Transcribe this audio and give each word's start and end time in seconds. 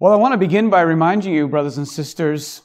Well, 0.00 0.12
I 0.12 0.16
want 0.16 0.30
to 0.30 0.38
begin 0.38 0.70
by 0.70 0.82
reminding 0.82 1.34
you, 1.34 1.48
brothers 1.48 1.76
and 1.76 1.88
sisters, 1.88 2.62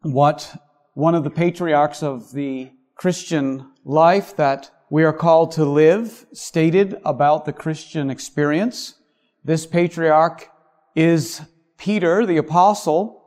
what 0.00 0.56
one 0.94 1.14
of 1.14 1.24
the 1.24 1.30
patriarchs 1.30 2.02
of 2.02 2.32
the 2.32 2.70
Christian 2.94 3.70
life 3.84 4.34
that 4.36 4.70
we 4.88 5.04
are 5.04 5.12
called 5.12 5.52
to 5.52 5.66
live 5.66 6.24
stated 6.32 6.98
about 7.04 7.44
the 7.44 7.52
Christian 7.52 8.08
experience. 8.08 8.94
This 9.44 9.66
patriarch 9.66 10.50
is 10.94 11.42
Peter, 11.76 12.24
the 12.24 12.38
apostle, 12.38 13.26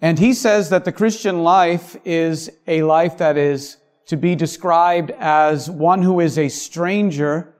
and 0.00 0.20
he 0.20 0.32
says 0.32 0.70
that 0.70 0.84
the 0.84 0.92
Christian 0.92 1.42
life 1.42 1.96
is 2.04 2.52
a 2.68 2.84
life 2.84 3.18
that 3.18 3.36
is 3.36 3.78
to 4.06 4.16
be 4.16 4.36
described 4.36 5.10
as 5.18 5.68
one 5.68 6.02
who 6.02 6.20
is 6.20 6.38
a 6.38 6.48
stranger 6.48 7.52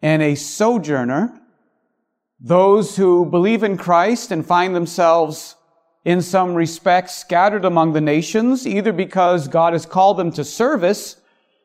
and 0.00 0.22
a 0.22 0.34
sojourner 0.34 1.41
those 2.44 2.96
who 2.96 3.24
believe 3.24 3.62
in 3.62 3.76
Christ 3.76 4.32
and 4.32 4.44
find 4.44 4.74
themselves 4.74 5.54
in 6.04 6.20
some 6.20 6.54
respects 6.54 7.16
scattered 7.16 7.64
among 7.64 7.92
the 7.92 8.00
nations, 8.00 8.66
either 8.66 8.92
because 8.92 9.46
God 9.46 9.72
has 9.72 9.86
called 9.86 10.16
them 10.16 10.32
to 10.32 10.44
service 10.44 11.20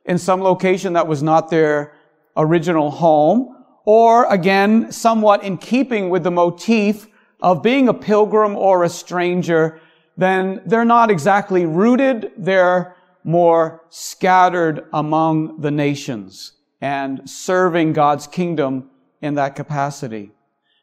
in 0.05 0.19
some 0.19 0.39
location 0.41 0.93
that 0.93 1.07
was 1.07 1.23
not 1.23 1.49
their 1.49 1.93
original 2.37 2.91
home, 2.91 3.55
or 3.85 4.31
again, 4.31 4.91
somewhat 4.91 5.43
in 5.43 5.57
keeping 5.57 6.11
with 6.11 6.23
the 6.23 6.29
motif 6.29 7.07
of 7.41 7.63
being 7.63 7.87
a 7.87 7.93
pilgrim 7.93 8.55
or 8.55 8.83
a 8.83 8.89
stranger, 8.89 9.79
then 10.15 10.61
they're 10.67 10.85
not 10.85 11.09
exactly 11.09 11.65
rooted, 11.65 12.31
they're 12.37 12.95
more 13.23 13.83
scattered 13.89 14.85
among 14.93 15.59
the 15.59 15.71
nations 15.71 16.53
and 16.81 17.27
serving 17.27 17.93
God's 17.93 18.27
kingdom 18.27 18.91
in 19.21 19.33
that 19.33 19.55
capacity. 19.55 20.31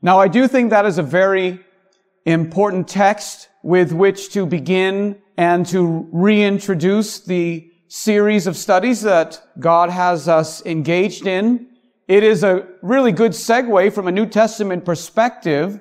Now, 0.04 0.20
I 0.20 0.28
do 0.28 0.46
think 0.46 0.68
that 0.68 0.84
is 0.84 0.98
a 0.98 1.02
very 1.02 1.60
important 2.26 2.88
text 2.88 3.48
with 3.62 3.90
which 3.90 4.34
to 4.34 4.44
begin 4.44 5.16
and 5.38 5.64
to 5.68 6.06
reintroduce 6.12 7.20
the 7.20 7.72
series 7.88 8.46
of 8.46 8.54
studies 8.54 9.00
that 9.00 9.42
God 9.58 9.88
has 9.88 10.28
us 10.28 10.64
engaged 10.66 11.26
in. 11.26 11.68
It 12.06 12.22
is 12.22 12.44
a 12.44 12.68
really 12.82 13.12
good 13.12 13.32
segue 13.32 13.94
from 13.94 14.06
a 14.06 14.12
New 14.12 14.26
Testament 14.26 14.84
perspective. 14.84 15.80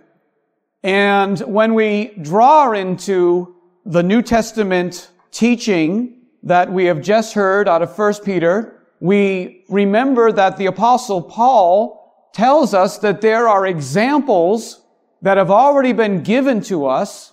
And 0.84 1.38
when 1.42 1.74
we 1.74 2.16
draw 2.22 2.72
into 2.72 3.54
the 3.86 4.04
New 4.04 4.22
Testament 4.22 5.12
teaching 5.32 6.22
that 6.44 6.72
we 6.72 6.86
have 6.86 7.02
just 7.02 7.34
heard 7.34 7.68
out 7.68 7.82
of 7.82 8.00
1 8.00 8.14
Peter, 8.24 8.86
we 9.02 9.66
remember 9.68 10.32
that 10.32 10.56
the 10.56 10.68
apostle 10.68 11.22
Paul 11.22 12.03
tells 12.34 12.74
us 12.74 12.98
that 12.98 13.22
there 13.22 13.48
are 13.48 13.66
examples 13.66 14.82
that 15.22 15.38
have 15.38 15.52
already 15.52 15.94
been 15.94 16.22
given 16.24 16.62
to 16.62 16.86
us 16.86 17.32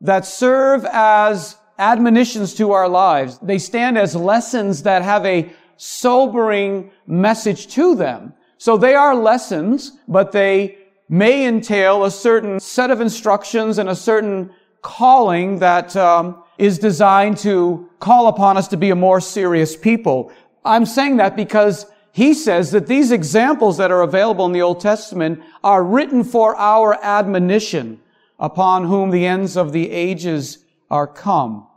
that 0.00 0.26
serve 0.26 0.84
as 0.86 1.56
admonitions 1.78 2.54
to 2.54 2.72
our 2.72 2.88
lives. 2.88 3.38
They 3.38 3.58
stand 3.58 3.96
as 3.96 4.16
lessons 4.16 4.82
that 4.82 5.02
have 5.02 5.24
a 5.24 5.50
sobering 5.76 6.90
message 7.06 7.68
to 7.68 7.94
them. 7.94 8.32
So 8.56 8.76
they 8.76 8.94
are 8.94 9.14
lessons, 9.14 9.92
but 10.08 10.32
they 10.32 10.78
may 11.08 11.46
entail 11.46 12.04
a 12.04 12.10
certain 12.10 12.58
set 12.58 12.90
of 12.90 13.00
instructions 13.00 13.78
and 13.78 13.88
a 13.88 13.94
certain 13.94 14.50
calling 14.82 15.60
that 15.60 15.96
um, 15.96 16.42
is 16.58 16.78
designed 16.78 17.38
to 17.38 17.88
call 18.00 18.26
upon 18.26 18.56
us 18.56 18.68
to 18.68 18.76
be 18.76 18.90
a 18.90 18.96
more 18.96 19.20
serious 19.20 19.76
people. 19.76 20.32
I'm 20.64 20.86
saying 20.86 21.18
that 21.18 21.36
because 21.36 21.86
he 22.18 22.34
says 22.34 22.72
that 22.72 22.88
these 22.88 23.12
examples 23.12 23.76
that 23.76 23.92
are 23.92 24.02
available 24.02 24.44
in 24.44 24.50
the 24.50 24.60
Old 24.60 24.80
Testament 24.80 25.40
are 25.62 25.84
written 25.84 26.24
for 26.24 26.56
our 26.56 26.98
admonition 27.00 28.00
upon 28.40 28.86
whom 28.86 29.10
the 29.10 29.24
ends 29.24 29.56
of 29.56 29.70
the 29.70 29.92
ages 29.92 30.58
are 30.90 31.06
come. 31.06 31.68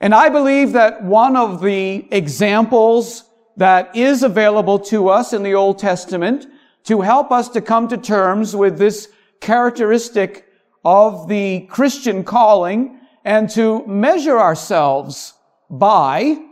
And 0.00 0.14
I 0.14 0.30
believe 0.30 0.72
that 0.72 1.04
one 1.04 1.36
of 1.36 1.60
the 1.60 2.08
examples 2.10 3.24
that 3.58 3.94
is 3.94 4.22
available 4.22 4.78
to 4.78 5.10
us 5.10 5.34
in 5.34 5.42
the 5.42 5.52
Old 5.52 5.78
Testament 5.78 6.46
to 6.84 7.02
help 7.02 7.30
us 7.30 7.50
to 7.50 7.60
come 7.60 7.88
to 7.88 7.98
terms 7.98 8.56
with 8.56 8.78
this 8.78 9.10
characteristic 9.42 10.46
of 10.82 11.28
the 11.28 11.66
Christian 11.68 12.24
calling 12.24 13.00
and 13.22 13.50
to 13.50 13.86
measure 13.86 14.40
ourselves 14.40 15.34
by 15.68 16.42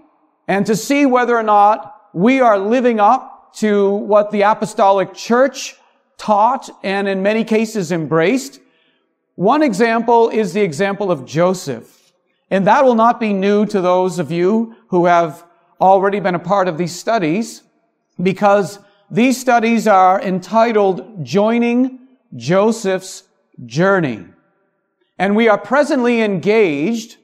and 0.47 0.67
to 0.67 0.77
see 0.77 1.07
whether 1.07 1.35
or 1.35 1.43
not 1.43 1.97
we 2.13 2.41
are 2.41 2.59
living 2.59 3.01
up 3.01 3.55
to 3.55 3.91
what 3.91 4.31
the 4.31 4.43
apostolic 4.43 5.15
church 5.15 5.77
taught 6.19 6.69
and 6.83 7.09
in 7.09 7.23
many 7.23 7.45
cases 7.45 7.93
embraced. 7.93 8.61
One 9.37 9.63
example 9.63 10.29
is 10.29 10.53
the 10.53 10.61
example 10.61 11.11
of 11.11 11.25
Joseph. 11.25 12.13
And 12.51 12.67
that 12.67 12.85
will 12.85 12.95
not 12.95 13.21
be 13.21 13.33
new 13.33 13.65
to 13.67 13.81
those 13.81 14.19
of 14.19 14.31
you 14.31 14.75
who 14.89 15.07
have 15.07 15.45
already 15.81 16.21
been 16.21 16.35
a 16.35 16.41
part 16.41 16.69
of 16.69 16.77
these 16.77 16.95
studies 16.95 17.63
because 18.21 18.79
these 19.11 19.41
studies 19.41 19.87
are 19.89 20.21
entitled 20.21 21.25
Joining 21.25 22.01
Joseph's 22.37 23.25
Journey. 23.65 24.27
And 25.19 25.37
we 25.37 25.49
are 25.49 25.59
presently 25.59 26.23
engaged 26.23 27.17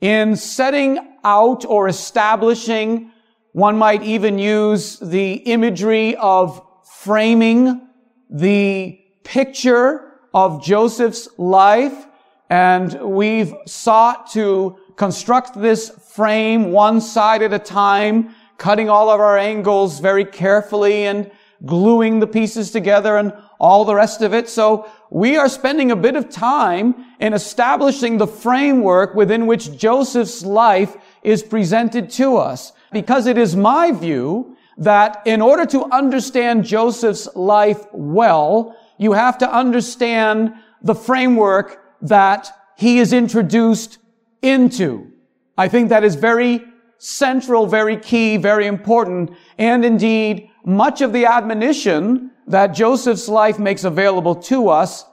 in 0.00 0.36
setting 0.36 0.98
out 1.24 1.64
or 1.64 1.88
establishing 1.88 3.10
one 3.56 3.78
might 3.78 4.02
even 4.02 4.38
use 4.38 4.98
the 4.98 5.32
imagery 5.32 6.14
of 6.16 6.60
framing 6.84 7.88
the 8.28 9.00
picture 9.24 10.12
of 10.34 10.62
Joseph's 10.62 11.26
life. 11.38 12.04
And 12.50 12.92
we've 13.00 13.54
sought 13.64 14.30
to 14.32 14.76
construct 14.96 15.58
this 15.58 15.88
frame 15.88 16.70
one 16.70 17.00
side 17.00 17.40
at 17.40 17.54
a 17.54 17.58
time, 17.58 18.34
cutting 18.58 18.90
all 18.90 19.08
of 19.08 19.20
our 19.20 19.38
angles 19.38 20.00
very 20.00 20.26
carefully 20.26 21.06
and 21.06 21.30
gluing 21.64 22.20
the 22.20 22.26
pieces 22.26 22.70
together 22.70 23.16
and 23.16 23.32
all 23.58 23.86
the 23.86 23.94
rest 23.94 24.20
of 24.20 24.34
it. 24.34 24.50
So 24.50 24.86
we 25.08 25.38
are 25.38 25.48
spending 25.48 25.90
a 25.90 25.96
bit 25.96 26.14
of 26.14 26.28
time 26.28 26.94
in 27.20 27.32
establishing 27.32 28.18
the 28.18 28.26
framework 28.26 29.14
within 29.14 29.46
which 29.46 29.78
Joseph's 29.78 30.44
life 30.44 30.94
is 31.22 31.42
presented 31.42 32.10
to 32.10 32.36
us 32.36 32.74
because 32.92 33.26
it 33.26 33.38
is 33.38 33.56
my 33.56 33.92
view 33.92 34.56
that 34.78 35.22
in 35.26 35.40
order 35.40 35.64
to 35.66 35.84
understand 35.86 36.64
Joseph's 36.64 37.28
life 37.34 37.86
well, 37.92 38.76
you 38.98 39.12
have 39.12 39.38
to 39.38 39.50
understand 39.50 40.52
the 40.82 40.94
framework 40.94 41.82
that 42.02 42.52
he 42.76 42.98
is 42.98 43.12
introduced 43.12 43.98
into. 44.42 45.10
I 45.56 45.68
think 45.68 45.88
that 45.88 46.04
is 46.04 46.14
very 46.14 46.64
central, 46.98 47.66
very 47.66 47.96
key, 47.96 48.36
very 48.36 48.66
important, 48.66 49.30
and 49.58 49.84
indeed 49.84 50.50
much 50.64 51.00
of 51.00 51.12
the 51.12 51.26
admonition 51.26 52.30
that 52.46 52.68
Joseph's 52.68 53.28
life 53.28 53.58
makes 53.58 53.84
available 53.84 54.34
to 54.34 54.68
us 54.68 55.04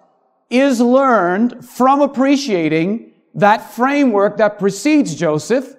is 0.49 0.79
learned 0.79 1.65
from 1.67 2.01
appreciating 2.01 3.13
that 3.33 3.71
framework 3.73 4.37
that 4.37 4.59
precedes 4.59 5.15
Joseph 5.15 5.75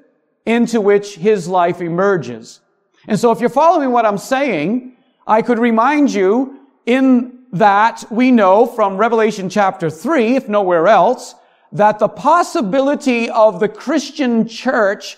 into 0.47 0.81
which 0.81 1.16
his 1.16 1.49
life 1.49 1.81
emerges. 1.81 2.60
And 3.06 3.19
so 3.19 3.31
if 3.31 3.41
you're 3.41 3.50
following 3.50 3.91
what 3.91 4.06
I'm 4.06 4.19
saying, 4.19 4.97
I 5.27 5.43
could 5.43 5.59
remind 5.59 6.12
you 6.12 6.60
in 6.87 7.38
that 7.53 8.05
we 8.10 8.31
know 8.31 8.66
from 8.66 8.97
Revelation 8.97 9.49
chapter 9.49 9.88
3, 9.88 10.37
if 10.37 10.49
nowhere 10.49 10.88
else, 10.88 11.34
that 11.72 11.99
the 11.99 12.09
possibility 12.09 13.31
of 13.31 13.60
the 13.60 13.69
Christian 13.69 14.47
church, 14.47 15.16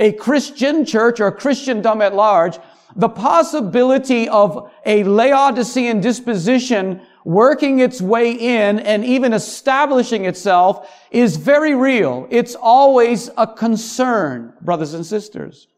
a 0.00 0.12
Christian 0.12 0.84
church 0.84 1.20
or 1.20 1.30
Christendom 1.30 2.02
at 2.02 2.14
large, 2.14 2.58
the 2.96 3.08
possibility 3.08 4.28
of 4.28 4.70
a 4.86 5.04
Laodicean 5.04 6.00
disposition 6.00 7.00
working 7.24 7.80
its 7.80 8.00
way 8.00 8.32
in 8.32 8.78
and 8.80 9.04
even 9.04 9.32
establishing 9.32 10.26
itself 10.26 10.90
is 11.10 11.36
very 11.36 11.74
real. 11.74 12.26
It's 12.30 12.54
always 12.54 13.30
a 13.36 13.46
concern, 13.46 14.52
brothers 14.60 14.94
and 14.94 15.04
sisters. 15.04 15.68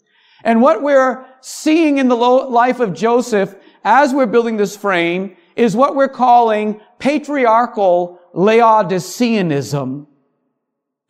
And 0.45 0.61
what 0.61 0.83
we're 0.83 1.25
seeing 1.41 1.99
in 1.99 2.09
the 2.09 2.17
life 2.17 2.81
of 2.81 2.93
Joseph 2.93 3.55
as 3.85 4.13
we're 4.13 4.27
building 4.27 4.57
this 4.57 4.77
frame 4.77 5.37
is 5.55 5.75
what 5.75 5.97
we're 5.97 6.09
calling 6.09 6.81
patriarchal 6.99 8.21
Laodiceanism. 8.35 10.07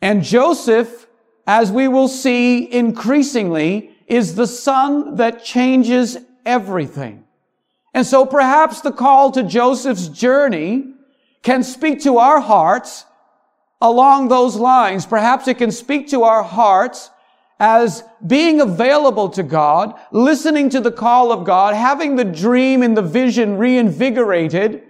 And 0.01 0.23
Joseph, 0.23 1.07
as 1.45 1.71
we 1.71 1.87
will 1.87 2.07
see 2.07 2.71
increasingly, 2.71 3.91
is 4.07 4.35
the 4.35 4.47
son 4.47 5.15
that 5.15 5.43
changes 5.43 6.17
everything. 6.45 7.26
And 7.97 8.05
so 8.05 8.27
perhaps 8.27 8.81
the 8.81 8.91
call 8.91 9.31
to 9.31 9.41
Joseph's 9.41 10.07
journey 10.07 10.93
can 11.41 11.63
speak 11.63 12.03
to 12.03 12.19
our 12.19 12.39
hearts 12.39 13.05
along 13.81 14.27
those 14.27 14.55
lines. 14.55 15.07
Perhaps 15.07 15.47
it 15.47 15.57
can 15.57 15.71
speak 15.71 16.07
to 16.09 16.21
our 16.21 16.43
hearts 16.43 17.09
as 17.59 18.03
being 18.27 18.61
available 18.61 19.29
to 19.29 19.41
God, 19.41 19.99
listening 20.11 20.69
to 20.69 20.79
the 20.79 20.91
call 20.91 21.31
of 21.31 21.43
God, 21.43 21.73
having 21.73 22.15
the 22.15 22.23
dream 22.23 22.83
and 22.83 22.95
the 22.95 23.01
vision 23.01 23.57
reinvigorated 23.57 24.83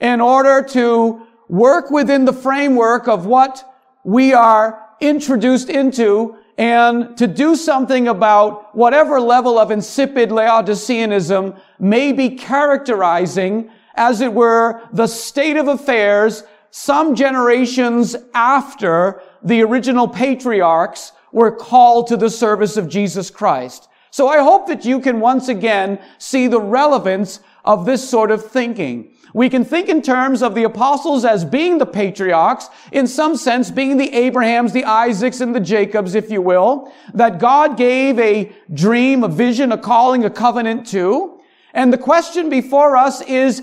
in 0.00 0.20
order 0.20 0.60
to 0.70 1.24
work 1.48 1.92
within 1.92 2.24
the 2.24 2.32
framework 2.32 3.06
of 3.06 3.24
what 3.24 3.72
we 4.02 4.34
are 4.34 4.84
introduced 5.00 5.70
into 5.70 6.36
and 6.58 7.16
to 7.16 7.28
do 7.28 7.54
something 7.54 8.08
about 8.08 8.74
whatever 8.76 9.20
level 9.20 9.58
of 9.58 9.70
insipid 9.70 10.30
Laodiceanism 10.30 11.58
may 11.78 12.12
be 12.12 12.30
characterizing, 12.30 13.70
as 13.94 14.20
it 14.20 14.32
were, 14.32 14.82
the 14.92 15.06
state 15.06 15.56
of 15.56 15.68
affairs 15.68 16.42
some 16.70 17.14
generations 17.14 18.16
after 18.34 19.22
the 19.42 19.62
original 19.62 20.06
patriarchs 20.08 21.12
were 21.32 21.50
called 21.50 22.08
to 22.08 22.16
the 22.16 22.28
service 22.28 22.76
of 22.76 22.88
Jesus 22.88 23.30
Christ. 23.30 23.88
So 24.10 24.28
I 24.28 24.42
hope 24.42 24.66
that 24.66 24.84
you 24.84 25.00
can 25.00 25.20
once 25.20 25.48
again 25.48 26.00
see 26.18 26.46
the 26.46 26.60
relevance 26.60 27.40
of 27.64 27.84
this 27.84 28.08
sort 28.08 28.30
of 28.30 28.44
thinking. 28.44 29.12
We 29.34 29.50
can 29.50 29.64
think 29.64 29.88
in 29.88 30.02
terms 30.02 30.42
of 30.42 30.54
the 30.54 30.64
apostles 30.64 31.24
as 31.24 31.44
being 31.44 31.78
the 31.78 31.86
patriarchs, 31.86 32.68
in 32.92 33.06
some 33.06 33.36
sense 33.36 33.70
being 33.70 33.96
the 33.96 34.12
Abrahams, 34.14 34.72
the 34.72 34.84
Isaacs, 34.84 35.40
and 35.40 35.54
the 35.54 35.60
Jacobs, 35.60 36.14
if 36.14 36.30
you 36.30 36.40
will, 36.40 36.92
that 37.14 37.38
God 37.38 37.76
gave 37.76 38.18
a 38.18 38.50
dream, 38.72 39.22
a 39.22 39.28
vision, 39.28 39.72
a 39.72 39.78
calling, 39.78 40.24
a 40.24 40.30
covenant 40.30 40.86
to. 40.88 41.40
And 41.74 41.92
the 41.92 41.98
question 41.98 42.48
before 42.48 42.96
us 42.96 43.20
is, 43.22 43.62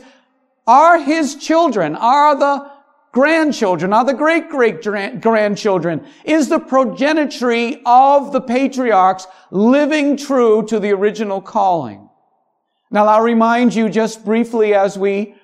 are 0.68 1.00
his 1.00 1.36
children, 1.36 1.96
are 1.96 2.38
the 2.38 2.72
grandchildren, 3.12 3.94
are 3.94 4.04
the 4.04 4.14
great 4.14 4.50
great 4.50 4.82
grandchildren, 5.22 6.06
is 6.26 6.50
the 6.50 6.60
progenitory 6.60 7.82
of 7.86 8.34
the 8.34 8.42
patriarchs 8.42 9.26
living 9.52 10.18
true 10.18 10.66
to 10.68 10.80
the 10.80 10.92
original 10.92 11.42
calling? 11.42 12.10
Now 12.92 13.08
I'll 13.08 13.22
remind 13.22 13.74
you 13.74 13.90
just 13.90 14.26
briefly 14.26 14.74
as 14.74 14.98
we 14.98 15.35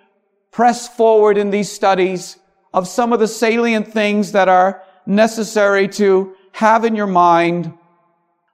press 0.51 0.87
forward 0.87 1.37
in 1.37 1.49
these 1.49 1.71
studies 1.71 2.37
of 2.73 2.87
some 2.87 3.13
of 3.13 3.19
the 3.19 3.27
salient 3.27 3.87
things 3.87 4.33
that 4.33 4.49
are 4.49 4.83
necessary 5.05 5.87
to 5.87 6.35
have 6.53 6.85
in 6.85 6.95
your 6.95 7.07
mind 7.07 7.73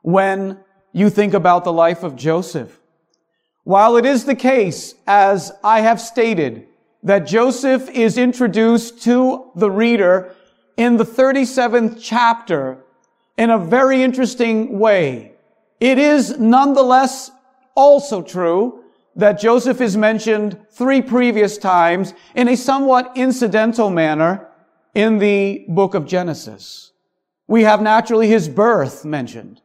when 0.02 0.58
you 0.94 1.10
think 1.10 1.34
about 1.34 1.64
the 1.64 1.74
life 1.74 2.04
of 2.04 2.16
Joseph. 2.16 2.80
While 3.64 3.98
it 3.98 4.06
is 4.06 4.26
the 4.26 4.36
case, 4.36 4.96
as 5.06 5.52
I 5.64 5.82
have 5.82 6.00
stated, 6.00 6.68
that 7.04 7.28
Joseph 7.28 7.90
is 7.90 8.18
introduced 8.18 9.04
to 9.04 9.52
the 9.56 9.70
reader 9.70 10.36
in 10.78 10.98
the 10.98 11.04
37th 11.04 12.00
chapter 12.02 12.78
in 13.38 13.50
a 13.50 13.58
very 13.60 14.02
interesting 14.04 14.80
way, 14.80 15.34
it 15.80 15.98
is 15.98 16.40
nonetheless 16.40 17.32
also 17.76 18.22
true 18.22 18.77
that 19.18 19.40
Joseph 19.40 19.82
is 19.82 19.98
mentioned 19.98 20.58
three 20.72 21.02
previous 21.02 21.58
times 21.58 22.14
in 22.36 22.48
a 22.48 22.56
somewhat 22.56 23.12
incidental 23.16 23.90
manner 23.90 24.48
in 24.94 25.18
the 25.18 25.66
book 25.68 25.96
of 25.96 26.06
Genesis. 26.06 26.92
We 27.48 27.64
have 27.64 27.82
naturally 27.82 28.28
his 28.28 28.48
birth 28.48 29.04
mentioned. 29.04 29.62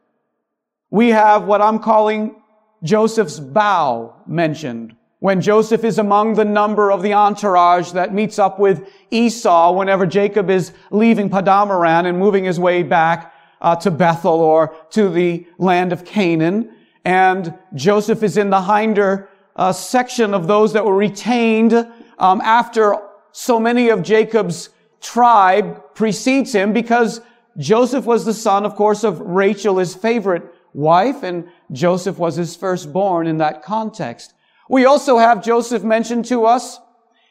We 0.89 1.09
have 1.09 1.45
what 1.45 1.61
I'm 1.61 1.79
calling 1.79 2.35
Joseph's 2.83 3.39
bow 3.39 4.15
mentioned 4.27 4.95
when 5.19 5.39
Joseph 5.39 5.83
is 5.83 5.99
among 5.99 6.33
the 6.33 6.43
number 6.43 6.91
of 6.91 7.01
the 7.01 7.13
entourage 7.13 7.91
that 7.91 8.13
meets 8.13 8.39
up 8.39 8.59
with 8.59 8.91
Esau 9.09 9.71
whenever 9.71 10.05
Jacob 10.05 10.49
is 10.49 10.73
leaving 10.91 11.29
Padanaram 11.29 12.05
and 12.05 12.19
moving 12.19 12.43
his 12.43 12.59
way 12.59 12.83
back 12.83 13.33
uh, 13.61 13.75
to 13.77 13.91
Bethel 13.91 14.41
or 14.41 14.75
to 14.89 15.09
the 15.09 15.47
land 15.57 15.93
of 15.93 16.03
Canaan. 16.03 16.75
And 17.05 17.57
Joseph 17.73 18.23
is 18.23 18.35
in 18.35 18.49
the 18.49 18.61
hinder 18.61 19.29
uh, 19.55 19.71
section 19.71 20.33
of 20.33 20.47
those 20.47 20.73
that 20.73 20.85
were 20.85 20.95
retained 20.95 21.73
um, 22.17 22.41
after 22.41 22.95
so 23.31 23.59
many 23.59 23.89
of 23.89 24.03
Jacob's 24.03 24.69
tribe 25.01 25.93
precedes 25.95 26.53
him 26.53 26.73
because 26.73 27.21
Joseph 27.57 28.05
was 28.05 28.25
the 28.25 28.33
son, 28.33 28.65
of 28.65 28.75
course, 28.75 29.03
of 29.03 29.19
Rachel, 29.19 29.77
his 29.77 29.93
favorite 29.93 30.43
wife, 30.73 31.23
and 31.23 31.47
Joseph 31.71 32.17
was 32.17 32.35
his 32.35 32.55
firstborn 32.55 33.27
in 33.27 33.37
that 33.37 33.63
context. 33.63 34.33
We 34.69 34.85
also 34.85 35.17
have 35.17 35.43
Joseph 35.43 35.83
mentioned 35.83 36.25
to 36.25 36.45
us 36.45 36.79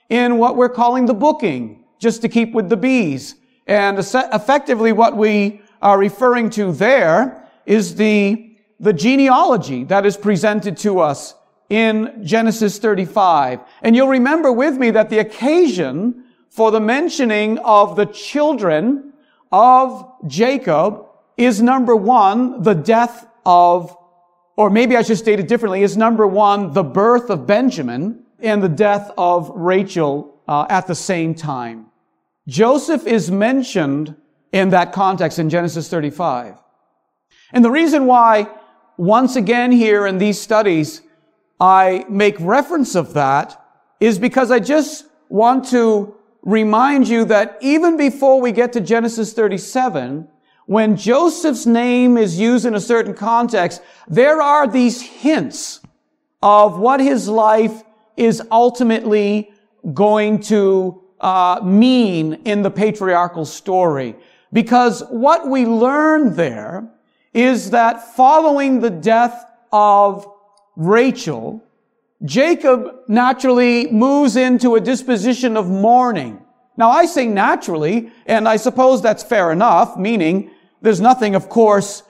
in 0.09 0.39
what 0.39 0.57
we're 0.57 0.69
calling 0.69 1.07
the 1.07 1.15
booking, 1.15 1.85
just 1.99 2.23
to 2.23 2.29
keep 2.29 2.53
with 2.53 2.69
the 2.69 2.77
bees. 2.77 3.37
And 3.67 3.99
effectively 3.99 4.93
what 4.93 5.17
we 5.17 5.63
are 5.81 5.99
referring 5.99 6.51
to 6.51 6.73
there 6.73 7.49
is 7.65 7.95
the, 7.97 8.57
the 8.79 8.93
genealogy 8.93 9.85
that 9.85 10.05
is 10.05 10.17
presented 10.17 10.77
to 10.79 11.01
us 11.01 11.35
in 11.73 12.23
Genesis 12.23 12.79
35. 12.79 13.61
And 13.81 13.97
you'll 13.97 14.09
remember 14.09 14.53
with 14.53 14.77
me 14.77 14.91
that 14.91 15.09
the 15.09 15.21
occasion 15.21 16.25
for 16.51 16.71
the 16.71 16.81
mentioning 16.81 17.57
of 17.61 17.97
the 17.97 18.05
children 18.05 19.15
of 19.51 20.07
Jacob 20.27 21.07
is 21.39 21.63
number 21.63 21.97
one, 21.97 22.63
the 22.63 22.75
death 22.75 23.27
of, 23.47 23.97
or 24.55 24.69
maybe 24.69 24.99
I 24.99 25.03
should 25.03 25.17
state 25.17 25.41
it 25.41 25.49
differently, 25.49 25.83
is 25.83 25.97
number 25.97 26.27
one, 26.27 26.75
the 26.75 26.83
birth 26.83 27.31
of 27.31 27.47
Benjamin 27.47 28.23
and 28.39 28.63
the 28.63 28.69
death 28.69 29.11
of 29.17 29.51
Rachel 29.55 30.43
uh, 30.47 30.67
at 30.69 30.87
the 30.87 30.95
same 30.95 31.35
time. 31.35 31.87
Joseph 32.47 33.07
is 33.07 33.31
mentioned 33.31 34.15
in 34.53 34.69
that 34.71 34.93
context 34.93 35.39
in 35.39 35.49
Genesis 35.49 35.89
35. 35.89 36.59
And 37.55 37.65
the 37.65 37.71
reason 37.71 38.05
why, 38.05 38.51
once 38.99 39.37
again 39.37 39.73
here 39.73 40.07
in 40.07 40.19
these 40.19 40.39
studies, 40.39 41.01
I 41.63 42.05
make 42.09 42.35
reference 42.41 42.97
of 42.97 43.15
that 43.15 43.65
is 44.01 44.19
because 44.19 44.51
I 44.51 44.59
just 44.59 45.07
want 45.29 45.65
to 45.67 46.17
remind 46.43 47.07
you 47.07 47.25
that 47.27 47.57
even 47.61 47.97
before 47.97 48.41
we 48.41 48.51
get 48.51 48.73
to 48.73 48.81
Genesis 48.81 49.33
37, 49.33 50.27
when 50.67 50.97
Joseph's 50.97 51.65
name 51.65 52.17
is 52.17 52.37
used 52.37 52.67
in 52.67 52.75
a 52.75 52.81
certain 52.81 53.15
context, 53.15 53.81
there 54.09 54.43
are 54.43 54.67
these 54.67 55.03
hints 55.03 55.79
of 56.43 56.81
what 56.81 56.99
his 56.99 57.29
life 57.29 57.85
is 58.17 58.43
ultimately 58.51 59.53
going 59.95 60.41
to 60.41 61.01
uh, 61.21 61.61
mean 61.63 62.35
in 62.45 62.63
the 62.63 62.73
patriarchal 62.73 63.45
story. 63.45 64.17
Because 64.53 65.05
what 65.11 65.49
we 65.49 65.65
learn 65.65 66.35
there 66.35 66.91
is 67.33 67.71
that 67.71 68.17
following 68.17 68.81
the 68.81 68.91
death 68.91 69.47
of 69.71 70.27
Rachel, 70.77 71.63
Jacob 72.25 73.01
naturally 73.09 73.91
moves 73.91 74.37
into 74.37 74.75
a 74.75 74.81
disposition 74.81 75.57
of 75.57 75.69
mourning. 75.69 76.41
Now 76.77 76.91
I 76.91 77.07
say 77.07 77.27
naturally, 77.27 78.11
and 78.27 78.49
I 78.49 78.57
suppose 78.57 79.03
that's 79.03 79.23
fair 79.23 79.53
enough, 79.53 79.97
meaning 79.97 80.51
there's 80.81 81.01
nothing, 81.01 81.35
of 81.35 81.49
course, 81.49 82.03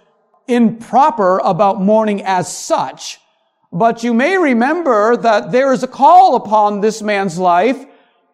improper 0.47 1.39
about 1.39 1.81
mourning 1.81 2.23
as 2.23 2.55
such. 2.55 3.19
But 3.73 4.05
you 4.05 4.13
may 4.13 4.37
remember 4.37 5.17
that 5.17 5.51
there 5.51 5.73
is 5.73 5.83
a 5.83 5.89
call 5.89 6.37
upon 6.37 6.81
this 6.81 7.03
man's 7.03 7.39
life 7.39 7.87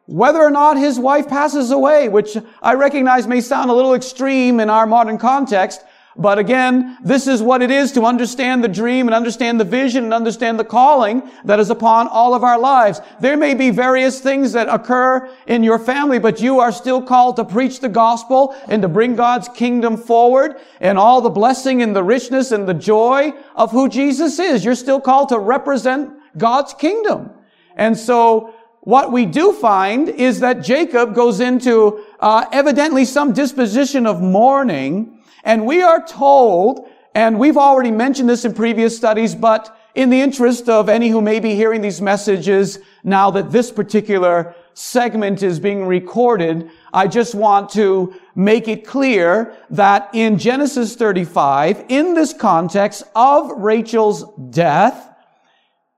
whether 0.08 0.40
or 0.40 0.50
not 0.50 0.78
his 0.78 0.98
wife 0.98 1.28
passes 1.28 1.70
away, 1.70 2.08
which 2.08 2.34
I 2.62 2.74
recognize 2.74 3.26
may 3.26 3.42
sound 3.42 3.68
a 3.68 3.74
little 3.74 3.92
extreme 3.92 4.58
in 4.58 4.70
our 4.70 4.86
modern 4.86 5.18
context, 5.18 5.82
but 6.16 6.38
again, 6.38 6.98
this 7.02 7.26
is 7.26 7.42
what 7.42 7.62
it 7.62 7.70
is 7.70 7.92
to 7.92 8.04
understand 8.04 8.64
the 8.64 8.68
dream 8.68 9.06
and 9.06 9.14
understand 9.14 9.60
the 9.60 9.64
vision 9.64 10.04
and 10.04 10.12
understand 10.12 10.58
the 10.58 10.64
calling 10.64 11.22
that 11.44 11.60
is 11.60 11.70
upon 11.70 12.08
all 12.08 12.34
of 12.34 12.42
our 12.42 12.58
lives. 12.58 13.00
There 13.20 13.36
may 13.36 13.54
be 13.54 13.70
various 13.70 14.20
things 14.20 14.52
that 14.52 14.68
occur 14.68 15.30
in 15.46 15.62
your 15.62 15.78
family, 15.78 16.18
but 16.18 16.40
you 16.40 16.58
are 16.58 16.72
still 16.72 17.00
called 17.00 17.36
to 17.36 17.44
preach 17.44 17.80
the 17.80 17.88
gospel 17.88 18.56
and 18.68 18.82
to 18.82 18.88
bring 18.88 19.14
God's 19.14 19.48
kingdom 19.48 19.96
forward 19.96 20.56
and 20.80 20.98
all 20.98 21.20
the 21.20 21.30
blessing 21.30 21.82
and 21.82 21.94
the 21.94 22.02
richness 22.02 22.50
and 22.50 22.68
the 22.68 22.74
joy 22.74 23.32
of 23.54 23.70
who 23.70 23.88
Jesus 23.88 24.38
is. 24.38 24.64
You're 24.64 24.74
still 24.74 25.00
called 25.00 25.28
to 25.28 25.38
represent 25.38 26.10
God's 26.36 26.74
kingdom. 26.74 27.30
And 27.76 27.96
so 27.96 28.54
what 28.80 29.12
we 29.12 29.26
do 29.26 29.52
find 29.52 30.08
is 30.08 30.40
that 30.40 30.62
Jacob 30.62 31.14
goes 31.14 31.40
into 31.40 32.04
uh, 32.20 32.46
evidently 32.50 33.04
some 33.04 33.32
disposition 33.32 34.06
of 34.06 34.20
mourning 34.20 35.17
and 35.48 35.64
we 35.64 35.80
are 35.82 36.06
told, 36.06 36.90
and 37.14 37.38
we've 37.38 37.56
already 37.56 37.90
mentioned 37.90 38.28
this 38.28 38.44
in 38.44 38.52
previous 38.52 38.94
studies, 38.94 39.34
but 39.34 39.74
in 39.94 40.10
the 40.10 40.20
interest 40.20 40.68
of 40.68 40.90
any 40.90 41.08
who 41.08 41.22
may 41.22 41.40
be 41.40 41.54
hearing 41.54 41.80
these 41.80 42.02
messages 42.02 42.78
now 43.02 43.30
that 43.30 43.50
this 43.50 43.70
particular 43.72 44.54
segment 44.74 45.42
is 45.42 45.58
being 45.58 45.86
recorded, 45.86 46.70
I 46.92 47.08
just 47.08 47.34
want 47.34 47.70
to 47.70 48.14
make 48.34 48.68
it 48.68 48.86
clear 48.86 49.56
that 49.70 50.10
in 50.12 50.38
Genesis 50.38 50.94
35, 50.96 51.86
in 51.88 52.12
this 52.12 52.34
context 52.34 53.04
of 53.16 53.50
Rachel's 53.52 54.26
death, 54.50 55.08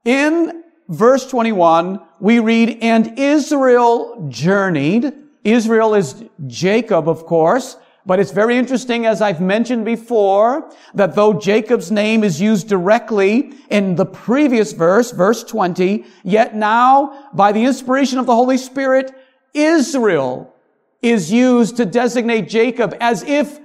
in 0.04 0.62
verse 0.88 1.28
21, 1.28 2.00
we 2.20 2.38
read, 2.38 2.78
and 2.82 3.18
Israel 3.18 4.28
journeyed. 4.30 5.12
Israel 5.42 5.96
is 5.96 6.22
Jacob, 6.46 7.08
of 7.08 7.26
course. 7.26 7.76
But 8.06 8.18
it's 8.18 8.30
very 8.30 8.56
interesting, 8.56 9.04
as 9.04 9.20
I've 9.20 9.40
mentioned 9.40 9.84
before, 9.84 10.72
that 10.94 11.14
though 11.14 11.34
Jacob's 11.34 11.90
name 11.90 12.24
is 12.24 12.40
used 12.40 12.68
directly 12.68 13.52
in 13.68 13.96
the 13.96 14.06
previous 14.06 14.72
verse, 14.72 15.10
verse 15.10 15.44
20, 15.44 16.04
yet 16.24 16.54
now, 16.54 17.28
by 17.34 17.52
the 17.52 17.64
inspiration 17.64 18.18
of 18.18 18.26
the 18.26 18.34
Holy 18.34 18.56
Spirit, 18.56 19.12
Israel 19.52 20.54
is 21.02 21.30
used 21.30 21.76
to 21.76 21.84
designate 21.84 22.48
Jacob 22.48 22.94
as 23.00 23.22
if 23.24 23.58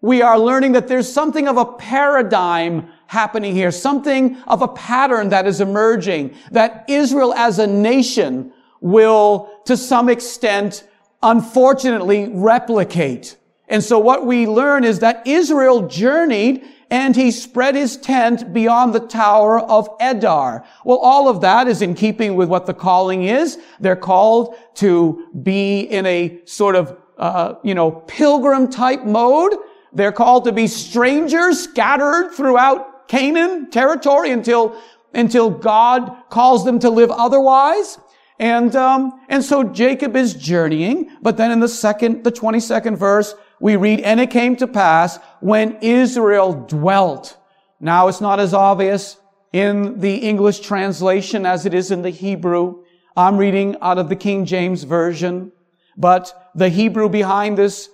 we 0.00 0.20
are 0.20 0.38
learning 0.38 0.72
that 0.72 0.88
there's 0.88 1.10
something 1.10 1.48
of 1.48 1.56
a 1.56 1.64
paradigm 1.64 2.88
happening 3.06 3.54
here, 3.54 3.70
something 3.70 4.36
of 4.46 4.60
a 4.60 4.68
pattern 4.68 5.30
that 5.30 5.46
is 5.46 5.60
emerging, 5.60 6.34
that 6.50 6.84
Israel 6.88 7.32
as 7.34 7.58
a 7.58 7.66
nation 7.66 8.52
will, 8.80 9.50
to 9.64 9.76
some 9.76 10.10
extent, 10.10 10.86
unfortunately, 11.22 12.28
replicate. 12.30 13.36
And 13.68 13.82
so 13.82 13.98
what 13.98 14.26
we 14.26 14.46
learn 14.46 14.84
is 14.84 14.98
that 15.00 15.26
Israel 15.26 15.88
journeyed 15.88 16.64
and 16.90 17.16
he 17.16 17.30
spread 17.30 17.74
his 17.74 17.96
tent 17.96 18.52
beyond 18.52 18.94
the 18.94 19.00
tower 19.00 19.58
of 19.58 19.88
Edar. 19.98 20.64
Well, 20.84 20.98
all 20.98 21.28
of 21.28 21.40
that 21.40 21.66
is 21.66 21.82
in 21.82 21.94
keeping 21.94 22.36
with 22.36 22.48
what 22.48 22.66
the 22.66 22.74
calling 22.74 23.24
is. 23.24 23.58
They're 23.80 23.96
called 23.96 24.54
to 24.76 25.28
be 25.42 25.80
in 25.80 26.06
a 26.06 26.40
sort 26.44 26.76
of, 26.76 26.96
uh, 27.18 27.54
you 27.64 27.74
know, 27.74 27.90
pilgrim 27.90 28.70
type 28.70 29.04
mode. 29.04 29.54
They're 29.92 30.12
called 30.12 30.44
to 30.44 30.52
be 30.52 30.66
strangers 30.66 31.60
scattered 31.60 32.32
throughout 32.32 33.08
Canaan 33.08 33.70
territory 33.70 34.30
until, 34.30 34.76
until 35.14 35.50
God 35.50 36.14
calls 36.30 36.64
them 36.64 36.78
to 36.80 36.90
live 36.90 37.10
otherwise. 37.10 37.98
And, 38.38 38.74
um, 38.74 39.20
and 39.28 39.44
so 39.44 39.62
Jacob 39.62 40.16
is 40.16 40.34
journeying, 40.34 41.10
but 41.22 41.36
then 41.36 41.50
in 41.52 41.60
the 41.60 41.68
second, 41.68 42.24
the 42.24 42.32
22nd 42.32 42.96
verse, 42.96 43.34
we 43.64 43.76
read, 43.76 44.00
and 44.00 44.20
it 44.20 44.28
came 44.30 44.56
to 44.56 44.66
pass 44.66 45.18
when 45.40 45.78
Israel 45.80 46.52
dwelt. 46.52 47.38
Now 47.80 48.08
it's 48.08 48.20
not 48.20 48.38
as 48.38 48.52
obvious 48.52 49.16
in 49.54 50.00
the 50.00 50.16
English 50.16 50.60
translation 50.60 51.46
as 51.46 51.64
it 51.64 51.72
is 51.72 51.90
in 51.90 52.02
the 52.02 52.10
Hebrew. 52.10 52.84
I'm 53.16 53.38
reading 53.38 53.76
out 53.80 53.96
of 53.96 54.10
the 54.10 54.16
King 54.16 54.44
James 54.44 54.84
Version, 54.84 55.50
but 55.96 56.50
the 56.54 56.68
Hebrew 56.68 57.08
behind 57.08 57.56
this 57.56 57.88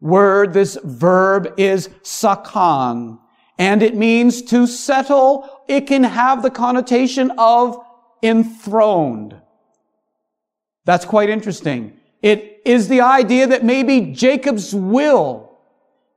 word, 0.00 0.52
this 0.52 0.78
verb 0.84 1.52
is 1.56 1.88
shakan, 2.04 3.18
and 3.58 3.82
it 3.82 3.96
means 3.96 4.40
to 4.42 4.68
settle. 4.68 5.64
It 5.66 5.88
can 5.88 6.04
have 6.04 6.44
the 6.44 6.50
connotation 6.50 7.32
of 7.38 7.76
enthroned. 8.22 9.34
That's 10.84 11.04
quite 11.04 11.28
interesting. 11.28 11.98
It 12.22 12.62
is 12.64 12.88
the 12.88 13.00
idea 13.00 13.48
that 13.48 13.64
maybe 13.64 14.12
Jacob's 14.12 14.72
will 14.74 15.58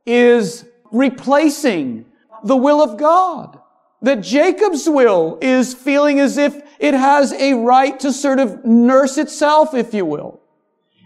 is 0.05 0.65
replacing 0.91 2.05
the 2.43 2.55
will 2.55 2.81
of 2.81 2.97
God. 2.97 3.59
That 4.03 4.21
Jacob's 4.21 4.87
will 4.87 5.39
is 5.41 5.73
feeling 5.73 6.19
as 6.19 6.37
if 6.37 6.61
it 6.79 6.93
has 6.93 7.33
a 7.33 7.55
right 7.55 7.99
to 8.01 8.13
sort 8.13 8.39
of 8.39 8.63
nurse 8.63 9.17
itself, 9.17 9.73
if 9.73 9.93
you 9.95 10.05
will. 10.05 10.41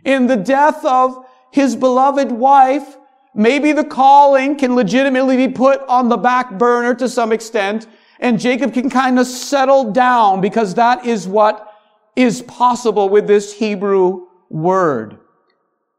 In 0.04 0.28
the 0.28 0.36
death 0.36 0.84
of 0.84 1.26
his 1.52 1.78
beloved 1.78 2.32
wife, 2.32 2.98
maybe 3.34 3.72
the 3.72 3.86
calling 3.86 4.58
can 4.58 4.76
legitimately 4.76 5.38
be 5.38 5.48
put 5.48 5.82
on 5.88 6.10
the 6.10 6.18
back 6.18 6.58
burner 6.58 6.94
to 6.96 7.08
some 7.08 7.32
extent, 7.32 7.88
and 8.20 8.38
Jacob 8.38 8.74
can 8.74 8.90
kind 8.90 9.18
of 9.18 9.28
settle 9.28 9.92
down 9.92 10.42
because 10.42 10.74
that 10.74 11.06
is 11.06 11.26
what 11.26 11.74
is 12.18 12.42
possible 12.42 13.08
with 13.08 13.28
this 13.28 13.54
Hebrew 13.54 14.28
word. 14.50 15.18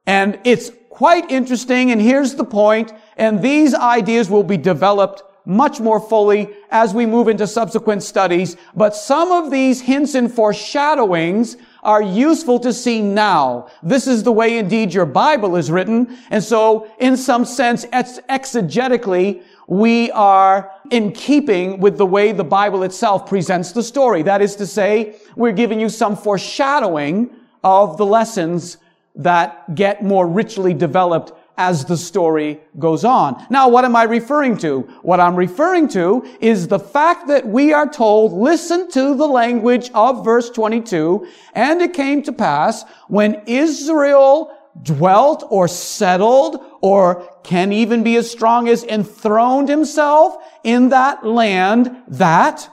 And 0.07 0.39
it's 0.45 0.71
quite 0.89 1.31
interesting, 1.31 1.91
and 1.91 2.01
here's 2.01 2.35
the 2.35 2.45
point, 2.45 2.93
and 3.17 3.41
these 3.41 3.75
ideas 3.75 4.29
will 4.29 4.43
be 4.43 4.57
developed 4.57 5.23
much 5.47 5.81
more 5.81 5.99
fully 5.99 6.49
as 6.71 6.93
we 6.93 7.07
move 7.07 7.27
into 7.27 7.47
subsequent 7.47 8.03
studies, 8.03 8.57
but 8.75 8.95
some 8.95 9.33
of 9.33 9.51
these 9.51 9.81
hints 9.81 10.15
and 10.15 10.33
foreshadowings 10.33 11.57
are 11.83 12.03
useful 12.03 12.61
to 12.61 12.73
see 12.73 13.01
now. 13.01 13.67
This 13.83 14.07
is 14.07 14.23
the 14.23 14.33
way 14.33 14.59
indeed 14.59 14.93
your 14.93 15.07
Bible 15.07 15.57
is 15.57 15.71
written, 15.71 16.19
and 16.31 16.45
so 16.45 16.91
in 16.99 17.17
some 17.17 17.45
sense, 17.45 17.87
exegetically, 17.87 19.43
we 19.67 20.11
are 20.11 20.73
in 20.91 21.13
keeping 21.13 21.81
with 21.81 21.97
the 21.97 22.07
way 22.07 22.33
the 22.33 22.45
Bible 22.45 22.83
itself 22.83 23.27
presents 23.27 23.73
the 23.73 23.83
story. 23.83 24.23
That 24.23 24.43
is 24.43 24.57
to 24.57 24.67
say, 24.67 25.17
we're 25.37 25.53
giving 25.53 25.81
you 25.81 25.89
some 25.89 26.17
foreshadowing 26.17 27.31
of 27.63 27.97
the 27.97 28.07
lessons 28.07 28.79
that 29.17 29.75
get 29.75 30.03
more 30.03 30.27
richly 30.27 30.75
developed 30.75 31.33
as 31.61 31.85
the 31.85 31.97
story 31.97 32.59
goes 32.79 33.05
on. 33.05 33.45
Now, 33.51 33.69
what 33.69 33.85
am 33.85 33.95
I 33.95 34.05
referring 34.05 34.57
to? 34.59 34.81
What 35.03 35.21
I'm 35.21 35.37
referring 35.37 35.89
to 35.89 36.27
is 36.41 36.69
the 36.69 36.79
fact 36.79 37.27
that 37.27 37.47
we 37.47 37.75
are 37.75 37.87
told, 37.87 38.33
listen 38.33 38.91
to 38.93 39.15
the 39.15 39.27
language 39.27 39.91
of 39.93 40.25
verse 40.25 40.49
22, 40.49 41.27
and 41.53 41.83
it 41.83 41.93
came 41.93 42.23
to 42.23 42.33
pass 42.33 42.85
when 43.09 43.43
Israel 43.47 44.57
dwelt 44.83 45.45
or 45.51 45.69
settled 45.69 46.65
or 46.81 47.29
can 47.43 47.73
even 47.73 48.03
be 48.03 48.17
as 48.17 48.31
strong 48.31 48.67
as 48.69 48.85
enthroned 48.85 49.69
himself 49.69 50.37
in 50.65 50.89
that 50.89 51.27
land 51.27 51.95
that 52.09 52.71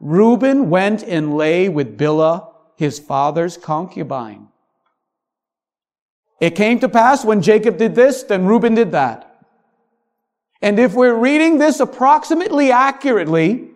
Reuben 0.00 0.68
went 0.68 1.02
and 1.02 1.34
lay 1.34 1.68
with 1.68 1.96
Bilhah, 1.96 2.47
his 2.78 3.00
father's 3.00 3.56
concubine. 3.56 4.46
It 6.40 6.54
came 6.54 6.78
to 6.78 6.88
pass 6.88 7.24
when 7.24 7.42
Jacob 7.42 7.76
did 7.76 7.96
this, 7.96 8.22
then 8.22 8.46
Reuben 8.46 8.76
did 8.76 8.92
that. 8.92 9.44
And 10.62 10.78
if 10.78 10.94
we're 10.94 11.14
reading 11.14 11.58
this 11.58 11.80
approximately 11.80 12.70
accurately, 12.70 13.70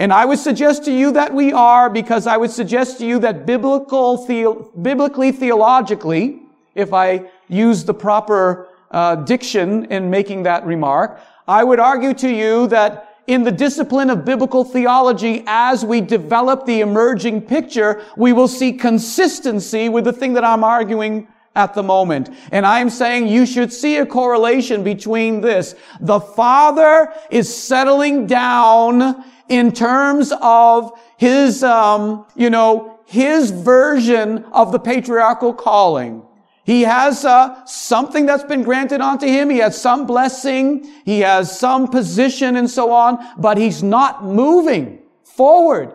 and 0.00 0.12
I 0.12 0.24
would 0.24 0.40
suggest 0.40 0.84
to 0.86 0.92
you 0.92 1.12
that 1.12 1.32
we 1.32 1.52
are, 1.52 1.88
because 1.88 2.26
I 2.26 2.36
would 2.36 2.50
suggest 2.50 2.98
to 2.98 3.06
you 3.06 3.20
that 3.20 3.46
biblical, 3.46 4.26
the, 4.26 4.68
biblically, 4.82 5.30
theologically, 5.30 6.42
if 6.74 6.92
I 6.92 7.30
use 7.46 7.84
the 7.84 7.94
proper 7.94 8.68
uh, 8.90 9.14
diction 9.16 9.84
in 9.86 10.10
making 10.10 10.42
that 10.44 10.66
remark. 10.66 11.20
I 11.46 11.62
would 11.62 11.78
argue 11.78 12.12
to 12.14 12.28
you 12.28 12.66
that 12.68 13.07
in 13.28 13.44
the 13.44 13.52
discipline 13.52 14.08
of 14.08 14.24
biblical 14.24 14.64
theology, 14.64 15.44
as 15.46 15.84
we 15.84 16.00
develop 16.00 16.64
the 16.64 16.80
emerging 16.80 17.42
picture, 17.42 18.02
we 18.16 18.32
will 18.32 18.48
see 18.48 18.72
consistency 18.72 19.90
with 19.90 20.04
the 20.04 20.14
thing 20.14 20.32
that 20.32 20.44
I'm 20.44 20.64
arguing 20.64 21.28
at 21.54 21.74
the 21.74 21.82
moment. 21.82 22.30
And 22.52 22.64
I'm 22.64 22.88
saying 22.88 23.28
you 23.28 23.44
should 23.44 23.70
see 23.70 23.98
a 23.98 24.06
correlation 24.06 24.82
between 24.82 25.42
this. 25.42 25.74
The 26.00 26.20
Father 26.20 27.12
is 27.30 27.54
settling 27.54 28.26
down 28.26 29.22
in 29.50 29.72
terms 29.72 30.32
of 30.40 30.98
his, 31.18 31.62
um, 31.62 32.24
you 32.34 32.48
know, 32.48 32.98
his 33.04 33.50
version 33.50 34.44
of 34.52 34.72
the 34.72 34.78
patriarchal 34.78 35.52
calling. 35.52 36.22
He 36.68 36.82
has 36.82 37.24
uh, 37.24 37.64
something 37.64 38.26
that's 38.26 38.44
been 38.44 38.62
granted 38.62 39.00
unto 39.00 39.26
him. 39.26 39.48
He 39.48 39.56
has 39.56 39.80
some 39.80 40.06
blessing. 40.06 40.84
He 41.06 41.20
has 41.20 41.58
some 41.58 41.88
position 41.88 42.56
and 42.56 42.68
so 42.68 42.92
on, 42.92 43.18
but 43.38 43.56
he's 43.56 43.82
not 43.82 44.22
moving 44.22 44.98
forward. 45.24 45.94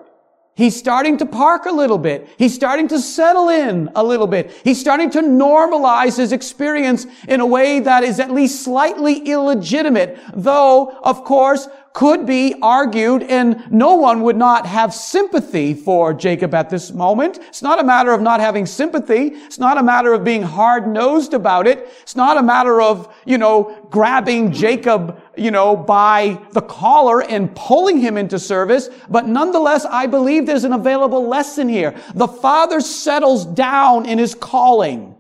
He's 0.56 0.76
starting 0.76 1.18
to 1.18 1.28
park 1.28 1.66
a 1.68 1.72
little 1.72 2.00
bit. 2.00 2.28
He's 2.40 2.56
starting 2.56 2.88
to 2.88 2.98
settle 2.98 3.50
in 3.50 3.92
a 3.96 4.04
little 4.04 4.26
bit. 4.26 4.50
He's 4.64 4.80
starting 4.80 5.12
to 5.12 5.22
normalize 5.22 6.18
his 6.18 6.32
experience 6.32 7.06
in 7.28 7.40
a 7.40 7.46
way 7.46 7.80
that 7.80 8.04
is 8.04 8.20
at 8.20 8.32
least 8.32 8.64
slightly 8.64 9.20
illegitimate, 9.30 10.18
though, 10.34 10.90
of 11.04 11.24
course, 11.24 11.68
could 11.94 12.26
be 12.26 12.56
argued 12.64 13.22
and 13.22 13.72
no 13.72 13.94
one 13.94 14.22
would 14.24 14.36
not 14.36 14.66
have 14.66 14.92
sympathy 14.92 15.76
for 15.76 16.12
Jacob 16.12 16.56
at 16.56 16.72
this 16.72 16.92
moment. 16.92 17.38
It's 17.38 17.62
not 17.62 17.80
a 17.80 17.84
matter 17.84 18.12
of 18.12 18.22
not 18.22 18.40
having 18.40 18.66
sympathy. 18.66 19.28
It's 19.28 19.60
not 19.60 19.78
a 19.78 19.84
matter 19.84 20.12
of 20.12 20.24
being 20.24 20.42
hard-nosed 20.42 21.36
about 21.36 21.68
it. 21.68 21.88
It's 22.02 22.16
not 22.16 22.38
a 22.38 22.42
matter 22.42 22.82
of, 22.82 23.14
you 23.26 23.38
know, 23.38 23.88
grabbing 23.92 24.52
Jacob, 24.52 25.22
you 25.38 25.52
know, 25.52 25.76
by 25.76 26.42
the 26.54 26.62
collar 26.62 27.22
and 27.22 27.56
pulling 27.56 28.00
him 28.00 28.18
into 28.18 28.40
service. 28.40 28.90
But 29.08 29.28
nonetheless, 29.28 29.86
I 29.86 30.08
believe 30.08 30.48
there's 30.48 30.64
an 30.64 30.74
available 30.74 31.28
lesson 31.28 31.70
here. 31.70 31.96
The 32.16 32.28
father 32.28 32.82
settles 32.82 33.46
down 33.46 34.08
in 34.08 34.18
his 34.18 34.34
calling. 34.34 35.16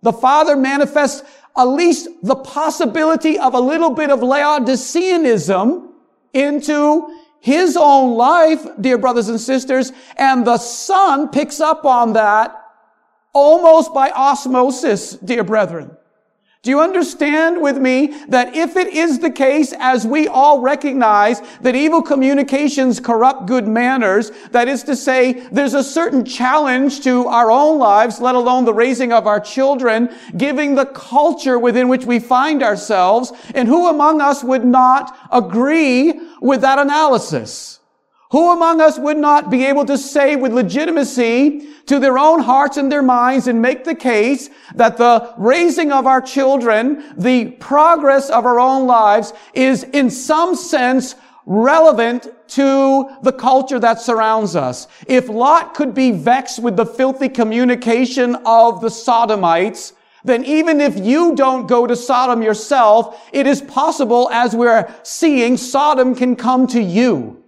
The 0.00 0.14
father 0.14 0.56
manifests 0.56 1.28
at 1.58 1.64
least 1.64 2.08
the 2.22 2.36
possibility 2.36 3.38
of 3.38 3.52
a 3.52 3.60
little 3.60 3.90
bit 3.90 4.10
of 4.10 4.20
Laodiceanism 4.20 5.92
into 6.36 7.08
his 7.40 7.76
own 7.76 8.16
life, 8.16 8.66
dear 8.80 8.98
brothers 8.98 9.28
and 9.28 9.40
sisters, 9.40 9.92
and 10.16 10.46
the 10.46 10.58
son 10.58 11.28
picks 11.28 11.60
up 11.60 11.84
on 11.84 12.12
that 12.12 12.62
almost 13.32 13.94
by 13.94 14.10
osmosis, 14.10 15.12
dear 15.12 15.44
brethren. 15.44 15.95
Do 16.66 16.72
you 16.72 16.80
understand 16.80 17.62
with 17.62 17.78
me 17.78 18.08
that 18.26 18.56
if 18.56 18.74
it 18.74 18.88
is 18.88 19.20
the 19.20 19.30
case, 19.30 19.72
as 19.78 20.04
we 20.04 20.26
all 20.26 20.58
recognize, 20.58 21.40
that 21.60 21.76
evil 21.76 22.02
communications 22.02 22.98
corrupt 22.98 23.46
good 23.46 23.68
manners, 23.68 24.32
that 24.50 24.66
is 24.66 24.82
to 24.82 24.96
say, 24.96 25.34
there's 25.52 25.74
a 25.74 25.84
certain 25.84 26.24
challenge 26.24 27.02
to 27.04 27.28
our 27.28 27.52
own 27.52 27.78
lives, 27.78 28.20
let 28.20 28.34
alone 28.34 28.64
the 28.64 28.74
raising 28.74 29.12
of 29.12 29.28
our 29.28 29.38
children, 29.38 30.12
giving 30.36 30.74
the 30.74 30.86
culture 30.86 31.56
within 31.56 31.86
which 31.86 32.04
we 32.04 32.18
find 32.18 32.64
ourselves, 32.64 33.32
and 33.54 33.68
who 33.68 33.86
among 33.86 34.20
us 34.20 34.42
would 34.42 34.64
not 34.64 35.16
agree 35.30 36.20
with 36.40 36.62
that 36.62 36.80
analysis? 36.80 37.75
Who 38.32 38.50
among 38.50 38.80
us 38.80 38.98
would 38.98 39.18
not 39.18 39.50
be 39.50 39.64
able 39.66 39.84
to 39.84 39.96
say 39.96 40.34
with 40.34 40.52
legitimacy 40.52 41.68
to 41.86 42.00
their 42.00 42.18
own 42.18 42.40
hearts 42.40 42.76
and 42.76 42.90
their 42.90 43.02
minds 43.02 43.46
and 43.46 43.62
make 43.62 43.84
the 43.84 43.94
case 43.94 44.50
that 44.74 44.96
the 44.96 45.32
raising 45.38 45.92
of 45.92 46.06
our 46.06 46.20
children, 46.20 47.14
the 47.16 47.52
progress 47.52 48.28
of 48.28 48.44
our 48.44 48.58
own 48.58 48.86
lives 48.86 49.32
is 49.54 49.84
in 49.84 50.10
some 50.10 50.56
sense 50.56 51.14
relevant 51.46 52.26
to 52.48 53.08
the 53.22 53.32
culture 53.32 53.78
that 53.78 54.00
surrounds 54.00 54.56
us. 54.56 54.88
If 55.06 55.28
Lot 55.28 55.74
could 55.74 55.94
be 55.94 56.10
vexed 56.10 56.58
with 56.58 56.76
the 56.76 56.86
filthy 56.86 57.28
communication 57.28 58.34
of 58.44 58.80
the 58.80 58.90
Sodomites, 58.90 59.92
then 60.24 60.44
even 60.44 60.80
if 60.80 60.98
you 60.98 61.36
don't 61.36 61.68
go 61.68 61.86
to 61.86 61.94
Sodom 61.94 62.42
yourself, 62.42 63.28
it 63.32 63.46
is 63.46 63.62
possible 63.62 64.28
as 64.32 64.56
we're 64.56 64.92
seeing 65.04 65.56
Sodom 65.56 66.16
can 66.16 66.34
come 66.34 66.66
to 66.66 66.82
you. 66.82 67.44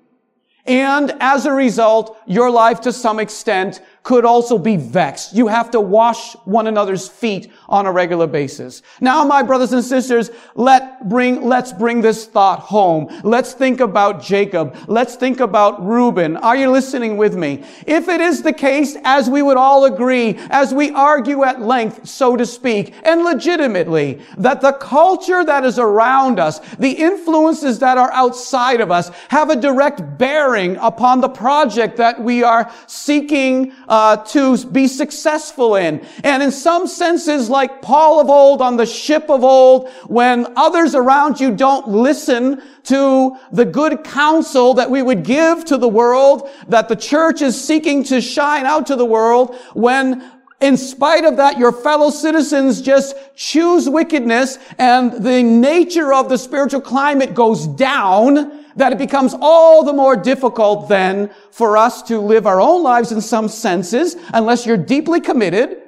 And 0.68 1.16
as 1.20 1.46
a 1.46 1.52
result, 1.52 2.18
your 2.26 2.50
life 2.50 2.82
to 2.82 2.92
some 2.92 3.18
extent 3.18 3.80
could 4.02 4.26
also 4.26 4.58
be 4.58 4.76
vexed. 4.76 5.34
You 5.34 5.46
have 5.46 5.70
to 5.70 5.80
wash 5.80 6.34
one 6.44 6.66
another's 6.66 7.08
feet 7.08 7.50
on 7.70 7.87
a 7.87 7.92
regular 7.92 8.26
basis. 8.26 8.82
Now, 9.00 9.25
my 9.25 9.42
brothers 9.42 9.72
and 9.72 9.82
sisters, 9.82 10.30
let 10.54 10.97
bring, 11.04 11.46
let's 11.46 11.72
bring 11.72 12.00
this 12.00 12.26
thought 12.26 12.60
home. 12.60 13.08
Let's 13.22 13.52
think 13.52 13.80
about 13.80 14.22
Jacob. 14.22 14.76
Let's 14.86 15.16
think 15.16 15.40
about 15.40 15.84
Reuben. 15.84 16.36
Are 16.36 16.56
you 16.56 16.70
listening 16.70 17.16
with 17.16 17.36
me? 17.36 17.64
If 17.86 18.08
it 18.08 18.20
is 18.20 18.42
the 18.42 18.52
case, 18.52 18.96
as 19.04 19.28
we 19.28 19.42
would 19.42 19.56
all 19.56 19.84
agree, 19.84 20.38
as 20.50 20.74
we 20.74 20.90
argue 20.90 21.44
at 21.44 21.60
length, 21.60 22.06
so 22.08 22.36
to 22.36 22.46
speak, 22.46 22.94
and 23.04 23.24
legitimately, 23.24 24.20
that 24.36 24.60
the 24.60 24.72
culture 24.72 25.44
that 25.44 25.64
is 25.64 25.78
around 25.78 26.38
us, 26.38 26.60
the 26.76 26.92
influences 26.92 27.78
that 27.80 27.98
are 27.98 28.12
outside 28.12 28.80
of 28.80 28.90
us, 28.90 29.10
have 29.28 29.50
a 29.50 29.56
direct 29.56 30.18
bearing 30.18 30.76
upon 30.76 31.20
the 31.20 31.28
project 31.28 31.96
that 31.96 32.20
we 32.20 32.42
are 32.42 32.70
seeking 32.86 33.72
uh, 33.88 34.16
to 34.16 34.56
be 34.66 34.86
successful 34.86 35.76
in. 35.76 36.04
And 36.24 36.42
in 36.42 36.50
some 36.50 36.86
senses, 36.86 37.48
like 37.48 37.82
Paul 37.82 38.20
of 38.20 38.28
old 38.28 38.62
on 38.62 38.76
the 38.76 38.86
ship 38.86 39.28
of 39.28 39.44
old, 39.44 39.88
when 40.06 40.46
others 40.56 40.88
around 40.95 41.40
you 41.40 41.54
don't 41.54 41.88
listen 41.88 42.62
to 42.85 43.37
the 43.52 43.64
good 43.64 44.04
counsel 44.04 44.75
that 44.75 44.90
we 44.90 45.02
would 45.02 45.25
give 45.25 45.64
to 45.66 45.76
the 45.76 45.88
world, 45.88 46.49
that 46.68 46.88
the 46.88 46.97
church 46.97 47.42
is 47.42 47.62
seeking 47.62 48.02
to 48.04 48.21
shine 48.21 48.66
out 48.66 48.87
to 48.87 48.97
the 48.97 49.04
world, 49.04 49.54
when 49.75 50.33
in 50.61 50.76
spite 50.76 51.25
of 51.25 51.37
that, 51.37 51.57
your 51.57 51.71
fellow 51.71 52.11
citizens 52.11 52.83
just 52.83 53.14
choose 53.37 53.88
wickedness 53.88 54.59
and 54.78 55.12
the 55.25 55.42
nature 55.42 56.12
of 56.12 56.28
the 56.28 56.37
spiritual 56.37 56.80
climate 56.80 57.33
goes 57.33 57.66
down, 57.66 58.64
that 58.75 58.92
it 58.92 58.99
becomes 58.99 59.35
all 59.40 59.85
the 59.85 59.92
more 59.92 60.16
difficult 60.16 60.88
then 60.88 61.30
for 61.52 61.76
us 61.76 62.02
to 62.02 62.18
live 62.18 62.47
our 62.47 62.61
own 62.61 62.83
lives 62.83 63.12
in 63.12 63.21
some 63.21 63.49
senses, 63.49 64.16
unless 64.35 64.66
you're 64.66 64.76
deeply 64.76 65.21
committed, 65.21 65.83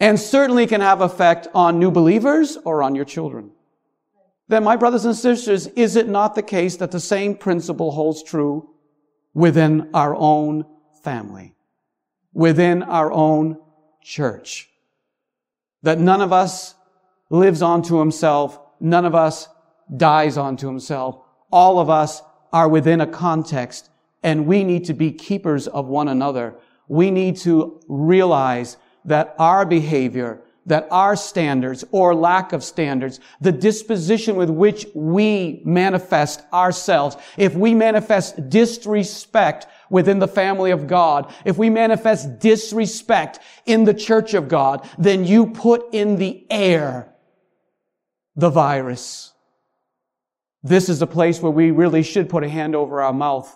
and 0.00 0.18
certainly 0.18 0.66
can 0.66 0.80
have 0.80 1.00
effect 1.00 1.46
on 1.54 1.78
new 1.78 1.90
believers 1.90 2.58
or 2.64 2.82
on 2.82 2.94
your 2.94 3.04
children. 3.04 3.50
Then, 4.48 4.64
my 4.64 4.76
brothers 4.76 5.04
and 5.04 5.16
sisters, 5.16 5.66
is 5.68 5.96
it 5.96 6.08
not 6.08 6.34
the 6.34 6.42
case 6.42 6.76
that 6.76 6.90
the 6.90 7.00
same 7.00 7.34
principle 7.34 7.90
holds 7.92 8.22
true 8.22 8.70
within 9.32 9.90
our 9.94 10.14
own 10.14 10.64
family, 11.02 11.54
within 12.32 12.82
our 12.82 13.10
own 13.10 13.58
church? 14.02 14.68
That 15.82 15.98
none 15.98 16.20
of 16.20 16.32
us 16.32 16.74
lives 17.30 17.62
onto 17.62 17.98
himself, 17.98 18.60
none 18.80 19.04
of 19.04 19.14
us 19.14 19.48
dies 19.96 20.36
onto 20.36 20.66
himself, 20.66 21.18
all 21.50 21.78
of 21.78 21.88
us 21.88 22.22
are 22.52 22.68
within 22.68 23.00
a 23.00 23.06
context 23.06 23.90
and 24.24 24.46
we 24.46 24.64
need 24.64 24.84
to 24.86 24.94
be 24.94 25.12
keepers 25.12 25.68
of 25.68 25.86
one 25.86 26.08
another. 26.08 26.54
We 26.88 27.10
need 27.10 27.36
to 27.38 27.80
realize 27.88 28.78
that 29.04 29.34
our 29.38 29.66
behavior, 29.66 30.40
that 30.66 30.88
our 30.90 31.14
standards 31.16 31.84
or 31.90 32.14
lack 32.14 32.52
of 32.52 32.64
standards, 32.64 33.20
the 33.40 33.52
disposition 33.52 34.36
with 34.36 34.50
which 34.50 34.86
we 34.94 35.62
manifest 35.64 36.42
ourselves, 36.52 37.16
if 37.36 37.54
we 37.54 37.74
manifest 37.74 38.48
disrespect 38.48 39.66
within 39.90 40.18
the 40.18 40.28
family 40.28 40.70
of 40.70 40.86
God, 40.86 41.32
if 41.44 41.58
we 41.58 41.70
manifest 41.70 42.38
disrespect 42.38 43.40
in 43.66 43.84
the 43.84 43.94
church 43.94 44.34
of 44.34 44.48
God, 44.48 44.88
then 44.98 45.24
you 45.24 45.48
put 45.48 45.92
in 45.92 46.16
the 46.16 46.46
air 46.50 47.14
the 48.36 48.50
virus. 48.50 49.32
This 50.62 50.88
is 50.88 51.02
a 51.02 51.06
place 51.06 51.40
where 51.40 51.52
we 51.52 51.70
really 51.70 52.02
should 52.02 52.28
put 52.28 52.42
a 52.42 52.48
hand 52.48 52.74
over 52.74 53.02
our 53.02 53.12
mouth 53.12 53.54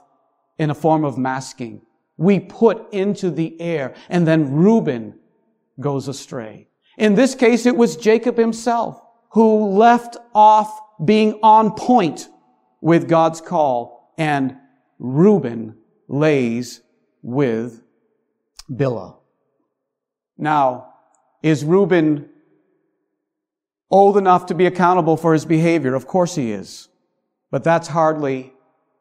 in 0.59 0.71
a 0.71 0.75
form 0.75 1.05
of 1.05 1.17
masking. 1.17 1.83
We 2.17 2.39
put 2.39 2.93
into 2.93 3.31
the 3.31 3.59
air 3.61 3.95
and 4.09 4.27
then 4.27 4.53
Reuben 4.53 5.19
goes 5.81 6.09
astray. 6.09 6.68
In 6.99 7.15
this 7.15 7.37
case, 7.37 7.65
it 7.65 7.77
was 7.77 7.97
Jacob 7.97 8.37
himself 8.37 9.01
who 9.31 9.69
left 9.69 10.17
off 10.35 10.81
being 11.05 11.39
on 11.45 11.73
point 11.73 12.29
with 12.81 13.09
God's 13.09 13.41
call 13.41 14.13
and 14.19 14.57
Reuben 14.99 15.77
lays 16.09 16.83
with 17.23 17.83
Bilhah. 18.71 19.17
Now, 20.37 20.95
is 21.41 21.65
Reuben 21.65 22.29
old 23.91 24.17
enough 24.17 24.47
to 24.47 24.55
be 24.55 24.67
accountable 24.67 25.17
for 25.17 25.33
his 25.33 25.45
behavior? 25.45 25.95
Of 25.95 26.09
course 26.09 26.35
he 26.35 26.51
is. 26.51 26.89
But 27.53 27.63
that's 27.63 27.89
hardly 27.89 28.53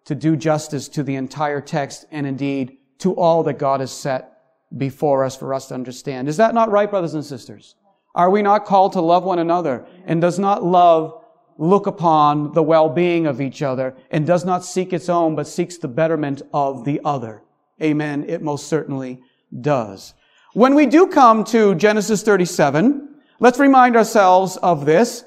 to 0.06 0.14
do 0.14 0.36
justice 0.36 0.88
to 0.90 1.04
the 1.04 1.16
entire 1.16 1.62
text 1.62 2.06
and 2.12 2.28
indeed 2.28 2.78
to 3.00 3.14
all 3.14 3.42
that 3.44 3.58
God 3.58 3.80
has 3.80 3.92
set 3.92 4.34
before 4.76 5.24
us 5.24 5.36
for 5.36 5.54
us 5.54 5.68
to 5.70 5.74
understand. 5.74 6.28
Is 6.28 6.38
that 6.38 6.54
not 6.54 6.70
right, 6.70 6.90
brothers 6.90 7.16
and 7.16 7.26
sisters? 7.26 7.76
Are 8.18 8.32
we 8.32 8.42
not 8.42 8.66
called 8.66 8.94
to 8.94 9.02
love 9.02 9.24
one 9.24 9.38
another? 9.38 9.86
And 10.06 10.20
does 10.20 10.40
not 10.40 10.64
love 10.64 11.24
look 11.60 11.86
upon 11.86 12.52
the 12.54 12.64
well-being 12.64 13.28
of 13.28 13.40
each 13.40 13.62
other 13.62 13.96
and 14.10 14.26
does 14.26 14.44
not 14.44 14.66
seek 14.66 14.92
its 14.92 15.08
own, 15.08 15.36
but 15.36 15.48
seeks 15.48 15.78
the 15.78 15.88
betterment 15.88 16.42
of 16.52 16.84
the 16.84 17.00
other? 17.06 17.44
Amen. 17.80 18.26
It 18.28 18.42
most 18.42 18.68
certainly 18.68 19.22
does. 19.62 20.16
When 20.54 20.74
we 20.74 20.88
do 20.88 21.06
come 21.06 21.44
to 21.46 21.76
Genesis 21.76 22.24
37, 22.24 23.08
let's 23.40 23.60
remind 23.60 23.96
ourselves 23.96 24.58
of 24.58 24.88
this. 24.88 25.24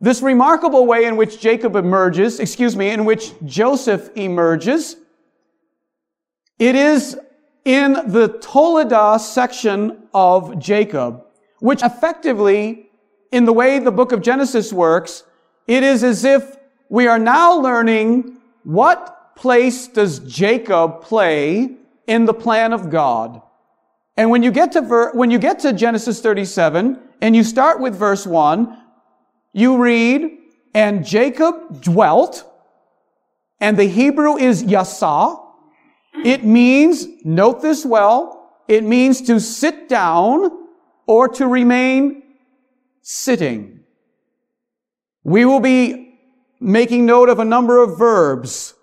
This 0.00 0.20
remarkable 0.20 0.84
way 0.84 1.04
in 1.04 1.16
which 1.16 1.40
Jacob 1.40 1.76
emerges, 1.76 2.40
excuse 2.40 2.74
me, 2.74 2.90
in 2.90 3.04
which 3.04 3.34
Joseph 3.44 4.10
emerges, 4.16 4.96
it 6.58 6.74
is 6.74 7.16
in 7.64 7.92
the 7.92 8.40
Toledah 8.40 9.20
section 9.20 10.08
of 10.12 10.58
Jacob, 10.58 11.24
which 11.62 11.80
effectively, 11.84 12.90
in 13.30 13.44
the 13.44 13.52
way 13.52 13.78
the 13.78 13.92
book 13.92 14.10
of 14.10 14.20
Genesis 14.20 14.72
works, 14.72 15.22
it 15.68 15.84
is 15.84 16.02
as 16.02 16.24
if 16.24 16.56
we 16.88 17.06
are 17.06 17.20
now 17.20 17.56
learning 17.56 18.38
what 18.64 19.36
place 19.36 19.86
does 19.86 20.18
Jacob 20.18 21.02
play 21.02 21.76
in 22.08 22.24
the 22.24 22.34
plan 22.34 22.72
of 22.72 22.90
God. 22.90 23.40
And 24.16 24.28
when 24.28 24.42
you 24.42 24.50
get 24.50 24.72
to 24.72 24.80
ver- 24.80 25.12
when 25.12 25.30
you 25.30 25.38
get 25.38 25.60
to 25.60 25.72
Genesis 25.72 26.20
37 26.20 26.98
and 27.20 27.36
you 27.36 27.44
start 27.44 27.78
with 27.78 27.94
verse 27.94 28.26
1, 28.26 28.76
you 29.52 29.76
read, 29.80 30.36
and 30.74 31.06
Jacob 31.06 31.80
dwelt, 31.80 32.44
and 33.60 33.76
the 33.76 33.84
Hebrew 33.84 34.36
is 34.36 34.64
yasa. 34.64 35.40
It 36.24 36.42
means, 36.42 37.06
note 37.24 37.62
this 37.62 37.86
well, 37.86 38.64
it 38.66 38.82
means 38.82 39.22
to 39.22 39.38
sit 39.38 39.88
down 39.88 40.61
or 41.06 41.28
to 41.28 41.46
remain 41.46 42.22
sitting. 43.02 43.80
We 45.24 45.44
will 45.44 45.60
be 45.60 46.18
making 46.60 47.06
note 47.06 47.28
of 47.28 47.38
a 47.38 47.44
number 47.44 47.82
of 47.82 47.98
verbs 47.98 48.74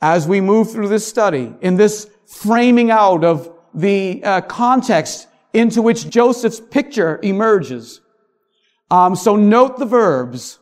as 0.00 0.26
we 0.26 0.40
move 0.40 0.70
through 0.70 0.88
this 0.88 1.06
study 1.06 1.54
in 1.60 1.76
this 1.76 2.10
framing 2.26 2.90
out 2.90 3.24
of 3.24 3.52
the 3.74 4.22
uh, 4.24 4.40
context 4.42 5.28
into 5.52 5.82
which 5.82 6.08
Joseph's 6.08 6.60
picture 6.60 7.18
emerges. 7.22 8.00
Um, 8.90 9.16
so 9.16 9.36
note 9.36 9.78
the 9.78 9.86
verbs. 9.86 10.58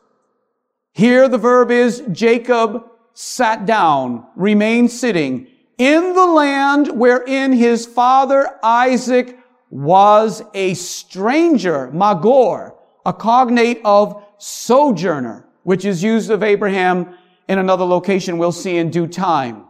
Here 0.92 1.28
the 1.28 1.38
verb 1.38 1.70
is 1.70 2.02
Jacob 2.12 2.84
sat 3.12 3.66
down, 3.66 4.26
remained 4.36 4.90
sitting 4.90 5.48
in 5.78 6.14
the 6.14 6.26
land 6.26 6.98
wherein 6.98 7.52
his 7.52 7.86
father 7.86 8.58
Isaac 8.62 9.38
was 9.70 10.42
a 10.54 10.74
stranger, 10.74 11.90
magor, 11.90 12.74
a 13.04 13.12
cognate 13.12 13.80
of 13.84 14.24
sojourner, 14.38 15.46
which 15.64 15.84
is 15.84 16.02
used 16.02 16.30
of 16.30 16.42
Abraham 16.42 17.14
in 17.48 17.58
another 17.58 17.84
location 17.84 18.38
we'll 18.38 18.52
see 18.52 18.76
in 18.76 18.90
due 18.90 19.06
time. 19.06 19.64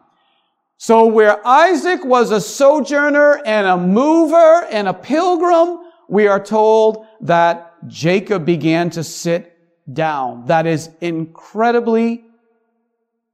So 0.79 1.07
where 1.07 1.47
Isaac 1.47 2.05
was 2.05 2.31
a 2.31 2.41
sojourner 2.41 3.41
and 3.47 3.67
a 3.67 3.77
mover 3.77 4.67
and 4.71 4.89
a 4.89 4.95
pilgrim, 4.95 5.79
we 6.09 6.27
are 6.27 6.43
told 6.43 7.07
that 7.23 7.75
Jacob 7.89 8.45
began 8.45 8.91
to 8.91 9.03
sit 9.03 9.57
down. 9.91 10.47
That 10.47 10.67
is 10.67 10.91
incredibly 11.01 12.25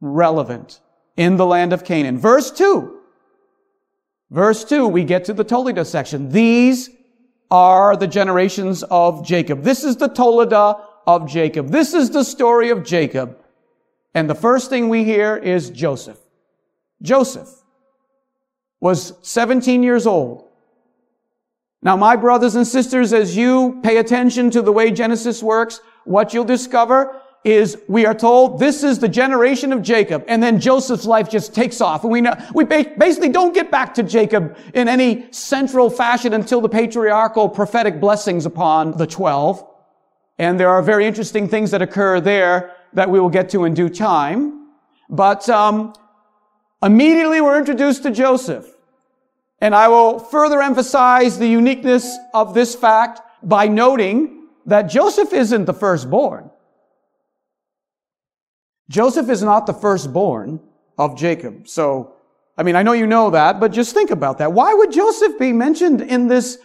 relevant 0.01 0.81
in 1.17 1.37
the 1.37 1.47
land 1.47 1.73
of 1.73 1.85
Canaan. 1.85 2.19
Verse 2.19 2.51
2. 2.51 2.92
Verse 4.33 4.65
2, 4.65 4.89
we 4.89 5.05
get 5.05 5.27
to 5.27 5.35
the 5.35 5.45
Toledo 5.45 5.83
section. 5.83 6.31
These 6.31 6.89
are 7.51 7.97
the 7.97 8.07
generations 8.07 8.83
of 8.85 9.27
Jacob. 9.27 9.63
This 9.63 9.85
is 9.85 9.97
the 9.97 10.09
Toledo 10.09 10.83
of 11.07 11.29
Jacob. 11.29 11.69
This 11.69 11.93
is 11.93 12.09
the 12.09 12.25
story 12.25 12.71
of 12.71 12.83
Jacob. 12.83 13.39
And 14.15 14.31
the 14.31 14.35
first 14.35 14.71
thing 14.71 14.89
we 14.89 15.05
hear 15.05 15.37
is 15.37 15.69
Joseph. 15.69 16.19
Joseph 17.03 17.51
was 18.81 19.13
17 19.21 19.83
years 19.83 20.07
old. 20.07 20.49
Now, 21.83 21.99
my 21.99 22.17
brothers 22.17 22.55
and 22.55 22.67
sisters, 22.67 23.13
as 23.13 23.37
you 23.37 23.81
pay 23.83 23.99
attention 23.99 24.51
to 24.53 24.63
the 24.63 24.73
way 24.73 24.93
Genesis 24.93 25.43
works, 25.43 25.83
what 26.05 26.33
you'll 26.33 26.45
discover 26.45 27.21
is 27.45 27.77
we 27.89 28.07
are 28.07 28.15
told 28.15 28.61
this 28.61 28.85
is 28.85 29.01
the 29.01 29.09
generation 29.09 29.73
of 29.73 29.83
Jacob, 29.83 30.25
and 30.29 30.41
then 30.43 30.61
Joseph's 30.61 31.07
life 31.07 31.29
just 31.29 31.55
takes 31.55 31.81
off. 31.81 32.05
And 32.05 32.13
we 32.13 32.21
know, 32.21 32.35
we 32.55 32.65
basically 32.65 33.31
don't 33.31 33.53
get 33.53 33.71
back 33.71 33.95
to 33.95 34.03
Jacob 34.05 34.57
in 34.75 34.87
any 34.89 35.27
central 35.33 35.91
fashion 35.91 36.35
until 36.35 36.61
the 36.61 36.69
patriarchal 36.69 37.49
prophetic 37.49 38.01
blessings 38.01 38.47
upon 38.47 38.97
the 38.97 39.07
twelve. 39.07 39.67
And 40.39 40.59
there 40.59 40.69
are 40.69 40.83
very 40.83 41.05
interesting 41.05 41.49
things 41.49 41.73
that 41.73 41.83
occur 41.83 42.21
there 42.21 42.77
that 42.93 43.11
we 43.11 43.19
will 43.19 43.29
get 43.29 43.51
to 43.51 43.65
in 43.65 43.75
due 43.75 43.89
time. 43.89 44.69
But 45.11 45.49
um, 45.49 45.95
immediately 46.81 47.41
we're 47.41 47.59
introduced 47.59 48.05
to 48.05 48.11
Joseph. 48.13 48.67
And 49.61 49.75
I 49.75 49.89
will 49.89 50.19
further 50.19 50.63
emphasize 50.63 51.39
the 51.39 51.49
uniqueness 51.49 52.17
of 52.35 52.55
this 52.55 52.75
fact 52.75 53.21
by 53.43 53.67
noting 53.67 54.47
that 54.67 54.83
Joseph 54.83 55.33
isn't 55.33 55.65
the 55.65 55.75
firstborn. 55.75 56.51
Joseph 58.93 59.31
is 59.31 59.43
not 59.43 59.67
the 59.67 59.73
firstborn 59.73 60.61
of 60.99 61.17
Jacob. 61.17 61.67
So, 61.67 62.15
I 62.59 62.63
mean, 62.63 62.77
I 62.77 62.83
know 62.83 62.93
you 62.93 63.07
know 63.07 63.31
that, 63.31 63.59
but 63.59 63.73
just 63.73 63.95
think 63.95 64.11
about 64.11 64.39
that. 64.39 64.53
Why 64.53 64.75
would 64.75 64.93
Joseph 64.93 65.39
be 65.39 65.53
mentioned 65.53 66.03
in 66.03 66.29
this, 66.29 66.59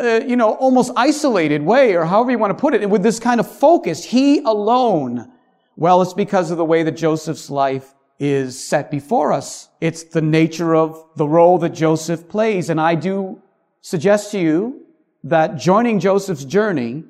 uh, 0.00 0.20
you 0.26 0.34
know, 0.34 0.54
almost 0.54 0.90
isolated 0.96 1.62
way, 1.62 1.94
or 1.94 2.04
however 2.04 2.32
you 2.32 2.38
want 2.38 2.50
to 2.50 2.60
put 2.60 2.74
it, 2.74 2.90
with 2.90 3.04
this 3.04 3.20
kind 3.20 3.38
of 3.38 3.48
focus? 3.50 4.04
He 4.04 4.40
alone 4.40 5.30
well, 5.78 6.02
it's 6.02 6.12
because 6.12 6.50
of 6.50 6.56
the 6.56 6.64
way 6.64 6.82
that 6.82 6.96
Joseph's 6.96 7.50
life 7.50 7.94
is 8.18 8.58
set 8.58 8.90
before 8.90 9.32
us. 9.32 9.68
It's 9.80 10.02
the 10.02 10.20
nature 10.20 10.74
of 10.74 11.06
the 11.14 11.28
role 11.28 11.56
that 11.58 11.68
Joseph 11.68 12.28
plays. 12.28 12.68
And 12.68 12.80
I 12.80 12.96
do 12.96 13.40
suggest 13.80 14.32
to 14.32 14.40
you 14.40 14.84
that 15.22 15.54
joining 15.54 16.00
Joseph's 16.00 16.44
journey, 16.44 17.04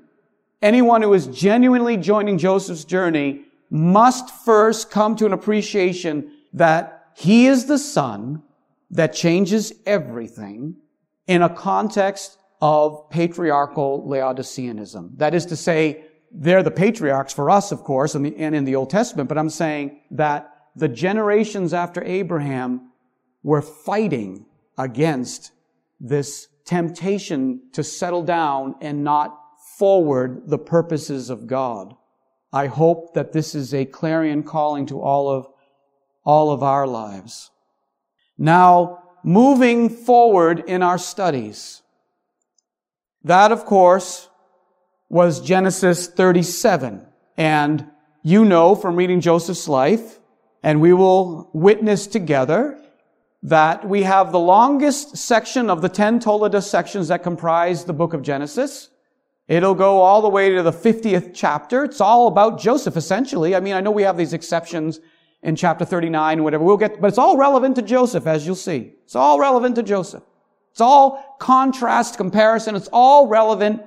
anyone 0.60 1.00
who 1.00 1.14
is 1.14 1.28
genuinely 1.28 1.96
joining 1.96 2.36
Joseph's 2.36 2.84
journey 2.84 3.46
must 3.70 4.30
first 4.30 4.90
come 4.90 5.16
to 5.16 5.26
an 5.26 5.32
appreciation 5.32 6.32
that 6.52 7.12
he 7.16 7.46
is 7.46 7.66
the 7.66 7.78
son 7.78 8.42
that 8.90 9.12
changes 9.12 9.72
everything 9.84 10.76
in 11.26 11.42
a 11.42 11.54
context 11.54 12.38
of 12.60 13.08
patriarchal 13.10 14.06
Laodiceanism. 14.08 15.16
That 15.18 15.34
is 15.34 15.46
to 15.46 15.56
say, 15.56 16.04
they're 16.30 16.62
the 16.62 16.70
patriarchs 16.70 17.32
for 17.32 17.50
us, 17.50 17.72
of 17.72 17.84
course, 17.84 18.14
and, 18.14 18.26
in 18.26 18.64
the 18.64 18.76
Old 18.76 18.90
Testament, 18.90 19.28
but 19.28 19.38
I'm 19.38 19.50
saying 19.50 20.00
that 20.12 20.50
the 20.76 20.88
generations 20.88 21.74
after 21.74 22.02
Abraham 22.04 22.90
were 23.42 23.62
fighting 23.62 24.46
against 24.76 25.52
this 26.00 26.48
temptation 26.64 27.62
to 27.72 27.82
settle 27.82 28.22
down 28.22 28.74
and 28.80 29.02
not 29.02 29.38
forward 29.78 30.42
the 30.46 30.58
purposes 30.58 31.30
of 31.30 31.46
God. 31.46 31.94
I 32.52 32.66
hope 32.66 33.14
that 33.14 33.32
this 33.32 33.54
is 33.54 33.74
a 33.74 33.84
clarion 33.84 34.42
calling 34.42 34.86
to 34.86 35.00
all 35.00 35.28
of, 35.28 35.48
all 36.24 36.50
of 36.50 36.62
our 36.62 36.86
lives. 36.86 37.50
Now, 38.36 39.02
moving 39.22 39.90
forward 39.90 40.64
in 40.66 40.82
our 40.82 40.98
studies. 40.98 41.82
That, 43.24 43.52
of 43.52 43.64
course, 43.64 44.28
was 45.08 45.40
Genesis 45.40 46.06
37. 46.06 47.04
And 47.36 47.86
you 48.22 48.44
know 48.44 48.74
from 48.74 48.96
reading 48.96 49.20
Joseph's 49.20 49.68
life, 49.68 50.18
and 50.62 50.80
we 50.80 50.92
will 50.92 51.50
witness 51.52 52.06
together 52.06 52.80
that 53.42 53.88
we 53.88 54.02
have 54.02 54.32
the 54.32 54.38
longest 54.38 55.16
section 55.16 55.70
of 55.70 55.82
the 55.82 55.88
10 55.88 56.18
Toledo 56.20 56.60
sections 56.60 57.08
that 57.08 57.22
comprise 57.22 57.84
the 57.84 57.92
book 57.92 58.12
of 58.12 58.22
Genesis. 58.22 58.90
It'll 59.48 59.74
go 59.74 60.02
all 60.02 60.20
the 60.20 60.28
way 60.28 60.50
to 60.50 60.62
the 60.62 60.72
50th 60.72 61.32
chapter. 61.34 61.84
It's 61.84 62.02
all 62.02 62.28
about 62.28 62.60
Joseph, 62.60 62.98
essentially. 62.98 63.56
I 63.56 63.60
mean, 63.60 63.72
I 63.72 63.80
know 63.80 63.90
we 63.90 64.02
have 64.02 64.18
these 64.18 64.34
exceptions 64.34 65.00
in 65.42 65.56
chapter 65.56 65.86
39, 65.86 66.44
whatever. 66.44 66.62
We'll 66.62 66.76
get, 66.76 67.00
but 67.00 67.08
it's 67.08 67.18
all 67.18 67.38
relevant 67.38 67.76
to 67.76 67.82
Joseph, 67.82 68.26
as 68.26 68.46
you'll 68.46 68.56
see. 68.56 68.92
It's 69.04 69.16
all 69.16 69.40
relevant 69.40 69.76
to 69.76 69.82
Joseph. 69.82 70.22
It's 70.72 70.82
all 70.82 71.36
contrast, 71.40 72.18
comparison. 72.18 72.76
It's 72.76 72.90
all 72.92 73.26
relevant 73.26 73.82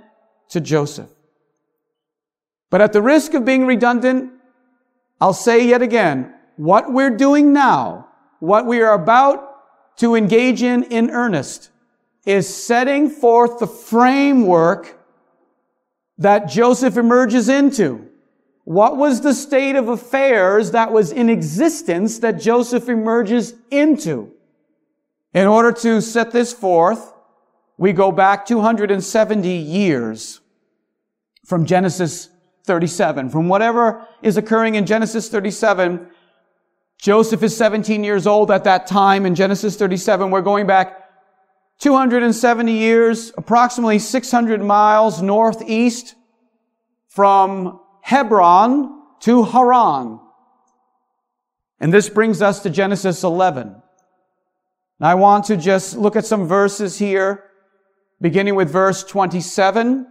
to 0.49 0.59
Joseph. 0.59 1.09
But 2.71 2.81
at 2.81 2.91
the 2.91 3.01
risk 3.01 3.35
of 3.35 3.45
being 3.45 3.67
redundant, 3.67 4.31
I'll 5.19 5.33
say 5.33 5.67
yet 5.67 5.83
again, 5.83 6.33
what 6.55 6.91
we're 6.91 7.15
doing 7.15 7.53
now, 7.53 8.07
what 8.39 8.65
we 8.65 8.81
are 8.81 8.93
about 8.93 9.97
to 9.97 10.15
engage 10.15 10.63
in 10.63 10.83
in 10.83 11.11
earnest, 11.11 11.69
is 12.25 12.51
setting 12.51 13.09
forth 13.09 13.59
the 13.59 13.67
framework 13.67 14.97
that 16.21 16.47
Joseph 16.47 16.97
emerges 16.97 17.49
into. 17.49 18.07
What 18.63 18.95
was 18.95 19.21
the 19.21 19.33
state 19.33 19.75
of 19.75 19.89
affairs 19.89 20.71
that 20.71 20.91
was 20.91 21.11
in 21.11 21.29
existence 21.29 22.19
that 22.19 22.39
Joseph 22.39 22.87
emerges 22.89 23.55
into? 23.71 24.31
In 25.33 25.47
order 25.47 25.71
to 25.71 25.99
set 25.99 26.31
this 26.31 26.53
forth, 26.53 27.11
we 27.77 27.91
go 27.91 28.11
back 28.11 28.45
270 28.45 29.49
years 29.49 30.41
from 31.43 31.65
Genesis 31.65 32.29
37. 32.65 33.31
From 33.31 33.49
whatever 33.49 34.07
is 34.21 34.37
occurring 34.37 34.75
in 34.75 34.85
Genesis 34.85 35.27
37, 35.27 36.07
Joseph 36.99 37.41
is 37.41 37.57
17 37.57 38.03
years 38.03 38.27
old 38.27 38.51
at 38.51 38.63
that 38.65 38.85
time 38.85 39.25
in 39.25 39.33
Genesis 39.33 39.75
37. 39.75 40.29
We're 40.29 40.41
going 40.41 40.67
back 40.67 41.00
270 41.81 42.71
years, 42.71 43.31
approximately 43.37 43.99
600 43.99 44.61
miles 44.61 45.21
northeast 45.21 46.15
from 47.09 47.79
Hebron 48.01 49.01
to 49.21 49.43
Haran. 49.43 50.19
And 51.79 51.93
this 51.93 52.09
brings 52.09 52.41
us 52.41 52.63
to 52.63 52.69
Genesis 52.69 53.23
11. 53.23 53.75
Now 54.99 55.09
I 55.09 55.15
want 55.15 55.45
to 55.45 55.57
just 55.57 55.97
look 55.97 56.15
at 56.15 56.25
some 56.25 56.47
verses 56.47 56.97
here, 56.97 57.43
beginning 58.21 58.55
with 58.55 58.71
verse 58.71 59.03
27 59.03 60.07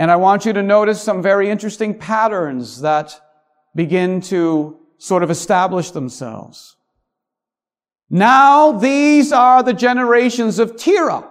and 0.00 0.10
I 0.10 0.16
want 0.16 0.46
you 0.46 0.54
to 0.54 0.62
notice 0.62 1.02
some 1.02 1.20
very 1.20 1.50
interesting 1.50 1.92
patterns 1.92 2.80
that 2.80 3.20
begin 3.74 4.22
to 4.22 4.78
sort 4.96 5.22
of 5.22 5.30
establish 5.30 5.90
themselves. 5.90 6.76
Now 8.10 8.72
these 8.72 9.32
are 9.32 9.62
the 9.62 9.72
generations 9.72 10.58
of 10.58 10.76
Terah. 10.76 11.28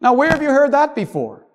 Now 0.00 0.14
where 0.14 0.30
have 0.30 0.42
you 0.42 0.48
heard 0.48 0.72
that 0.72 0.94
before? 0.94 1.46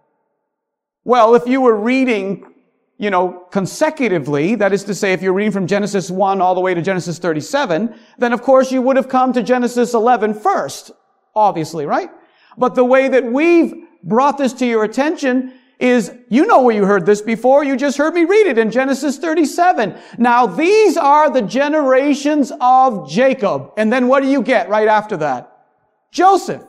Well, 1.04 1.34
if 1.36 1.48
you 1.48 1.62
were 1.62 1.76
reading, 1.76 2.54
you 3.00 3.10
know, 3.10 3.48
consecutively, 3.52 4.56
that 4.56 4.72
is 4.72 4.84
to 4.84 4.94
say, 4.94 5.14
if 5.14 5.22
you're 5.22 5.34
reading 5.34 5.52
from 5.52 5.66
Genesis 5.66 6.12
1 6.12 6.42
all 6.42 6.54
the 6.54 6.62
way 6.62 6.74
to 6.74 6.82
Genesis 6.82 7.18
37, 7.18 7.96
then 8.20 8.34
of 8.34 8.42
course 8.44 8.72
you 8.72 8.82
would 8.84 8.98
have 8.98 9.10
come 9.10 9.34
to 9.34 9.42
Genesis 9.42 9.94
11 9.94 10.36
first, 10.36 10.92
obviously, 11.34 11.86
right? 11.86 12.10
But 12.58 12.76
the 12.76 12.86
way 12.86 13.08
that 13.08 13.24
we've 13.24 13.74
brought 14.04 14.38
this 14.38 14.54
to 14.54 14.66
your 14.66 14.84
attention 14.84 15.54
is, 15.80 16.12
you 16.30 16.48
know 16.48 16.62
where 16.62 16.76
you 16.76 16.86
heard 16.86 17.06
this 17.06 17.22
before. 17.22 17.64
You 17.64 17.78
just 17.78 17.98
heard 17.98 18.14
me 18.14 18.26
read 18.26 18.48
it 18.48 18.58
in 18.58 18.72
Genesis 18.72 19.18
37. 19.18 19.96
Now 20.18 20.48
these 20.48 20.98
are 20.98 21.30
the 21.30 21.42
generations 21.42 22.52
of 22.60 23.10
Jacob. 23.10 23.74
And 23.78 23.94
then 23.94 24.08
what 24.08 24.24
do 24.24 24.30
you 24.30 24.42
get 24.42 24.70
right 24.70 24.88
after 24.88 25.18
that? 25.18 25.66
Joseph. 26.12 26.64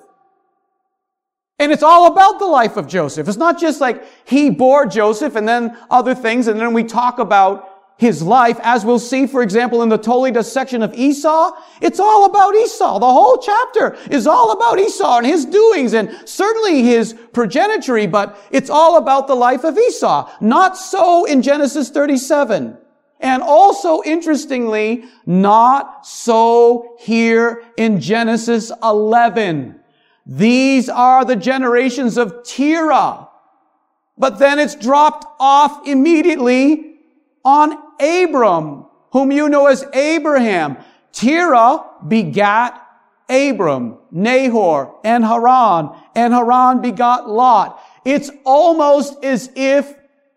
And 1.58 1.72
it's 1.72 1.82
all 1.82 2.06
about 2.06 2.38
the 2.38 2.46
life 2.46 2.76
of 2.76 2.86
Joseph. 2.86 3.26
It's 3.28 3.38
not 3.38 3.58
just 3.58 3.80
like 3.80 4.04
he 4.26 4.50
bore 4.50 4.86
Joseph 4.86 5.34
and 5.36 5.48
then 5.48 5.76
other 5.90 6.14
things 6.14 6.46
and 6.46 6.60
then 6.60 6.72
we 6.72 6.84
talk 6.84 7.18
about 7.18 7.77
his 7.98 8.22
life, 8.22 8.60
as 8.62 8.84
we'll 8.84 9.00
see, 9.00 9.26
for 9.26 9.42
example, 9.42 9.82
in 9.82 9.88
the 9.88 9.98
Toledo 9.98 10.40
section 10.40 10.84
of 10.84 10.94
Esau, 10.94 11.50
it's 11.80 11.98
all 11.98 12.26
about 12.26 12.54
Esau. 12.54 13.00
The 13.00 13.12
whole 13.12 13.38
chapter 13.38 13.96
is 14.08 14.24
all 14.24 14.52
about 14.52 14.78
Esau 14.78 15.18
and 15.18 15.26
his 15.26 15.44
doings 15.44 15.94
and 15.94 16.16
certainly 16.24 16.84
his 16.84 17.12
progeny, 17.32 18.06
but 18.06 18.38
it's 18.52 18.70
all 18.70 18.98
about 18.98 19.26
the 19.26 19.34
life 19.34 19.64
of 19.64 19.76
Esau. 19.76 20.30
Not 20.40 20.76
so 20.76 21.24
in 21.24 21.42
Genesis 21.42 21.90
37. 21.90 22.78
And 23.18 23.42
also, 23.42 24.00
interestingly, 24.04 25.04
not 25.26 26.06
so 26.06 26.94
here 27.00 27.64
in 27.76 28.00
Genesis 28.00 28.70
11. 28.80 29.80
These 30.24 30.88
are 30.88 31.24
the 31.24 31.34
generations 31.34 32.16
of 32.16 32.44
Terah. 32.44 33.28
But 34.16 34.38
then 34.38 34.60
it's 34.60 34.76
dropped 34.76 35.26
off 35.40 35.84
immediately 35.84 36.98
on 37.44 37.87
Abram, 38.00 38.86
whom 39.10 39.32
you 39.32 39.48
know 39.48 39.66
as 39.66 39.84
Abraham. 39.92 40.76
Terah 41.12 41.84
begat 42.06 42.84
Abram, 43.28 43.98
Nahor, 44.10 44.94
and 45.04 45.24
Haran, 45.24 45.90
and 46.14 46.32
Haran 46.32 46.80
begot 46.80 47.28
Lot. 47.28 47.80
It's 48.04 48.30
almost 48.44 49.22
as 49.24 49.50
if 49.54 49.94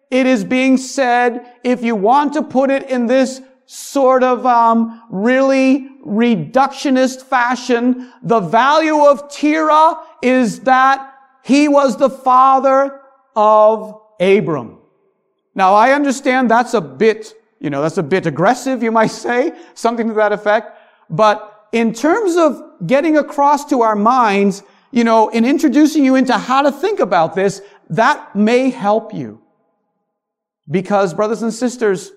it 0.10 0.26
is 0.26 0.44
being 0.44 0.78
said, 0.78 1.46
if 1.64 1.84
you 1.84 1.96
want 1.96 2.34
to 2.34 2.42
put 2.42 2.70
it 2.70 2.90
in 2.90 3.06
this 3.06 3.42
sort 3.66 4.24
of 4.24 4.46
um, 4.46 5.02
really 5.10 5.88
reductionist 6.06 7.22
fashion, 7.22 8.12
the 8.22 8.42
value 8.42 9.06
of 9.06 9.32
Terah 9.32 9.96
is 10.22 10.62
that 10.62 11.14
he 11.44 11.70
was 11.70 11.96
the 11.96 12.10
father 12.10 13.00
of 13.36 14.02
Abram. 14.20 14.80
Now 15.56 15.74
I 15.74 15.94
understand 15.94 16.52
that's 16.52 16.74
a 16.74 16.82
bit, 16.82 17.34
you 17.62 17.70
know, 17.70 17.82
that's 17.82 17.98
a 17.98 18.04
bit 18.04 18.26
aggressive, 18.26 18.84
you 18.84 18.92
might 18.92 19.12
say, 19.12 19.54
something 19.76 20.10
to 20.10 20.14
that 20.16 20.34
effect. 20.34 20.78
But 21.10 21.68
in 21.72 21.94
terms 21.94 22.36
of 22.36 22.62
getting 22.86 23.16
across 23.18 23.64
to 23.66 23.84
our 23.84 23.96
minds, 23.96 24.64
you 24.92 25.06
know, 25.06 25.30
in 25.30 25.46
introducing 25.46 26.04
you 26.04 26.16
into 26.16 26.38
how 26.38 26.64
to 26.64 26.72
think 26.72 27.00
about 27.00 27.36
this, 27.36 27.62
that 27.92 28.36
may 28.36 28.70
help 28.72 29.14
you. 29.14 29.40
Because, 30.70 31.14
brothers 31.14 31.44
and 31.44 31.54
sisters, 31.54 32.12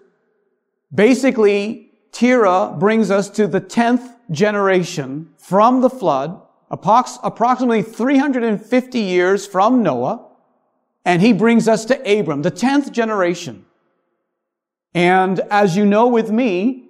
basically, 0.92 1.92
Terah 2.10 2.74
brings 2.78 3.10
us 3.10 3.28
to 3.30 3.46
the 3.46 3.60
10th 3.60 4.16
generation 4.30 5.30
from 5.36 5.82
the 5.82 5.90
flood, 5.90 6.40
approximately 6.70 7.82
350 7.82 8.98
years 8.98 9.46
from 9.46 9.82
Noah, 9.82 10.26
and 11.04 11.20
he 11.20 11.32
brings 11.32 11.68
us 11.68 11.84
to 11.84 12.20
Abram, 12.20 12.42
the 12.42 12.50
10th 12.50 12.90
generation. 12.92 13.66
And 14.94 15.40
as 15.50 15.76
you 15.76 15.84
know 15.84 16.08
with 16.08 16.30
me, 16.30 16.88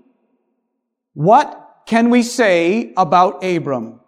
what 1.14 1.82
can 1.86 2.10
we 2.10 2.22
say 2.22 2.92
about 2.96 3.42
Abram? 3.42 4.00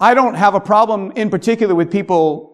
I 0.00 0.14
don't 0.14 0.34
have 0.34 0.54
a 0.54 0.60
problem 0.60 1.12
in 1.12 1.30
particular 1.30 1.74
with 1.74 1.90
people 1.90 2.48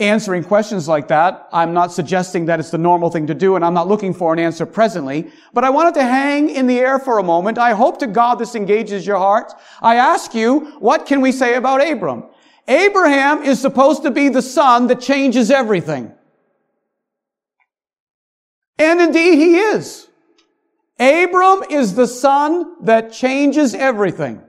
answering 0.00 0.42
questions 0.42 0.88
like 0.88 1.08
that. 1.08 1.48
I'm 1.52 1.74
not 1.74 1.92
suggesting 1.92 2.46
that 2.46 2.58
it's 2.58 2.70
the 2.70 2.78
normal 2.78 3.10
thing 3.10 3.26
to 3.26 3.34
do, 3.34 3.56
and 3.56 3.64
I'm 3.64 3.74
not 3.74 3.86
looking 3.86 4.14
for 4.14 4.32
an 4.32 4.38
answer 4.38 4.64
presently. 4.64 5.30
But 5.52 5.64
I 5.64 5.70
wanted 5.70 5.94
to 5.94 6.02
hang 6.02 6.48
in 6.48 6.66
the 6.66 6.78
air 6.78 6.98
for 6.98 7.18
a 7.18 7.22
moment. 7.22 7.58
I 7.58 7.72
hope 7.72 7.98
to 7.98 8.06
God 8.06 8.36
this 8.36 8.54
engages 8.54 9.06
your 9.06 9.18
heart. 9.18 9.52
I 9.82 9.96
ask 9.96 10.34
you, 10.34 10.72
what 10.78 11.04
can 11.04 11.20
we 11.20 11.32
say 11.32 11.54
about 11.54 11.86
Abram? 11.86 12.24
Abraham 12.66 13.42
is 13.42 13.60
supposed 13.60 14.02
to 14.04 14.10
be 14.10 14.28
the 14.28 14.42
son 14.42 14.86
that 14.86 15.00
changes 15.00 15.50
everything. 15.50 16.14
And 18.80 19.00
indeed 19.00 19.36
he 19.36 19.58
is. 19.58 20.08
Abram 20.98 21.64
is 21.70 21.94
the 21.94 22.06
son 22.06 22.84
that 22.84 23.12
changes 23.12 23.74
everything. 23.74 24.42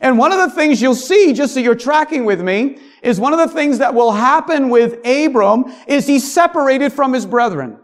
And 0.00 0.18
one 0.18 0.32
of 0.32 0.38
the 0.38 0.54
things 0.54 0.82
you'll 0.82 0.94
see, 0.94 1.32
just 1.32 1.54
so 1.54 1.60
you're 1.60 1.74
tracking 1.74 2.24
with 2.24 2.40
me, 2.40 2.78
is 3.02 3.18
one 3.18 3.32
of 3.32 3.38
the 3.38 3.54
things 3.54 3.78
that 3.78 3.94
will 3.94 4.12
happen 4.12 4.70
with 4.70 4.94
Abram 5.06 5.66
is 5.86 6.06
he's 6.06 6.30
separated 6.32 6.92
from 6.92 7.12
his 7.12 7.26
brethren. 7.26 7.78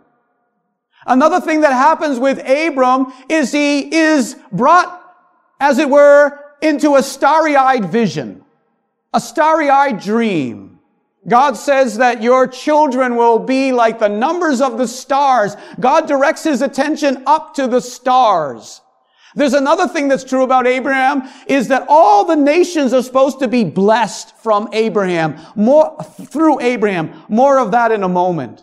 Another 1.07 1.41
thing 1.41 1.61
that 1.61 1.73
happens 1.73 2.19
with 2.19 2.39
Abram 2.39 3.13
is 3.29 3.53
he 3.53 3.95
is 3.95 4.37
brought, 4.51 5.01
as 5.61 5.79
it 5.79 5.89
were, 5.89 6.41
into 6.63 6.97
a 6.97 7.03
starry-eyed 7.03 7.85
vision, 7.87 8.45
a 9.13 9.21
starry-eyed 9.21 10.01
dream. 10.01 10.64
God 11.27 11.57
says 11.57 11.97
that 11.97 12.23
your 12.23 12.47
children 12.47 13.17
will 13.17 13.39
be 13.39 13.73
like 13.73 13.99
the 13.99 14.09
numbers 14.09 14.61
of 14.61 14.77
the 14.77 14.87
stars. 14.87 15.57
God 15.81 16.07
directs 16.07 16.45
his 16.45 16.61
attention 16.61 17.23
up 17.27 17.55
to 17.55 17.67
the 17.67 17.81
stars. 17.81 18.83
There's 19.35 19.55
another 19.55 19.89
thing 19.89 20.09
that's 20.09 20.23
true 20.23 20.45
about 20.45 20.67
Abraham 20.67 21.29
is 21.49 21.69
that 21.69 21.87
all 21.89 22.25
the 22.25 22.37
nations 22.37 22.93
are 22.93 23.03
supposed 23.03 23.41
to 23.41 23.49
be 23.49 23.65
blessed 23.65 24.37
from 24.37 24.69
Abraham, 24.73 25.41
more, 25.57 25.97
through 26.27 26.61
Abraham. 26.61 27.25
More 27.29 27.59
of 27.59 27.73
that 27.73 27.91
in 27.91 28.05
a 28.05 28.09
moment. 28.09 28.63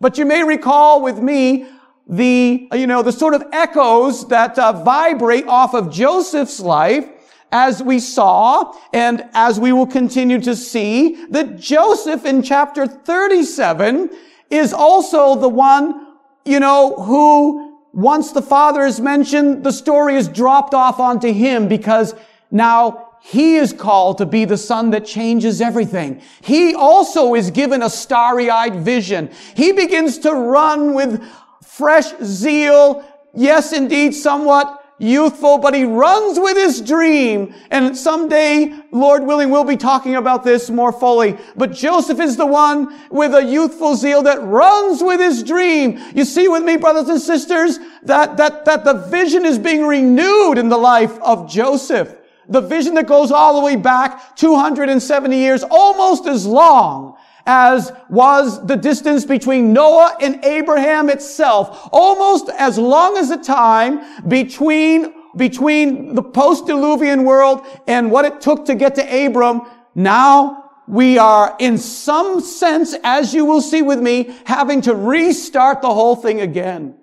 But 0.00 0.16
you 0.16 0.24
may 0.24 0.44
recall 0.44 1.02
with 1.02 1.18
me 1.18 1.66
the, 2.06 2.68
you 2.72 2.86
know, 2.86 3.02
the 3.02 3.12
sort 3.12 3.34
of 3.34 3.44
echoes 3.52 4.26
that 4.28 4.58
uh, 4.58 4.72
vibrate 4.72 5.46
off 5.46 5.74
of 5.74 5.92
Joseph's 5.92 6.60
life 6.60 7.06
as 7.52 7.82
we 7.82 7.98
saw 7.98 8.74
and 8.92 9.26
as 9.32 9.58
we 9.58 9.72
will 9.72 9.86
continue 9.86 10.40
to 10.40 10.54
see 10.54 11.24
that 11.26 11.58
Joseph 11.58 12.24
in 12.24 12.42
chapter 12.42 12.86
37 12.86 14.10
is 14.50 14.72
also 14.72 15.34
the 15.34 15.48
one, 15.48 16.06
you 16.44 16.60
know, 16.60 16.94
who 16.96 17.78
once 17.92 18.32
the 18.32 18.42
father 18.42 18.84
is 18.84 19.00
mentioned, 19.00 19.64
the 19.64 19.72
story 19.72 20.14
is 20.14 20.28
dropped 20.28 20.74
off 20.74 21.00
onto 21.00 21.32
him 21.32 21.68
because 21.68 22.14
now 22.50 23.08
he 23.20 23.56
is 23.56 23.72
called 23.72 24.18
to 24.18 24.26
be 24.26 24.44
the 24.44 24.56
son 24.56 24.90
that 24.90 25.04
changes 25.04 25.60
everything. 25.60 26.22
He 26.42 26.74
also 26.74 27.34
is 27.34 27.50
given 27.50 27.82
a 27.82 27.90
starry-eyed 27.90 28.76
vision. 28.76 29.30
He 29.56 29.72
begins 29.72 30.18
to 30.18 30.32
run 30.32 30.94
with 30.94 31.22
fresh 31.64 32.16
zeal. 32.22 33.04
Yes, 33.34 33.72
indeed, 33.72 34.14
somewhat 34.14 34.77
youthful, 34.98 35.58
but 35.58 35.74
he 35.74 35.84
runs 35.84 36.38
with 36.38 36.56
his 36.56 36.80
dream. 36.80 37.54
And 37.70 37.96
someday, 37.96 38.74
Lord 38.90 39.24
willing, 39.24 39.50
we'll 39.50 39.64
be 39.64 39.76
talking 39.76 40.16
about 40.16 40.44
this 40.44 40.70
more 40.70 40.92
fully. 40.92 41.36
But 41.56 41.72
Joseph 41.72 42.20
is 42.20 42.36
the 42.36 42.46
one 42.46 42.94
with 43.10 43.34
a 43.34 43.44
youthful 43.44 43.94
zeal 43.94 44.22
that 44.22 44.42
runs 44.42 45.02
with 45.02 45.20
his 45.20 45.42
dream. 45.42 45.98
You 46.14 46.24
see 46.24 46.48
with 46.48 46.64
me, 46.64 46.76
brothers 46.76 47.08
and 47.08 47.20
sisters, 47.20 47.78
that, 48.02 48.36
that, 48.36 48.64
that 48.64 48.84
the 48.84 48.94
vision 48.94 49.44
is 49.44 49.58
being 49.58 49.86
renewed 49.86 50.58
in 50.58 50.68
the 50.68 50.78
life 50.78 51.18
of 51.20 51.48
Joseph. 51.48 52.14
The 52.48 52.62
vision 52.62 52.94
that 52.94 53.06
goes 53.06 53.30
all 53.30 53.60
the 53.60 53.64
way 53.64 53.76
back 53.76 54.36
270 54.36 55.36
years, 55.36 55.62
almost 55.70 56.26
as 56.26 56.46
long 56.46 57.17
as 57.48 57.90
was 58.10 58.64
the 58.66 58.76
distance 58.76 59.24
between 59.24 59.72
Noah 59.72 60.18
and 60.20 60.44
Abraham 60.44 61.08
itself, 61.08 61.88
almost 61.90 62.50
as 62.50 62.76
long 62.76 63.16
as 63.16 63.30
the 63.30 63.38
time 63.38 64.28
between, 64.28 65.14
between 65.34 66.14
the 66.14 66.22
post-Diluvian 66.22 67.24
world 67.24 67.66
and 67.86 68.10
what 68.10 68.26
it 68.26 68.42
took 68.42 68.66
to 68.66 68.74
get 68.74 68.94
to 68.96 69.26
Abram. 69.26 69.62
Now 69.94 70.72
we 70.86 71.16
are, 71.16 71.56
in 71.58 71.78
some 71.78 72.40
sense, 72.40 72.94
as 73.02 73.32
you 73.32 73.46
will 73.46 73.62
see 73.62 73.80
with 73.80 74.00
me, 74.00 74.36
having 74.44 74.82
to 74.82 74.94
restart 74.94 75.80
the 75.80 75.92
whole 75.92 76.16
thing 76.16 76.42
again. 76.42 76.98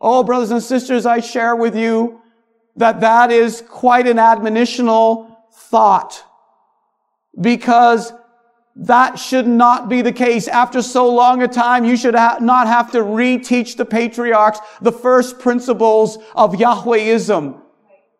Oh, 0.00 0.22
brothers 0.22 0.52
and 0.52 0.62
sisters, 0.62 1.06
I 1.06 1.18
share 1.18 1.56
with 1.56 1.76
you 1.76 2.20
that 2.76 3.00
that 3.00 3.32
is 3.32 3.62
quite 3.68 4.06
an 4.06 4.20
admonitional 4.20 5.38
thought 5.52 6.24
because 7.40 8.12
that 8.74 9.18
should 9.18 9.46
not 9.46 9.88
be 9.88 10.00
the 10.00 10.12
case. 10.12 10.48
After 10.48 10.80
so 10.80 11.08
long 11.12 11.42
a 11.42 11.48
time, 11.48 11.84
you 11.84 11.96
should 11.96 12.14
ha- 12.14 12.38
not 12.40 12.66
have 12.66 12.90
to 12.92 12.98
reteach 12.98 13.76
the 13.76 13.84
patriarchs 13.84 14.60
the 14.80 14.92
first 14.92 15.38
principles 15.38 16.18
of 16.34 16.54
Yahwehism. 16.54 17.60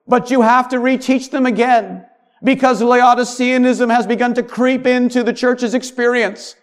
But 0.06 0.30
you 0.30 0.42
have 0.42 0.68
to 0.70 0.76
reteach 0.76 1.30
them 1.30 1.46
again 1.46 2.04
because 2.44 2.82
Laodiceanism 2.82 3.90
has 3.90 4.06
begun 4.06 4.34
to 4.34 4.42
creep 4.42 4.86
into 4.86 5.22
the 5.22 5.32
church's 5.32 5.74
experience 5.74 6.56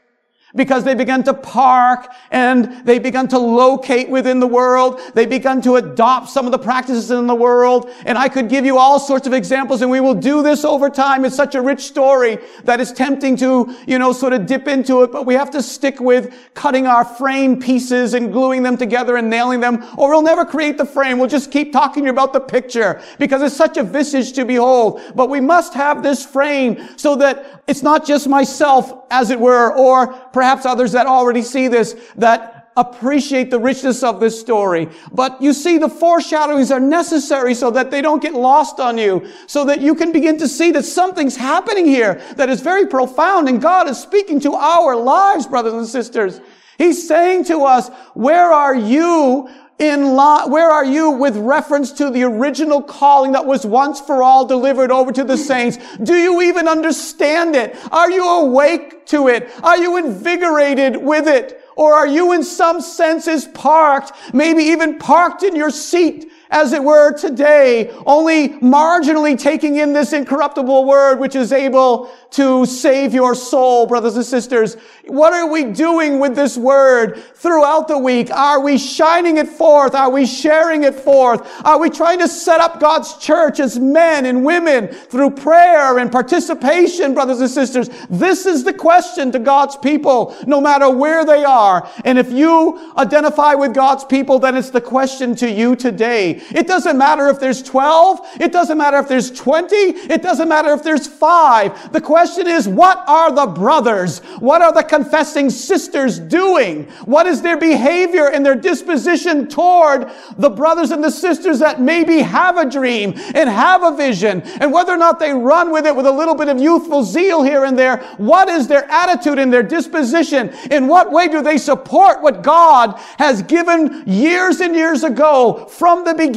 because 0.55 0.83
they 0.83 0.95
began 0.95 1.23
to 1.23 1.33
park 1.33 2.11
and 2.31 2.85
they 2.85 2.99
began 2.99 3.27
to 3.27 3.39
locate 3.39 4.09
within 4.09 4.39
the 4.39 4.47
world. 4.47 4.99
They 5.13 5.25
began 5.25 5.61
to 5.61 5.75
adopt 5.75 6.29
some 6.29 6.45
of 6.45 6.51
the 6.51 6.59
practices 6.59 7.11
in 7.11 7.27
the 7.27 7.35
world. 7.35 7.89
And 8.05 8.17
I 8.17 8.29
could 8.29 8.49
give 8.49 8.65
you 8.65 8.77
all 8.77 8.99
sorts 8.99 9.27
of 9.27 9.33
examples 9.33 9.81
and 9.81 9.91
we 9.91 9.99
will 9.99 10.15
do 10.15 10.41
this 10.41 10.65
over 10.65 10.89
time. 10.89 11.25
It's 11.25 11.35
such 11.35 11.55
a 11.55 11.61
rich 11.61 11.81
story 11.81 12.39
that 12.63 12.79
is 12.79 12.91
tempting 12.91 13.35
to, 13.37 13.75
you 13.87 13.99
know, 13.99 14.11
sort 14.11 14.33
of 14.33 14.45
dip 14.45 14.67
into 14.67 15.03
it, 15.03 15.11
but 15.11 15.25
we 15.25 15.33
have 15.35 15.51
to 15.51 15.61
stick 15.61 15.99
with 15.99 16.33
cutting 16.53 16.87
our 16.87 17.05
frame 17.05 17.59
pieces 17.59 18.13
and 18.13 18.31
gluing 18.31 18.63
them 18.63 18.77
together 18.77 19.17
and 19.17 19.29
nailing 19.29 19.59
them 19.59 19.83
or 19.97 20.09
we'll 20.09 20.21
never 20.21 20.45
create 20.45 20.77
the 20.77 20.85
frame. 20.85 21.19
We'll 21.19 21.29
just 21.29 21.51
keep 21.51 21.71
talking 21.71 22.07
about 22.07 22.33
the 22.33 22.39
picture 22.39 23.01
because 23.17 23.41
it's 23.41 23.55
such 23.55 23.77
a 23.77 23.83
visage 23.83 24.33
to 24.33 24.45
behold. 24.45 25.01
But 25.15 25.29
we 25.29 25.39
must 25.39 25.73
have 25.73 26.03
this 26.03 26.25
frame 26.25 26.97
so 26.97 27.15
that 27.17 27.63
it's 27.67 27.83
not 27.83 28.05
just 28.05 28.27
myself, 28.27 29.05
as 29.11 29.29
it 29.29 29.39
were, 29.39 29.73
or 29.75 30.13
perhaps 30.39 30.65
others 30.65 30.93
that 30.93 31.05
already 31.05 31.41
see 31.41 31.67
this, 31.67 31.97
that 32.15 32.71
appreciate 32.77 33.51
the 33.51 33.59
richness 33.59 34.03
of 34.03 34.21
this 34.21 34.39
story. 34.39 34.87
But 35.11 35.41
you 35.41 35.51
see, 35.51 35.77
the 35.77 35.89
foreshadowings 35.89 36.71
are 36.71 36.79
necessary 36.79 37.53
so 37.53 37.69
that 37.71 37.91
they 37.91 38.01
don't 38.01 38.21
get 38.21 38.33
lost 38.33 38.79
on 38.79 38.97
you, 38.97 39.27
so 39.47 39.65
that 39.65 39.81
you 39.81 39.93
can 39.93 40.13
begin 40.13 40.37
to 40.37 40.47
see 40.47 40.71
that 40.71 40.85
something's 40.85 41.35
happening 41.35 41.85
here 41.85 42.21
that 42.37 42.47
is 42.47 42.61
very 42.61 42.87
profound 42.87 43.49
and 43.49 43.61
God 43.61 43.89
is 43.89 43.99
speaking 43.99 44.39
to 44.39 44.53
our 44.53 44.95
lives, 44.95 45.45
brothers 45.45 45.73
and 45.73 45.85
sisters. 45.85 46.39
He's 46.77 47.05
saying 47.05 47.43
to 47.45 47.65
us, 47.65 47.89
where 48.13 48.49
are 48.53 48.75
you 48.75 49.49
in 49.79 50.13
line, 50.13 50.51
where 50.51 50.69
are 50.69 50.83
you 50.83 51.09
with 51.09 51.37
reference 51.37 51.93
to 51.93 52.09
the 52.09 52.23
original 52.23 52.81
calling 52.81 53.31
that 53.31 53.45
was 53.45 53.65
once 53.65 54.01
for 54.01 54.21
all 54.21 54.45
delivered 54.45 54.91
over 54.91 55.11
to 55.13 55.23
the 55.23 55.37
saints? 55.51 55.77
Do 56.03 56.15
you 56.15 56.41
even 56.41 56.67
understand 56.67 57.55
it? 57.55 57.75
Are 57.91 58.11
you 58.11 58.27
awake 58.27 59.05
to 59.07 59.29
it? 59.29 59.49
Are 59.63 59.77
you 59.77 59.97
invigorated 59.97 60.97
with 60.97 61.27
it? 61.27 61.63
Or 61.77 61.93
are 61.93 62.07
you 62.07 62.33
in 62.33 62.43
some 62.43 62.81
senses 62.81 63.45
parked, 63.45 64.11
maybe 64.33 64.63
even 64.63 64.99
parked 64.99 65.43
in 65.43 65.55
your 65.55 65.71
seat 65.71 66.29
as 66.51 66.73
it 66.73 66.83
were, 66.83 67.13
today, 67.13 67.91
only 68.05 68.49
marginally 68.59 69.37
taking 69.37 69.75
in 69.77 69.93
this 69.93 70.13
incorruptible 70.13 70.85
word 70.85 71.19
which 71.19 71.35
is 71.35 71.51
able 71.51 72.11
to 72.31 72.65
save 72.65 73.13
your 73.13 73.35
soul, 73.35 73.85
brothers 73.85 74.15
and 74.15 74.25
sisters. 74.25 74.75
What 75.07 75.33
are 75.33 75.49
we 75.49 75.63
doing 75.63 76.19
with 76.19 76.35
this 76.35 76.57
word 76.57 77.17
throughout 77.35 77.87
the 77.87 77.97
week? 77.97 78.31
Are 78.31 78.61
we 78.61 78.77
shining 78.77 79.37
it 79.37 79.47
forth? 79.47 79.95
Are 79.95 80.09
we 80.09 80.25
sharing 80.25 80.83
it 80.83 80.95
forth? 80.95 81.47
Are 81.65 81.79
we 81.79 81.89
trying 81.89 82.19
to 82.19 82.27
set 82.27 82.59
up 82.59 82.79
God's 82.79 83.17
church 83.17 83.59
as 83.59 83.79
men 83.79 84.25
and 84.25 84.43
women 84.43 84.87
through 84.87 85.31
prayer 85.31 85.97
and 85.99 86.11
participation, 86.11 87.13
brothers 87.13 87.41
and 87.41 87.49
sisters? 87.49 87.89
This 88.09 88.45
is 88.45 88.63
the 88.63 88.73
question 88.73 89.31
to 89.31 89.39
God's 89.39 89.77
people, 89.77 90.35
no 90.45 90.61
matter 90.61 90.89
where 90.89 91.25
they 91.25 91.43
are. 91.43 91.89
And 92.05 92.17
if 92.17 92.31
you 92.31 92.93
identify 92.97 93.53
with 93.53 93.73
God's 93.73 94.03
people, 94.03 94.39
then 94.39 94.55
it's 94.55 94.69
the 94.69 94.81
question 94.81 95.35
to 95.35 95.49
you 95.49 95.75
today. 95.75 96.38
It 96.51 96.67
doesn't 96.67 96.97
matter 96.97 97.27
if 97.27 97.39
there's 97.39 97.61
12. 97.61 98.19
It 98.39 98.51
doesn't 98.51 98.77
matter 98.77 98.97
if 98.97 99.07
there's 99.07 99.31
20. 99.31 99.75
It 99.75 100.21
doesn't 100.21 100.47
matter 100.47 100.71
if 100.73 100.83
there's 100.83 101.07
five. 101.07 101.91
The 101.91 102.01
question 102.01 102.47
is, 102.47 102.67
what 102.67 103.03
are 103.07 103.31
the 103.31 103.47
brothers? 103.47 104.19
What 104.39 104.61
are 104.61 104.73
the 104.73 104.83
confessing 104.83 105.49
sisters 105.49 106.19
doing? 106.19 106.85
What 107.05 107.27
is 107.27 107.41
their 107.41 107.57
behavior 107.57 108.29
and 108.29 108.45
their 108.45 108.55
disposition 108.55 109.47
toward 109.47 110.09
the 110.37 110.49
brothers 110.49 110.91
and 110.91 111.03
the 111.03 111.11
sisters 111.11 111.59
that 111.59 111.81
maybe 111.81 112.19
have 112.19 112.57
a 112.57 112.69
dream 112.69 113.13
and 113.35 113.49
have 113.49 113.83
a 113.83 113.95
vision? 113.95 114.41
And 114.61 114.71
whether 114.71 114.93
or 114.93 114.97
not 114.97 115.19
they 115.19 115.33
run 115.33 115.71
with 115.71 115.85
it 115.85 115.95
with 115.95 116.05
a 116.05 116.11
little 116.11 116.35
bit 116.35 116.47
of 116.47 116.59
youthful 116.59 117.03
zeal 117.03 117.43
here 117.43 117.65
and 117.65 117.77
there, 117.77 117.97
what 118.17 118.49
is 118.49 118.67
their 118.67 118.89
attitude 118.89 119.39
and 119.39 119.51
their 119.51 119.63
disposition? 119.63 120.49
In 120.71 120.87
what 120.87 121.11
way 121.11 121.27
do 121.27 121.41
they 121.41 121.57
support 121.57 122.21
what 122.21 122.41
God 122.41 122.99
has 123.17 123.41
given 123.43 124.03
years 124.05 124.59
and 124.61 124.75
years 124.75 125.03
ago 125.03 125.65
from 125.69 126.03
the 126.05 126.13
beginning? 126.13 126.28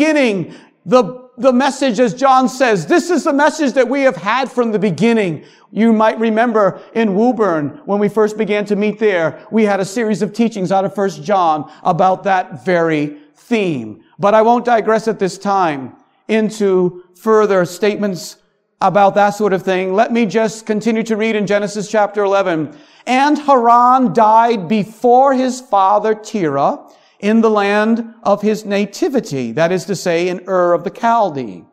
The, 0.85 1.31
the 1.39 1.53
message, 1.53 2.01
as 2.01 2.13
John 2.13 2.49
says, 2.49 2.87
this 2.87 3.09
is 3.09 3.25
the 3.25 3.33
message 3.33 3.73
that 3.75 3.89
we 3.89 4.03
have 4.03 4.17
had 4.17 4.51
from 4.51 4.73
the 4.73 4.79
beginning. 4.79 5.45
You 5.71 5.93
might 5.93 6.19
remember 6.19 6.83
in 6.95 7.15
Woburn, 7.15 7.81
when 7.85 8.01
we 8.01 8.09
first 8.09 8.37
began 8.37 8.65
to 8.67 8.77
meet 8.77 8.99
there, 8.99 9.47
we 9.53 9.65
had 9.65 9.79
a 9.79 9.85
series 9.85 10.23
of 10.23 10.33
teachings 10.33 10.73
out 10.73 10.85
of 10.85 10.95
First 10.95 11.23
John 11.23 11.71
about 11.85 12.25
that 12.25 12.65
very 12.65 13.19
theme. 13.37 14.03
But 14.19 14.35
I 14.35 14.43
won't 14.43 14.65
digress 14.65 15.07
at 15.07 15.21
this 15.21 15.39
time 15.39 15.97
into 16.27 17.05
further 17.15 17.65
statements 17.65 18.39
about 18.81 19.15
that 19.15 19.31
sort 19.31 19.53
of 19.53 19.63
thing. 19.63 19.95
Let 19.95 20.13
me 20.13 20.27
just 20.27 20.67
continue 20.67 21.05
to 21.05 21.17
read 21.17 21.37
in 21.37 21.47
Genesis 21.47 21.89
chapter 21.89 22.25
11. 22.25 22.77
And 23.07 23.39
Haran 23.39 24.13
died 24.13 24.67
before 24.67 25.33
his 25.33 25.61
father 25.61 26.15
Terah 26.15 26.81
in 27.23 27.41
the 27.41 27.51
land 27.51 28.15
of 28.25 28.43
his 28.43 28.65
nativity, 28.65 29.53
that 29.53 29.73
is 29.73 29.85
to 29.87 29.97
say, 29.97 30.29
in 30.29 30.41
Ur 30.49 30.75
of 30.75 30.85
the 30.85 30.91
Chaldee. 30.91 31.65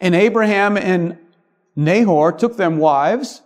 And 0.00 0.14
Abraham 0.14 0.76
and 0.76 1.18
Nahor 1.76 2.32
took 2.32 2.56
them 2.56 2.78
wives. 2.78 3.42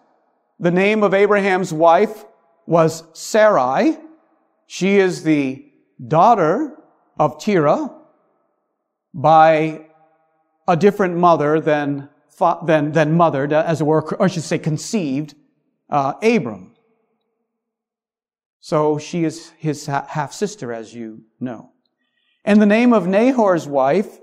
The 0.60 0.70
name 0.70 1.02
of 1.02 1.12
Abraham's 1.12 1.72
wife 1.72 2.24
was 2.64 3.02
Sarai. 3.12 3.98
She 4.66 4.96
is 4.96 5.24
the 5.24 5.70
daughter 6.06 6.76
of 7.18 7.42
Terah 7.42 7.92
by 9.12 9.86
a 10.68 10.76
different 10.76 11.16
mother 11.16 11.60
than, 11.60 12.08
than, 12.64 12.92
than 12.92 13.16
mothered, 13.16 13.52
as 13.52 13.80
it 13.80 13.84
were, 13.84 14.02
or 14.14 14.24
I 14.24 14.28
should 14.28 14.42
say 14.44 14.58
conceived, 14.58 15.34
uh, 15.90 16.14
Abram. 16.22 16.75
So 18.66 18.98
she 18.98 19.22
is 19.22 19.50
his 19.58 19.86
half 19.86 20.32
sister, 20.32 20.72
as 20.72 20.92
you 20.92 21.22
know. 21.38 21.70
And 22.44 22.60
the 22.60 22.66
name 22.66 22.92
of 22.92 23.06
Nahor's 23.06 23.68
wife 23.68 24.18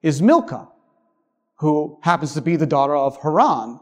is 0.00 0.22
Milcah, 0.22 0.66
who 1.56 1.98
happens 2.02 2.32
to 2.32 2.40
be 2.40 2.56
the 2.56 2.64
daughter 2.64 2.96
of 2.96 3.18
Haran, 3.22 3.78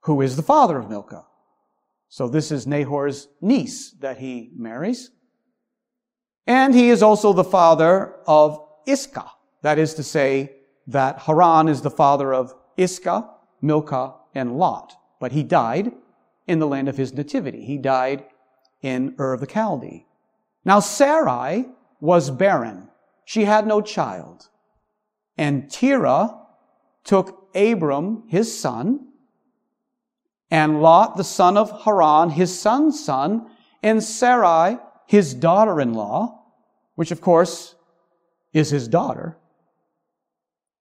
who 0.00 0.20
is 0.20 0.34
the 0.34 0.42
father 0.42 0.80
of 0.80 0.90
Milcah. 0.90 1.24
So 2.08 2.26
this 2.26 2.50
is 2.50 2.66
Nahor's 2.66 3.28
niece 3.40 3.92
that 4.00 4.18
he 4.18 4.50
marries. 4.56 5.12
And 6.44 6.74
he 6.74 6.90
is 6.90 7.04
also 7.04 7.32
the 7.32 7.44
father 7.44 8.16
of 8.26 8.60
Iscah. 8.84 9.30
That 9.62 9.78
is 9.78 9.94
to 9.94 10.02
say 10.02 10.56
that 10.88 11.20
Haran 11.20 11.68
is 11.68 11.82
the 11.82 11.90
father 12.02 12.34
of 12.34 12.52
Iscah, 12.76 13.30
Milcah, 13.62 14.14
and 14.34 14.58
Lot. 14.58 14.92
But 15.20 15.30
he 15.30 15.44
died 15.44 15.92
in 16.48 16.58
the 16.58 16.66
land 16.66 16.88
of 16.88 16.96
his 16.96 17.14
nativity. 17.14 17.64
He 17.64 17.78
died 17.78 18.24
in 18.86 19.16
Ur 19.18 19.32
of 19.32 19.40
the 19.40 19.48
Chaldee. 19.48 20.06
Now 20.64 20.78
Sarai 20.78 21.66
was 22.00 22.30
barren. 22.30 22.88
She 23.24 23.44
had 23.44 23.66
no 23.66 23.80
child. 23.80 24.48
And 25.36 25.68
Terah 25.68 26.38
took 27.02 27.48
Abram, 27.54 28.22
his 28.28 28.56
son, 28.56 29.08
and 30.52 30.80
Lot, 30.80 31.16
the 31.16 31.24
son 31.24 31.56
of 31.56 31.82
Haran, 31.82 32.30
his 32.30 32.56
son's 32.56 33.04
son, 33.04 33.50
and 33.82 34.02
Sarai, 34.02 34.78
his 35.06 35.34
daughter-in-law, 35.34 36.40
which 36.94 37.10
of 37.10 37.20
course 37.20 37.74
is 38.52 38.70
his 38.70 38.86
daughter. 38.86 39.36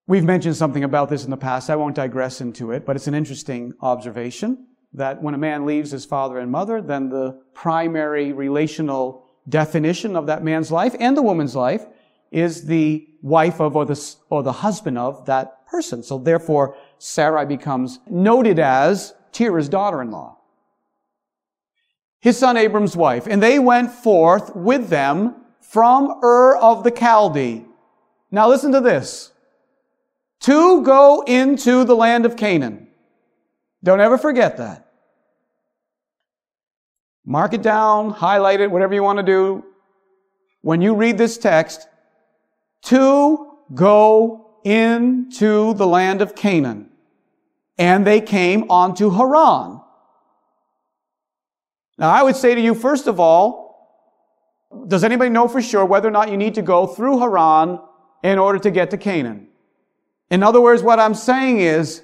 We've 0.06 0.24
mentioned 0.24 0.56
something 0.56 0.84
about 0.84 1.10
this 1.10 1.26
in 1.26 1.32
the 1.32 1.38
past. 1.38 1.72
I 1.72 1.76
won't 1.76 1.96
digress 1.96 2.40
into 2.40 2.72
it, 2.72 2.86
but 2.86 2.96
it's 2.96 3.08
an 3.08 3.16
interesting 3.16 3.74
observation 3.82 4.68
that 4.96 5.22
when 5.22 5.34
a 5.34 5.38
man 5.38 5.66
leaves 5.66 5.92
his 5.92 6.06
father 6.06 6.40
and 6.40 6.52
mother, 6.52 6.82
then 6.82 7.10
the 7.10 7.42
primary 7.54 8.34
relational 8.34 9.26
definition 9.48 10.16
of 10.16 10.28
that 10.28 10.44
man's 10.44 10.72
life 10.72 10.96
and 11.00 11.16
the 11.16 11.22
woman's 11.22 11.56
life 11.56 11.86
is 12.32 12.66
the 12.66 13.08
wife 13.22 13.62
of 13.62 13.76
or 13.76 13.86
the, 13.86 14.16
or 14.30 14.44
the 14.44 14.52
husband 14.52 14.98
of 14.98 15.26
that 15.26 15.66
person. 15.68 16.02
So 16.04 16.18
therefore, 16.18 16.76
Sarai 16.98 17.46
becomes 17.46 18.00
noted 18.10 18.60
as 18.60 19.14
Terah's 19.32 19.70
daughter-in-law. 19.70 20.38
His 22.20 22.38
son 22.40 22.58
Abram's 22.58 22.98
wife. 22.98 23.28
And 23.28 23.42
they 23.42 23.60
went 23.60 23.92
forth 23.92 24.56
with 24.56 24.90
them 24.90 25.36
from 25.62 26.20
Ur 26.24 26.58
of 26.58 26.84
the 26.84 26.92
Chaldee. 26.92 27.66
Now 28.32 28.50
listen 28.50 28.72
to 28.72 28.82
this. 28.82 29.32
To 30.42 30.82
go 30.82 31.24
into 31.28 31.84
the 31.84 31.96
land 31.96 32.26
of 32.26 32.36
Canaan. 32.36 32.88
Don't 33.84 34.02
ever 34.02 34.18
forget 34.18 34.58
that. 34.58 34.85
Mark 37.26 37.54
it 37.54 37.62
down, 37.62 38.12
highlight 38.12 38.62
it, 38.62 38.70
whatever 38.70 38.94
you 38.94 39.04
want 39.04 39.18
to 39.18 39.24
do. 39.24 39.66
When 40.62 40.82
you 40.82 40.96
read 40.96 41.18
this 41.18 41.38
text, 41.38 41.88
to 42.84 43.58
go 43.74 44.60
into 44.64 45.74
the 45.74 45.88
land 45.88 46.22
of 46.22 46.36
Canaan. 46.36 46.90
And 47.78 48.06
they 48.06 48.22
came 48.22 48.70
onto 48.70 49.10
Haran. 49.10 49.82
Now 51.98 52.10
I 52.10 52.24
would 52.24 52.36
say 52.36 52.56
to 52.56 52.62
you, 52.62 52.74
first 52.74 53.08
of 53.08 53.20
all, 53.20 53.66
does 54.88 55.04
anybody 55.04 55.30
know 55.30 55.48
for 55.48 55.62
sure 55.62 55.86
whether 55.86 56.08
or 56.08 56.12
not 56.12 56.30
you 56.30 56.38
need 56.38 56.56
to 56.56 56.62
go 56.62 56.86
through 56.88 57.20
Haran 57.20 57.80
in 58.24 58.40
order 58.40 58.60
to 58.60 58.72
get 58.72 58.92
to 58.92 58.98
Canaan? 58.98 59.48
In 60.30 60.44
other 60.44 60.62
words, 60.62 60.82
what 60.84 61.00
I'm 61.00 61.14
saying 61.14 61.60
is, 61.60 62.02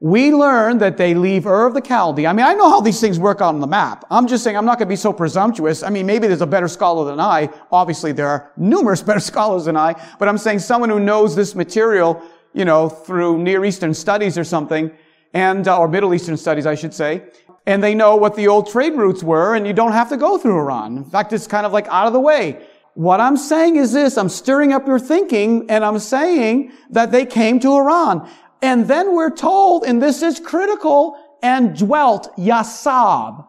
we 0.00 0.30
learn 0.30 0.78
that 0.78 0.98
they 0.98 1.14
leave 1.14 1.46
Ur 1.46 1.66
of 1.66 1.72
the 1.72 1.80
Chaldee. 1.80 2.28
I 2.28 2.32
mean, 2.34 2.44
I 2.44 2.52
know 2.52 2.68
how 2.68 2.82
these 2.82 3.00
things 3.00 3.18
work 3.18 3.40
on 3.40 3.60
the 3.60 3.66
map. 3.66 4.04
I'm 4.10 4.26
just 4.26 4.44
saying 4.44 4.56
I'm 4.56 4.66
not 4.66 4.78
going 4.78 4.88
to 4.88 4.92
be 4.92 4.96
so 4.96 5.12
presumptuous. 5.12 5.82
I 5.82 5.88
mean, 5.88 6.04
maybe 6.04 6.26
there's 6.26 6.42
a 6.42 6.46
better 6.46 6.68
scholar 6.68 7.06
than 7.06 7.18
I. 7.18 7.48
Obviously, 7.72 8.12
there 8.12 8.28
are 8.28 8.52
numerous 8.58 9.00
better 9.08 9.20
scholars 9.20 9.64
than 9.64 9.76
I. 9.76 9.94
But 10.18 10.28
I'm 10.28 10.36
saying 10.36 10.58
someone 10.58 10.90
who 10.90 11.00
knows 11.00 11.34
this 11.34 11.54
material, 11.54 12.22
you 12.52 12.66
know, 12.66 12.90
through 12.90 13.38
Near 13.38 13.64
Eastern 13.64 13.94
studies 13.94 14.36
or 14.36 14.44
something, 14.44 14.90
and 15.32 15.66
uh, 15.66 15.78
or 15.78 15.88
Middle 15.88 16.12
Eastern 16.14 16.36
studies, 16.36 16.66
I 16.66 16.74
should 16.74 16.92
say, 16.92 17.24
and 17.66 17.82
they 17.82 17.94
know 17.94 18.16
what 18.16 18.36
the 18.36 18.48
old 18.48 18.70
trade 18.70 18.94
routes 18.94 19.22
were, 19.22 19.54
and 19.54 19.66
you 19.66 19.72
don't 19.72 19.92
have 19.92 20.10
to 20.10 20.18
go 20.18 20.36
through 20.36 20.56
Haran. 20.56 20.98
In 20.98 21.04
fact, 21.04 21.32
it's 21.32 21.46
kind 21.46 21.64
of 21.64 21.72
like 21.72 21.86
out 21.88 22.06
of 22.06 22.12
the 22.12 22.20
way. 22.20 22.66
What 22.94 23.20
I'm 23.20 23.36
saying 23.36 23.76
is 23.76 23.92
this, 23.92 24.16
I'm 24.16 24.30
stirring 24.30 24.72
up 24.72 24.86
your 24.86 24.98
thinking, 24.98 25.68
and 25.70 25.84
I'm 25.84 25.98
saying 25.98 26.72
that 26.90 27.12
they 27.12 27.26
came 27.26 27.60
to 27.60 27.74
Haran. 27.74 28.26
And 28.62 28.88
then 28.88 29.14
we're 29.14 29.34
told, 29.34 29.84
and 29.84 30.02
this 30.02 30.22
is 30.22 30.40
critical, 30.40 31.18
and 31.42 31.76
dwelt 31.76 32.34
yashab. 32.36 33.46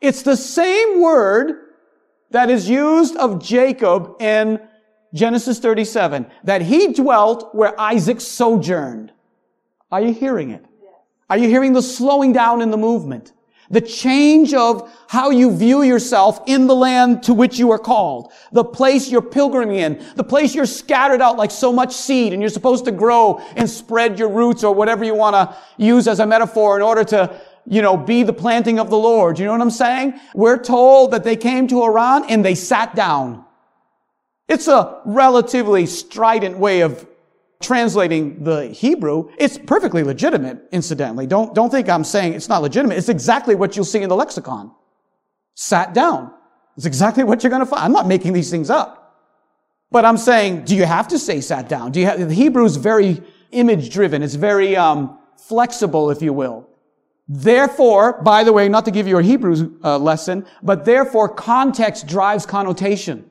It's 0.00 0.22
the 0.22 0.36
same 0.36 1.00
word 1.00 1.54
that 2.30 2.50
is 2.50 2.68
used 2.68 3.16
of 3.16 3.42
Jacob 3.42 4.16
in 4.20 4.60
Genesis 5.14 5.58
37, 5.58 6.26
that 6.44 6.62
he 6.62 6.92
dwelt 6.92 7.54
where 7.54 7.78
Isaac 7.80 8.20
sojourned. 8.20 9.12
Are 9.90 10.02
you 10.02 10.12
hearing 10.12 10.50
it? 10.50 10.64
Are 11.30 11.38
you 11.38 11.48
hearing 11.48 11.72
the 11.72 11.82
slowing 11.82 12.32
down 12.32 12.60
in 12.60 12.70
the 12.70 12.76
movement? 12.76 13.32
The 13.70 13.80
change 13.82 14.54
of 14.54 14.90
how 15.08 15.30
you 15.30 15.54
view 15.54 15.82
yourself 15.82 16.40
in 16.46 16.66
the 16.66 16.74
land 16.74 17.22
to 17.24 17.34
which 17.34 17.58
you 17.58 17.70
are 17.70 17.78
called. 17.78 18.32
The 18.52 18.64
place 18.64 19.10
you're 19.10 19.20
pilgriming 19.20 19.76
in. 19.76 20.04
The 20.16 20.24
place 20.24 20.54
you're 20.54 20.66
scattered 20.66 21.20
out 21.20 21.36
like 21.36 21.50
so 21.50 21.72
much 21.72 21.92
seed 21.92 22.32
and 22.32 22.40
you're 22.40 22.48
supposed 22.48 22.86
to 22.86 22.92
grow 22.92 23.42
and 23.56 23.68
spread 23.68 24.18
your 24.18 24.30
roots 24.30 24.64
or 24.64 24.74
whatever 24.74 25.04
you 25.04 25.14
want 25.14 25.34
to 25.34 25.56
use 25.76 26.08
as 26.08 26.20
a 26.20 26.26
metaphor 26.26 26.76
in 26.76 26.82
order 26.82 27.04
to, 27.04 27.40
you 27.66 27.82
know, 27.82 27.96
be 27.96 28.22
the 28.22 28.32
planting 28.32 28.78
of 28.78 28.88
the 28.88 28.98
Lord. 28.98 29.38
You 29.38 29.44
know 29.44 29.52
what 29.52 29.60
I'm 29.60 29.70
saying? 29.70 30.18
We're 30.34 30.62
told 30.62 31.10
that 31.10 31.24
they 31.24 31.36
came 31.36 31.68
to 31.68 31.82
Haran 31.82 32.24
and 32.30 32.44
they 32.44 32.54
sat 32.54 32.94
down. 32.94 33.44
It's 34.48 34.66
a 34.66 35.02
relatively 35.04 35.84
strident 35.84 36.56
way 36.58 36.80
of 36.80 37.06
translating 37.60 38.44
the 38.44 38.68
Hebrew. 38.68 39.30
It's 39.38 39.58
perfectly 39.58 40.02
legitimate, 40.02 40.62
incidentally. 40.72 41.26
Don't, 41.26 41.54
don't 41.54 41.70
think 41.70 41.88
I'm 41.88 42.04
saying 42.04 42.34
it's 42.34 42.48
not 42.48 42.62
legitimate. 42.62 42.98
It's 42.98 43.08
exactly 43.08 43.54
what 43.54 43.74
you'll 43.74 43.84
see 43.84 44.02
in 44.02 44.08
the 44.08 44.16
lexicon. 44.16 44.72
Sat 45.54 45.92
down. 45.92 46.32
It's 46.76 46.86
exactly 46.86 47.24
what 47.24 47.42
you're 47.42 47.50
going 47.50 47.60
to 47.60 47.66
find. 47.66 47.82
I'm 47.82 47.92
not 47.92 48.06
making 48.06 48.32
these 48.32 48.50
things 48.50 48.70
up. 48.70 48.94
But 49.90 50.04
I'm 50.04 50.18
saying, 50.18 50.64
do 50.64 50.76
you 50.76 50.84
have 50.84 51.08
to 51.08 51.18
say 51.18 51.40
sat 51.40 51.68
down? 51.68 51.92
Do 51.92 52.00
you 52.00 52.06
have, 52.06 52.28
the 52.28 52.34
Hebrew 52.34 52.64
is 52.64 52.76
very 52.76 53.22
image 53.50 53.90
driven. 53.90 54.22
It's 54.22 54.34
very, 54.34 54.76
um, 54.76 55.18
flexible, 55.38 56.10
if 56.10 56.20
you 56.20 56.32
will. 56.32 56.68
Therefore, 57.28 58.22
by 58.22 58.44
the 58.44 58.52
way, 58.52 58.68
not 58.68 58.84
to 58.86 58.90
give 58.90 59.06
you 59.06 59.18
a 59.18 59.22
Hebrew 59.22 59.78
uh, 59.84 59.98
lesson, 59.98 60.46
but 60.62 60.84
therefore 60.84 61.28
context 61.28 62.06
drives 62.06 62.46
connotation. 62.46 63.27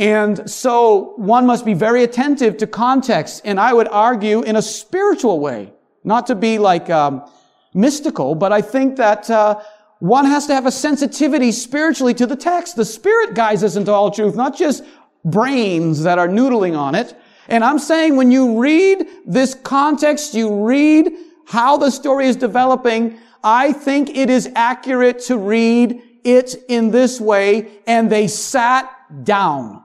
And 0.00 0.50
so 0.50 1.12
one 1.16 1.44
must 1.44 1.66
be 1.66 1.74
very 1.74 2.04
attentive 2.04 2.56
to 2.56 2.66
context, 2.66 3.42
and 3.44 3.60
I 3.60 3.74
would 3.74 3.86
argue 3.88 4.40
in 4.40 4.56
a 4.56 4.62
spiritual 4.62 5.40
way, 5.40 5.74
not 6.04 6.26
to 6.28 6.34
be 6.34 6.58
like 6.58 6.88
um, 6.88 7.30
mystical, 7.74 8.34
but 8.34 8.50
I 8.50 8.62
think 8.62 8.96
that 8.96 9.28
uh, 9.28 9.60
one 9.98 10.24
has 10.24 10.46
to 10.46 10.54
have 10.54 10.64
a 10.64 10.72
sensitivity 10.72 11.52
spiritually 11.52 12.14
to 12.14 12.26
the 12.26 12.34
text. 12.34 12.76
The 12.76 12.84
Spirit 12.86 13.34
guides 13.34 13.62
us 13.62 13.76
into 13.76 13.92
all 13.92 14.10
truth, 14.10 14.34
not 14.34 14.56
just 14.56 14.84
brains 15.22 16.02
that 16.04 16.18
are 16.18 16.28
noodling 16.28 16.78
on 16.78 16.94
it. 16.94 17.14
And 17.48 17.62
I'm 17.62 17.78
saying 17.78 18.16
when 18.16 18.30
you 18.30 18.58
read 18.58 19.06
this 19.26 19.54
context, 19.54 20.32
you 20.32 20.64
read 20.64 21.12
how 21.46 21.76
the 21.76 21.90
story 21.90 22.26
is 22.26 22.36
developing, 22.36 23.18
I 23.44 23.74
think 23.74 24.16
it 24.16 24.30
is 24.30 24.50
accurate 24.56 25.18
to 25.24 25.36
read 25.36 26.00
it 26.24 26.54
in 26.70 26.90
this 26.90 27.20
way. 27.20 27.68
And 27.86 28.08
they 28.08 28.28
sat 28.28 28.90
down 29.24 29.84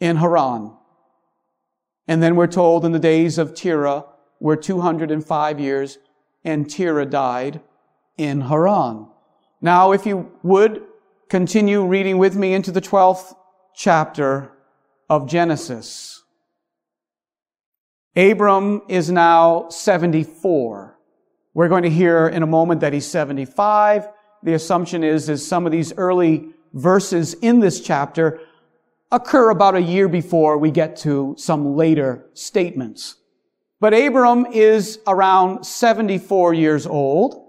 in 0.00 0.16
Haran. 0.16 0.72
And 2.06 2.22
then 2.22 2.36
we're 2.36 2.46
told 2.46 2.84
in 2.84 2.92
the 2.92 2.98
days 2.98 3.38
of 3.38 3.54
Terah 3.54 4.04
were 4.40 4.56
205 4.56 5.60
years 5.60 5.98
and 6.44 6.70
Terah 6.70 7.06
died 7.06 7.60
in 8.16 8.42
Haran. 8.42 9.08
Now, 9.60 9.92
if 9.92 10.06
you 10.06 10.32
would 10.42 10.82
continue 11.28 11.84
reading 11.84 12.18
with 12.18 12.36
me 12.36 12.54
into 12.54 12.72
the 12.72 12.80
12th 12.80 13.34
chapter 13.74 14.52
of 15.08 15.28
Genesis. 15.28 16.22
Abram 18.16 18.82
is 18.88 19.10
now 19.10 19.68
74. 19.68 20.98
We're 21.54 21.68
going 21.68 21.82
to 21.82 21.90
hear 21.90 22.28
in 22.28 22.42
a 22.42 22.46
moment 22.46 22.80
that 22.80 22.92
he's 22.92 23.06
75. 23.06 24.08
The 24.42 24.54
assumption 24.54 25.04
is, 25.04 25.28
is 25.28 25.46
some 25.46 25.66
of 25.66 25.72
these 25.72 25.92
early 25.96 26.48
verses 26.72 27.34
in 27.34 27.60
this 27.60 27.80
chapter 27.80 28.40
occur 29.10 29.50
about 29.50 29.74
a 29.74 29.82
year 29.82 30.08
before 30.08 30.58
we 30.58 30.70
get 30.70 30.96
to 30.98 31.34
some 31.38 31.76
later 31.76 32.26
statements. 32.34 33.16
But 33.80 33.94
Abram 33.94 34.46
is 34.46 34.98
around 35.06 35.64
74 35.64 36.54
years 36.54 36.86
old. 36.86 37.44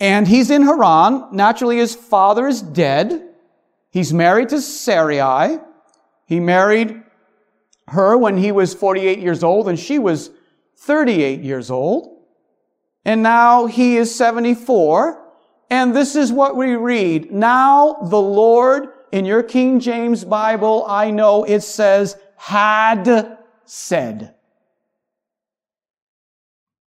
And 0.00 0.26
he's 0.26 0.50
in 0.50 0.62
Haran. 0.62 1.28
Naturally, 1.32 1.78
his 1.78 1.94
father 1.94 2.46
is 2.46 2.62
dead. 2.62 3.34
He's 3.90 4.12
married 4.12 4.50
to 4.50 4.60
Sarai. 4.60 5.58
He 6.26 6.40
married 6.40 7.02
her 7.88 8.16
when 8.16 8.36
he 8.36 8.52
was 8.52 8.74
48 8.74 9.18
years 9.18 9.42
old 9.42 9.68
and 9.68 9.78
she 9.78 9.98
was 9.98 10.30
38 10.76 11.40
years 11.40 11.70
old. 11.70 12.22
And 13.04 13.22
now 13.22 13.66
he 13.66 13.96
is 13.96 14.14
74. 14.14 15.24
And 15.70 15.94
this 15.94 16.14
is 16.14 16.32
what 16.32 16.56
we 16.56 16.76
read. 16.76 17.32
Now 17.32 17.94
the 17.94 18.20
Lord, 18.20 18.88
in 19.12 19.24
your 19.24 19.42
King 19.42 19.80
James 19.80 20.24
Bible, 20.24 20.84
I 20.86 21.10
know 21.10 21.44
it 21.44 21.60
says, 21.60 22.16
had 22.36 23.38
said. 23.64 24.34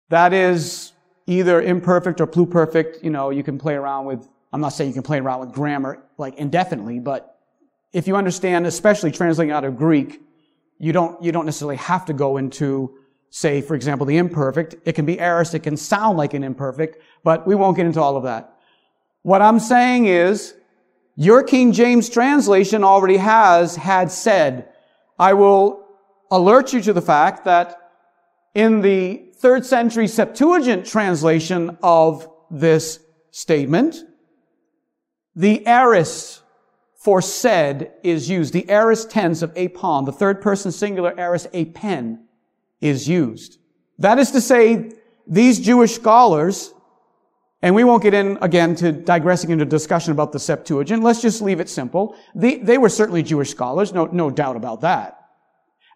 That 0.09 0.33
is 0.33 0.93
either 1.27 1.63
imperfect 1.63 2.21
or 2.21 2.27
pluperfect. 2.27 3.03
You 3.03 3.11
know, 3.11 3.31
you 3.31 3.43
can 3.43 3.59
play 3.59 3.75
around 3.75 4.07
with 4.07 4.29
I'm 4.53 4.61
not 4.61 4.71
saying 4.71 4.91
you 4.91 4.95
can 4.95 5.03
play 5.03 5.19
around 5.19 5.41
with 5.41 5.53
grammar 5.53 6.03
like 6.19 6.37
indefinitely, 6.37 6.99
but 6.99 7.39
if 7.93 8.07
you 8.07 8.17
understand, 8.17 8.67
especially 8.67 9.11
translating 9.11 9.53
out 9.53 9.65
of 9.65 9.77
Greek, 9.77 10.21
you 10.79 10.93
don't, 10.93 11.23
you 11.23 11.33
don't 11.33 11.45
necessarily 11.45 11.77
have 11.77 12.05
to 12.07 12.13
go 12.13 12.37
into, 12.37 12.97
say, 13.31 13.61
for 13.61 13.75
example, 13.75 14.07
the 14.07 14.17
imperfect. 14.17 14.77
It 14.85 14.95
can 14.95 15.07
be 15.07 15.21
aorist, 15.21 15.55
it 15.55 15.61
can 15.61 15.77
sound 15.77 16.19
like 16.19 16.35
an 16.35 16.43
imperfect, 16.43 17.03
but 17.23 17.47
we 17.47 17.55
won't 17.55 17.77
get 17.77 17.87
into 17.87 18.01
all 18.01 18.17
of 18.17 18.25
that. 18.25 18.57
What 19.23 19.43
I'm 19.43 19.61
saying 19.61 20.07
is, 20.07 20.55
your 21.17 21.43
King 21.43 21.73
James 21.73 22.09
translation 22.09 22.85
already 22.85 23.19
has 23.19 23.77
had 23.77 24.11
said. 24.11 24.69
I 25.19 25.35
will 25.35 25.87
alert 26.31 26.73
you 26.73 26.81
to 26.83 26.93
the 26.93 27.03
fact 27.03 27.45
that 27.45 27.77
in 28.55 28.81
the 28.81 29.31
third 29.37 29.65
century 29.65 30.07
Septuagint 30.07 30.87
translation 30.87 31.77
of 31.83 32.29
this 32.51 33.01
statement, 33.31 33.97
the 35.35 35.67
aorist 35.67 36.43
for 36.97 37.23
said 37.23 37.95
is 38.03 38.29
used. 38.29 38.53
The 38.53 38.69
aorist 38.69 39.11
tense 39.11 39.43
of 39.43 39.55
eipon, 39.55 40.05
the 40.05 40.13
third 40.13 40.43
person 40.43 40.71
singular 40.73 41.19
aorist 41.19 41.51
eipen, 41.53 42.19
is 42.81 43.09
used. 43.09 43.59
That 43.99 44.19
is 44.19 44.31
to 44.33 44.41
say, 44.41 44.93
these 45.27 45.61
Jewish 45.61 45.95
scholars, 45.95 46.75
and 47.63 47.75
we 47.75 47.85
won't 47.85 48.03
get 48.03 48.15
in 48.15 48.39
again 48.41 48.75
to 48.77 48.91
digressing 48.91 49.51
into 49.51 49.65
discussion 49.65 50.13
about 50.13 50.33
the 50.33 50.39
Septuagint. 50.39 51.03
Let's 51.03 51.21
just 51.21 51.43
leave 51.43 51.61
it 51.61 51.69
simple. 51.69 52.17
They, 52.35 52.57
they 52.57 52.79
were 52.79 52.89
certainly 52.89 53.23
Jewish 53.23 53.51
scholars, 53.51 53.93
no, 53.93 54.07
no 54.07 54.31
doubt 54.31 54.57
about 54.57 54.81
that. 54.81 55.19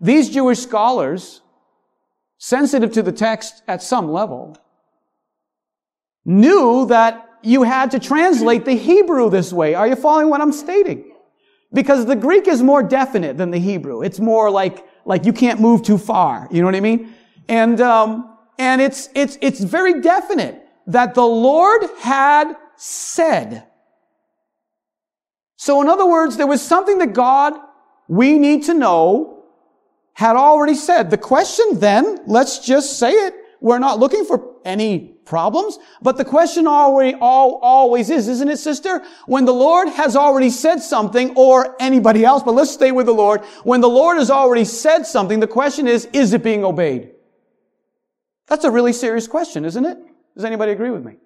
These 0.01 0.31
Jewish 0.31 0.59
scholars, 0.59 1.41
sensitive 2.39 2.93
to 2.93 3.03
the 3.03 3.13
text 3.13 3.63
at 3.67 3.83
some 3.83 4.11
level, 4.11 4.57
knew 6.25 6.87
that 6.87 7.29
you 7.43 7.63
had 7.63 7.91
to 7.93 7.99
translate 7.99 8.65
the 8.65 8.75
Hebrew 8.77 9.31
this 9.31 9.53
way. 9.53 9.75
Are 9.75 9.87
you 9.87 9.97
following 9.97 10.29
what 10.29 10.41
I'm 10.41 10.53
stating? 10.53 11.13
Because 11.73 12.07
the 12.07 12.17
Greek 12.17 12.47
is 12.47 12.63
more 12.63 12.83
definite 12.83 13.37
than 13.39 13.51
the 13.51 13.59
Hebrew. 13.59 14.03
It's 14.03 14.21
more 14.21 14.51
like, 14.51 14.87
like 15.05 15.25
you 15.25 15.33
can't 15.33 15.61
move 15.61 15.83
too 15.83 15.99
far. 15.99 16.49
You 16.51 16.61
know 16.61 16.67
what 16.67 16.75
I 16.75 16.81
mean? 16.81 17.15
And, 17.49 17.81
um, 17.81 18.37
and 18.59 18.81
it's, 18.81 19.09
it's, 19.15 19.39
it's 19.41 19.61
very 19.61 20.01
definite 20.01 20.64
that 20.87 21.15
the 21.15 21.27
Lord 21.27 21.83
had 22.01 22.55
said. 22.77 23.67
So 25.57 25.81
in 25.81 25.89
other 25.89 26.07
words, 26.07 26.37
there 26.37 26.47
was 26.47 26.61
something 26.61 26.99
that 26.99 27.13
God, 27.13 27.55
we 28.09 28.39
need 28.39 28.65
to 28.65 28.75
know, 28.75 29.45
had 30.13 30.37
already 30.37 30.75
said. 30.75 31.11
The 31.11 31.19
question 31.19 31.79
then, 31.81 32.21
let's 32.27 32.59
just 32.59 32.99
say 32.99 33.13
it, 33.13 33.35
we're 33.61 33.79
not 33.79 33.99
looking 33.99 34.25
for 34.27 34.57
any 34.65 35.15
problems. 35.25 35.79
But 36.03 36.19
the 36.19 36.25
question 36.25 36.67
always, 36.67 37.15
always 37.19 38.11
is, 38.11 38.29
isn't 38.29 38.49
it, 38.49 38.59
sister? 38.59 39.03
When 39.27 39.47
the 39.47 39.55
Lord 39.55 39.89
has 39.89 40.17
already 40.17 40.51
said 40.51 40.83
something, 40.83 41.35
or 41.35 41.75
anybody 41.81 42.25
else, 42.25 42.43
but 42.43 42.55
let's 42.55 42.71
stay 42.71 42.93
with 42.93 43.07
the 43.07 43.15
Lord. 43.15 43.41
When 43.63 43.81
the 43.81 43.89
Lord 43.89 44.19
has 44.19 44.31
already 44.31 44.67
said 44.67 45.07
something, 45.07 45.41
the 45.41 45.47
question 45.47 45.89
is, 45.89 46.07
is 46.13 46.35
it 46.35 46.43
being 46.43 46.65
obeyed? 46.65 47.13
That's 48.49 48.65
a 48.65 48.71
really 48.71 48.93
serious 48.93 49.27
question, 49.27 49.65
isn't 49.65 49.87
it? 49.87 49.99
Does 50.35 50.45
anybody 50.45 50.73
agree 50.73 50.91
with 50.91 51.05
me? 51.05 51.17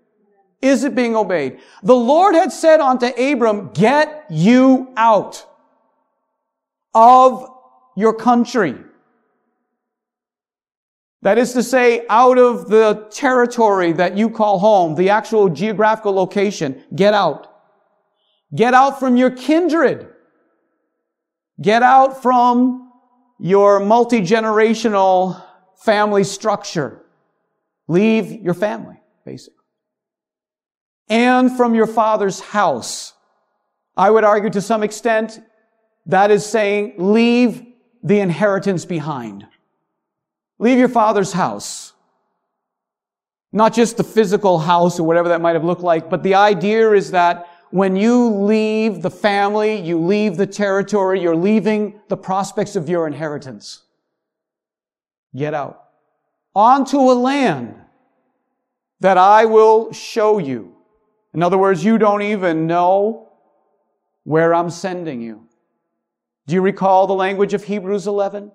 Is 0.61 0.85
it 0.85 0.95
being 0.95 1.17
obeyed? 1.17 1.61
The 1.83 1.95
Lord 1.95 2.35
had 2.35 2.53
said 2.53 2.81
unto 2.81 3.07
Abram, 3.07 3.71
get 3.73 4.27
you 4.29 4.93
out 4.97 5.47
of 6.95 7.49
your 7.97 8.13
country 8.13 8.75
that 11.23 11.37
is 11.37 11.53
to 11.55 11.63
say, 11.63 12.07
out 12.09 12.39
of 12.39 12.69
the 12.69 13.09
territory 13.11 13.93
that 13.93 14.17
you 14.17 14.31
call 14.31 14.59
home, 14.59 14.95
the 14.95 15.11
actual 15.11 15.49
geographical 15.49 16.13
location, 16.13 16.83
get 16.95 17.13
out. 17.13 17.53
Get 18.55 18.73
out 18.73 19.01
from 19.01 19.17
your 19.17 19.31
kindred. 19.31 20.09
Get 21.61 21.83
out 21.83 22.23
from 22.23 22.93
your 23.41 23.81
multi-generational 23.81 25.43
family 25.77 26.23
structure. 26.23 27.05
Leave 27.89 28.31
your 28.31 28.55
family, 28.55 28.98
And 31.09 31.57
from 31.57 31.75
your 31.75 31.87
father's 31.87 32.41
house. 32.41 33.15
I 33.97 34.11
would 34.11 34.25
argue 34.25 34.51
to 34.51 34.61
some 34.61 34.83
extent 34.83 35.41
that 36.07 36.31
is 36.31 36.45
saying 36.45 36.95
leave 36.99 37.65
the 38.03 38.21
inheritance 38.21 38.85
behind. 38.85 39.47
Leave 40.59 40.79
your 40.79 40.89
father's 40.89 41.33
house. 41.33 41.93
Not 43.53 43.75
just 43.75 43.97
the 43.97 44.05
physical 44.05 44.59
house 44.59 45.01
or 45.01 45.07
whatever 45.07 45.31
that 45.31 45.41
might 45.41 45.55
have 45.55 45.65
looked 45.65 45.83
like, 45.83 46.11
but 46.11 46.23
the 46.23 46.35
idea 46.35 46.93
is 46.93 47.11
that 47.13 47.49
when 47.71 47.97
you 47.97 48.29
leave 48.29 49.03
the 49.03 49.11
family, 49.11 49.81
you 49.81 49.99
leave 49.99 50.37
the 50.37 50.47
territory, 50.47 51.21
you're 51.21 51.37
leaving 51.37 52.01
the 52.09 52.17
prospects 52.17 52.77
of 52.77 52.89
your 52.89 53.07
inheritance. 53.07 53.83
Get 55.37 55.55
out. 55.55 55.85
Onto 56.55 56.99
a 56.99 57.13
land 57.13 57.75
that 59.01 59.19
I 59.19 59.45
will 59.45 59.93
show 59.93 60.39
you. 60.39 60.75
In 61.35 61.43
other 61.43 61.59
words, 61.59 61.85
you 61.85 61.99
don't 61.99 62.23
even 62.23 62.67
know 62.67 63.29
where 64.25 64.55
I'm 64.55 64.71
sending 64.71 65.21
you. 65.21 65.47
Do 66.47 66.55
you 66.55 66.63
recall 66.63 67.07
the 67.07 67.15
language 67.15 67.55
of 67.55 67.65
Hebrews 67.65 68.07
11? 68.07 68.53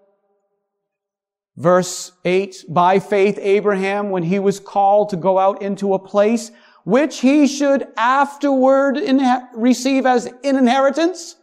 Verse 1.56 2.12
8, 2.26 2.66
by 2.68 3.00
faith 3.00 3.38
Abraham, 3.39 4.10
when 4.10 4.24
he 4.24 4.39
was 4.39 4.60
called 4.60 5.10
to 5.10 5.18
go 5.18 5.38
out 5.38 5.62
into 5.62 5.94
a 5.94 6.00
place 6.00 6.52
which 6.84 7.20
he 7.22 7.48
should 7.48 7.88
afterward 7.96 9.00
receive 9.54 10.06
as 10.06 10.26
an 10.26 10.58
inheritance, 10.58 11.36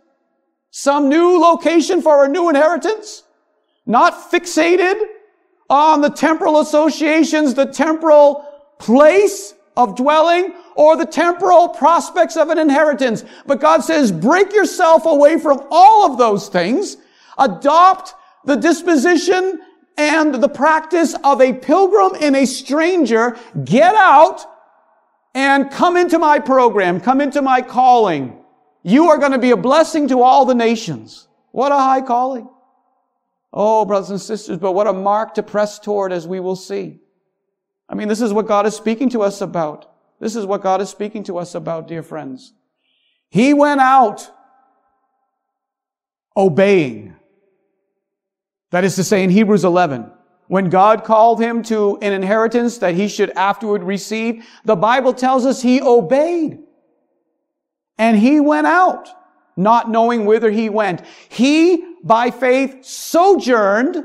some 0.71 1.09
new 1.09 1.41
location 1.41 2.03
for 2.03 2.25
a 2.25 2.29
new 2.29 2.49
inheritance, 2.49 3.23
not 3.87 4.31
fixated 4.31 5.01
on 5.69 6.01
the 6.01 6.11
temporal 6.11 6.61
associations, 6.61 7.55
the 7.55 7.67
temporal 7.67 8.45
place 8.81 9.55
of 9.77 9.97
dwelling, 9.97 10.55
or 10.75 10.97
the 10.97 11.07
temporal 11.07 11.69
prospects 11.69 12.37
of 12.37 12.49
an 12.51 12.59
inheritance. 12.59 13.25
But 13.47 13.61
God 13.61 13.83
says, 13.83 14.11
break 14.11 14.53
yourself 14.53 15.07
away 15.07 15.39
from 15.39 15.67
all 15.71 16.11
of 16.11 16.19
those 16.19 16.49
things, 16.49 16.97
adopt 17.39 18.15
the 18.45 18.57
disposition 18.57 19.61
and 19.97 20.35
the 20.35 20.49
practice 20.49 21.15
of 21.25 21.41
a 21.41 21.53
pilgrim 21.53 22.13
and 22.21 22.35
a 22.35 22.47
stranger, 22.47 23.37
get 23.65 23.95
out 23.95 24.45
and 25.35 25.71
come 25.71 25.97
into 25.97 26.19
my 26.19 26.39
program, 26.39 27.01
come 27.01 27.21
into 27.21 27.43
my 27.43 27.63
calling. 27.63 28.43
You 28.83 29.09
are 29.11 29.19
going 29.19 29.33
to 29.33 29.39
be 29.39 29.51
a 29.51 29.57
blessing 29.57 30.09
to 30.09 30.23
all 30.23 30.45
the 30.45 30.55
nations. 30.55 31.29
What 31.53 31.73
a 31.73 31.77
high 31.77 32.01
calling. 32.01 32.49
Oh, 33.53 33.85
brothers 33.85 34.11
and 34.11 34.21
sisters, 34.21 34.59
but 34.59 34.73
what 34.73 34.87
a 34.87 34.93
mark 34.93 35.35
to 35.35 35.43
press 35.43 35.79
toward 35.79 36.13
as 36.13 36.27
we 36.27 36.41
will 36.41 36.57
see. 36.57 37.00
I 37.91 37.97
mean, 37.97 38.07
this 38.07 38.21
is 38.21 38.33
what 38.33 38.47
God 38.47 38.67
is 38.67 38.77
speaking 38.77 39.11
to 39.11 39.23
us 39.23 39.41
about. 39.41 39.93
This 40.21 40.37
is 40.37 40.47
what 40.47 40.63
God 40.63 40.81
is 40.81 40.89
speaking 40.89 41.25
to 41.25 41.39
us 41.39 41.57
about, 41.57 41.89
dear 41.89 42.05
friends. 42.05 42.53
He 43.31 43.53
went 43.53 43.81
out 43.81 44.31
obeying. 46.37 47.17
That 48.71 48.85
is 48.85 48.95
to 48.95 49.05
say, 49.05 49.25
in 49.25 49.31
Hebrews 49.31 49.65
11, 49.65 50.09
when 50.47 50.71
God 50.71 51.03
called 51.05 51.41
him 51.41 51.63
to 51.65 51.99
an 52.01 52.13
inheritance 52.13 52.79
that 52.79 52.95
he 52.95 53.09
should 53.09 53.31
afterward 53.31 53.83
receive, 53.83 54.47
the 54.65 54.77
Bible 54.77 55.13
tells 55.13 55.45
us 55.45 55.61
he 55.61 55.83
obeyed. 55.83 56.61
And 57.99 58.17
he 58.17 58.39
went 58.39 58.69
out, 58.69 59.09
not 59.57 59.91
knowing 59.91 60.27
whither 60.27 60.51
he 60.51 60.71
went. 60.71 61.03
He, 61.29 61.85
by 62.05 62.31
faith, 62.31 62.85
sojourned 62.85 64.05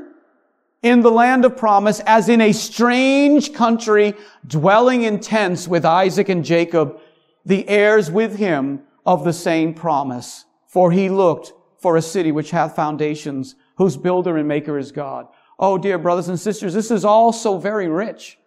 in 0.86 1.00
the 1.00 1.10
land 1.10 1.44
of 1.44 1.56
promise 1.56 2.00
as 2.06 2.28
in 2.28 2.40
a 2.40 2.52
strange 2.52 3.52
country, 3.52 4.14
dwelling 4.46 5.02
in 5.02 5.18
tents 5.20 5.66
with 5.66 5.84
Isaac 5.84 6.28
and 6.28 6.44
Jacob, 6.44 7.00
the 7.44 7.68
heirs 7.68 8.10
with 8.10 8.36
him 8.36 8.80
of 9.04 9.24
the 9.24 9.32
same 9.32 9.74
promise. 9.74 10.44
For 10.68 10.92
he 10.92 11.08
looked 11.08 11.52
for 11.78 11.96
a 11.96 12.02
city 12.02 12.32
which 12.32 12.50
hath 12.50 12.76
foundations, 12.76 13.54
whose 13.76 13.96
builder 13.96 14.36
and 14.36 14.48
maker 14.48 14.78
is 14.78 14.92
God. 14.92 15.26
Oh, 15.58 15.78
dear 15.78 15.98
brothers 15.98 16.28
and 16.28 16.38
sisters, 16.38 16.74
this 16.74 16.90
is 16.90 17.04
all 17.04 17.32
so 17.32 17.58
very 17.58 17.88
rich. 17.88 18.38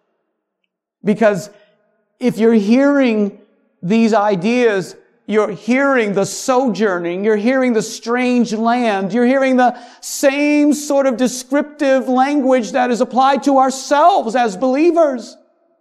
Because 1.04 1.50
if 2.18 2.38
you're 2.38 2.54
hearing 2.54 3.40
these 3.82 4.14
ideas, 4.14 4.96
you're 5.30 5.52
hearing 5.52 6.12
the 6.12 6.26
sojourning, 6.26 7.24
you're 7.24 7.36
hearing 7.36 7.72
the 7.72 7.82
strange 7.82 8.52
land, 8.52 9.12
you're 9.12 9.26
hearing 9.26 9.56
the 9.56 9.78
same 10.00 10.74
sort 10.74 11.06
of 11.06 11.16
descriptive 11.16 12.08
language 12.08 12.72
that 12.72 12.90
is 12.90 13.00
applied 13.00 13.44
to 13.44 13.58
ourselves 13.58 14.34
as 14.34 14.56
believers. 14.56 15.36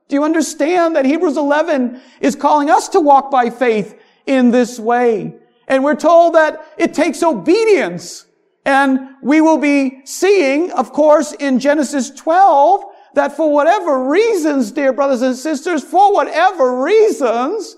Do 0.08 0.16
you 0.16 0.24
understand 0.24 0.95
that 0.95 1.06
Hebrews 1.06 1.36
11 1.36 2.00
is 2.22 2.36
calling 2.36 2.70
us 2.70 2.89
to 2.89 3.00
walk 3.00 3.32
by 3.32 3.50
faith 3.50 4.00
in 4.28 4.52
this 4.52 4.80
way? 4.80 5.36
And 5.68 5.84
we're 5.84 5.95
told 5.95 6.36
that 6.36 6.64
it 6.78 6.93
takes 6.93 7.24
obedience 7.24 8.28
and 8.66 9.16
we 9.24 9.41
will 9.41 9.58
be 9.58 10.02
seeing, 10.06 10.72
of 10.74 10.93
course, 10.93 11.32
in 11.34 11.60
Genesis 11.60 12.12
12, 12.12 12.84
that 13.16 13.36
for 13.36 13.52
whatever 13.52 14.10
reasons, 14.10 14.72
dear 14.72 14.93
brothers 14.93 15.24
and 15.24 15.36
sisters, 15.36 15.84
for 15.84 16.14
whatever 16.14 16.84
reasons, 16.84 17.78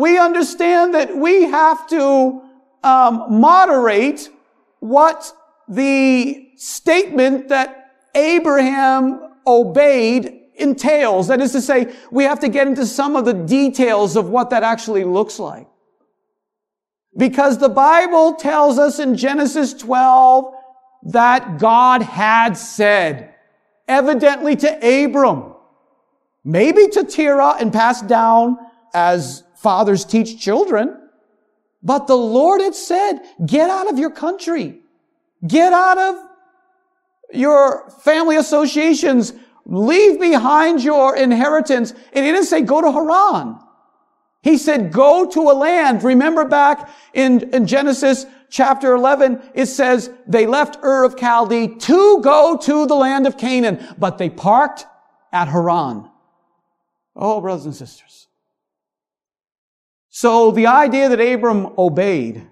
we 0.00 0.18
understand 0.18 0.94
that 0.94 1.14
we 1.14 1.42
have 1.42 1.86
to 1.88 2.40
um, 2.82 3.26
moderate 3.28 4.30
what 4.78 5.30
the 5.68 6.48
statement 6.56 7.48
that 7.48 7.92
Abraham 8.14 9.20
obeyed 9.46 10.40
entails. 10.54 11.28
That 11.28 11.42
is 11.42 11.52
to 11.52 11.60
say, 11.60 11.94
we 12.10 12.24
have 12.24 12.40
to 12.40 12.48
get 12.48 12.66
into 12.66 12.86
some 12.86 13.14
of 13.14 13.26
the 13.26 13.34
details 13.34 14.16
of 14.16 14.30
what 14.30 14.48
that 14.50 14.62
actually 14.62 15.04
looks 15.04 15.38
like. 15.38 15.68
Because 17.14 17.58
the 17.58 17.68
Bible 17.68 18.34
tells 18.36 18.78
us 18.78 19.00
in 19.00 19.16
Genesis 19.18 19.74
12 19.74 20.54
that 21.12 21.58
God 21.58 22.00
had 22.00 22.56
said, 22.56 23.34
evidently 23.86 24.56
to 24.56 25.04
Abram, 25.04 25.54
maybe 26.42 26.88
to 26.88 27.04
Terah 27.04 27.56
and 27.60 27.70
passed 27.70 28.06
down 28.06 28.56
as 28.94 29.44
fathers 29.62 30.04
teach 30.04 30.40
children, 30.40 30.96
but 31.82 32.06
the 32.06 32.16
Lord 32.16 32.60
had 32.60 32.74
said, 32.74 33.20
get 33.44 33.70
out 33.70 33.90
of 33.90 33.98
your 33.98 34.10
country. 34.10 34.80
Get 35.46 35.72
out 35.72 35.98
of 35.98 36.16
your 37.32 37.90
family 38.02 38.36
associations. 38.36 39.32
Leave 39.66 40.20
behind 40.20 40.82
your 40.82 41.16
inheritance. 41.16 41.92
And 42.12 42.24
he 42.24 42.32
didn't 42.32 42.46
say 42.46 42.62
go 42.62 42.80
to 42.80 42.92
Haran. 42.92 43.58
He 44.42 44.56
said, 44.56 44.92
go 44.92 45.30
to 45.30 45.40
a 45.50 45.52
land. 45.52 46.02
Remember 46.02 46.46
back 46.46 46.90
in, 47.12 47.54
in, 47.54 47.66
Genesis 47.66 48.24
chapter 48.48 48.94
11, 48.94 49.42
it 49.54 49.66
says 49.66 50.10
they 50.26 50.46
left 50.46 50.78
Ur 50.82 51.04
of 51.04 51.16
Chaldee 51.16 51.78
to 51.80 52.22
go 52.22 52.56
to 52.56 52.86
the 52.86 52.94
land 52.94 53.26
of 53.26 53.36
Canaan, 53.36 53.86
but 53.98 54.16
they 54.16 54.30
parked 54.30 54.86
at 55.30 55.48
Haran. 55.48 56.10
Oh, 57.14 57.42
brothers 57.42 57.66
and 57.66 57.74
sisters. 57.74 58.28
So 60.10 60.50
the 60.50 60.66
idea 60.66 61.08
that 61.08 61.20
Abram 61.20 61.72
obeyed 61.78 62.46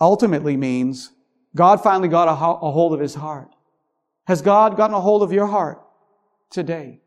ultimately 0.00 0.56
means 0.56 1.10
God 1.54 1.82
finally 1.82 2.08
got 2.08 2.28
a, 2.28 2.34
hold 2.34 2.94
of 2.94 3.00
his 3.00 3.14
heart. 3.14 3.50
Has 4.26 4.42
God 4.42 4.76
gotten 4.76 4.94
a 4.94 5.00
hold 5.00 5.22
of 5.22 5.32
your 5.32 5.46
heart 5.46 5.82
today? 6.50 7.00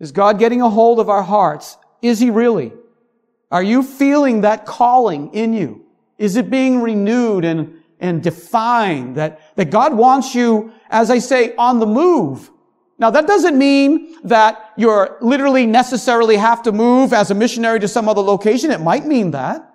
Is 0.00 0.10
God 0.10 0.38
getting 0.38 0.62
a 0.62 0.70
hold 0.70 0.98
of 0.98 1.08
our 1.08 1.22
hearts? 1.22 1.76
Is 2.00 2.18
he 2.18 2.30
really? 2.30 2.72
Are 3.50 3.62
you 3.62 3.82
feeling 3.82 4.40
that 4.40 4.64
calling 4.64 5.32
in 5.34 5.52
you? 5.52 5.84
Is 6.18 6.36
it 6.36 6.50
being 6.50 6.80
renewed 6.80 7.44
and, 7.44 7.74
and 8.00 8.22
defined 8.22 9.16
that, 9.16 9.54
that 9.56 9.70
God 9.70 9.94
wants 9.94 10.34
you, 10.34 10.72
as 10.88 11.10
I 11.10 11.18
say, 11.18 11.54
on 11.56 11.78
the 11.78 11.86
move? 11.86 12.50
Now 13.02 13.10
that 13.10 13.26
doesn't 13.26 13.58
mean 13.58 14.14
that 14.22 14.74
you're 14.76 15.18
literally 15.20 15.66
necessarily 15.66 16.36
have 16.36 16.62
to 16.62 16.70
move 16.70 17.12
as 17.12 17.32
a 17.32 17.34
missionary 17.34 17.80
to 17.80 17.88
some 17.88 18.08
other 18.08 18.20
location. 18.20 18.70
It 18.70 18.80
might 18.80 19.04
mean 19.04 19.32
that. 19.32 19.74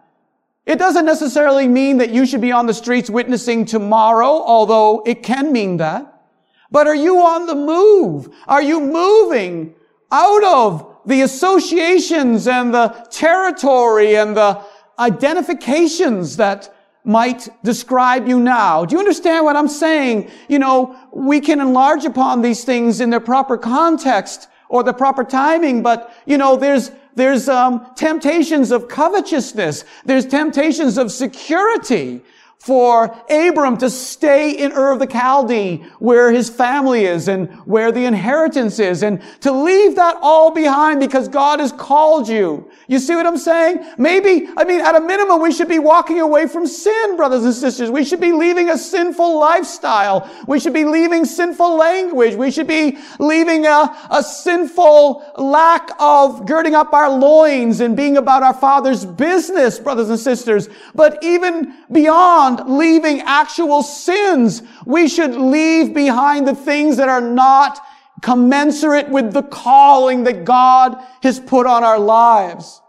It 0.66 0.80
doesn't 0.80 1.06
necessarily 1.06 1.68
mean 1.68 1.98
that 1.98 2.10
you 2.12 2.26
should 2.26 2.40
be 2.40 2.54
on 2.54 2.68
the 2.68 2.74
streets 2.74 3.10
witnessing 3.10 3.66
tomorrow, 3.66 4.30
although 4.30 5.04
it 5.06 5.24
can 5.24 5.52
mean 5.52 5.76
that. 5.76 6.24
But 6.72 6.88
are 6.88 6.96
you 6.96 7.18
on 7.18 7.48
the 7.48 7.56
move? 7.56 8.34
Are 8.48 8.64
you 8.64 8.80
moving 8.80 9.76
out 10.10 10.44
of 10.46 10.96
the 11.06 11.24
associations 11.24 12.48
and 12.48 12.74
the 12.74 13.08
territory 13.12 14.16
and 14.16 14.38
the 14.38 14.62
identifications 15.00 16.38
that 16.38 16.74
might 17.08 17.48
describe 17.64 18.28
you 18.28 18.40
now. 18.40 18.84
Do 18.86 18.94
you 18.94 19.00
understand 19.00 19.46
what 19.46 19.56
I'm 19.56 19.70
saying? 19.70 20.30
You 20.50 20.60
know, 20.60 20.96
we 21.12 21.40
can 21.40 21.62
enlarge 21.62 22.04
upon 22.04 22.42
these 22.42 22.66
things 22.66 23.00
in 23.00 23.10
their 23.10 23.22
proper 23.22 23.58
context 23.58 24.50
or 24.68 24.84
the 24.84 24.94
proper 24.94 25.24
timing, 25.24 25.82
but 25.82 26.14
you 26.26 26.38
know, 26.38 26.58
there's 26.58 26.92
there's 27.16 27.50
um, 27.50 27.88
temptations 27.96 28.70
of 28.70 28.90
covetousness. 28.90 29.86
There's 30.06 30.26
temptations 30.26 31.00
of 31.00 31.12
security 31.12 32.22
for 32.60 33.16
Abram 33.30 33.78
to 33.78 33.90
stay 33.90 34.52
in 34.52 34.74
Ur 34.74 34.92
of 34.92 35.00
the 35.00 35.08
Chaldee, 35.08 35.86
where 36.00 36.32
his 36.34 36.50
family 36.50 37.06
is 37.06 37.28
and 37.28 37.50
where 37.66 37.92
the 37.92 38.04
inheritance 38.04 38.80
is, 38.80 39.04
and 39.04 39.22
to 39.42 39.52
leave 39.52 39.96
that 39.96 40.18
all 40.22 40.52
behind 40.52 41.00
because 41.00 41.30
God 41.30 41.60
has 41.60 41.72
called 41.72 42.28
you. 42.28 42.70
You 42.88 43.00
see 43.00 43.16
what 43.16 43.26
I'm 43.26 43.38
saying? 43.38 43.86
Maybe, 43.98 44.50
I 44.58 44.64
mean, 44.66 44.82
at 44.82 44.96
a 44.96 45.00
minimum, 45.00 45.42
we 45.42 45.54
should 45.54 45.70
be 45.70 45.80
walking 45.80 46.20
away 46.20 46.48
from 46.48 46.68
sin, 46.68 47.16
brothers 47.16 47.46
and 47.46 47.54
sisters. 47.54 47.92
We 47.92 48.04
should 48.04 48.20
be 48.20 48.34
leaving 48.34 48.70
a 48.70 48.78
sinful 48.78 49.40
lifestyle. 49.40 50.30
We 50.48 50.60
should 50.60 50.74
be 50.74 50.86
leaving 50.86 51.26
sinful 51.26 51.78
language. 51.78 52.36
We 52.36 52.52
should 52.52 52.68
be 52.68 52.98
leaving 53.20 53.66
a, 53.66 53.96
a 54.10 54.24
sinful 54.24 55.24
lack 55.38 55.92
of 56.00 56.46
girding 56.46 56.76
up 56.76 56.92
our 56.92 57.10
loins 57.10 57.80
and 57.80 57.96
being 57.96 58.18
about 58.18 58.44
our 58.44 58.54
Father's 58.54 59.06
business, 59.06 59.80
brothers 59.80 60.10
and 60.10 60.20
sisters. 60.20 60.70
But 60.96 61.24
even 61.24 61.74
beyond 61.92 62.47
beyond 62.56 62.78
leaving 62.78 63.22
actual 63.22 63.84
sins. 63.84 64.64
We 64.86 65.08
should 65.08 65.36
leave 65.36 65.94
behind 65.94 66.48
the 66.48 66.56
things 66.56 66.98
that 66.98 67.10
are 67.10 67.22
not 67.22 67.80
commensurate 68.22 69.10
with 69.10 69.34
the 69.34 69.44
calling 69.44 70.24
that 70.24 70.44
God 70.44 70.98
has 71.22 71.40
put 71.40 71.68
on 71.68 71.84
our 71.84 72.00
lives. 72.00 72.82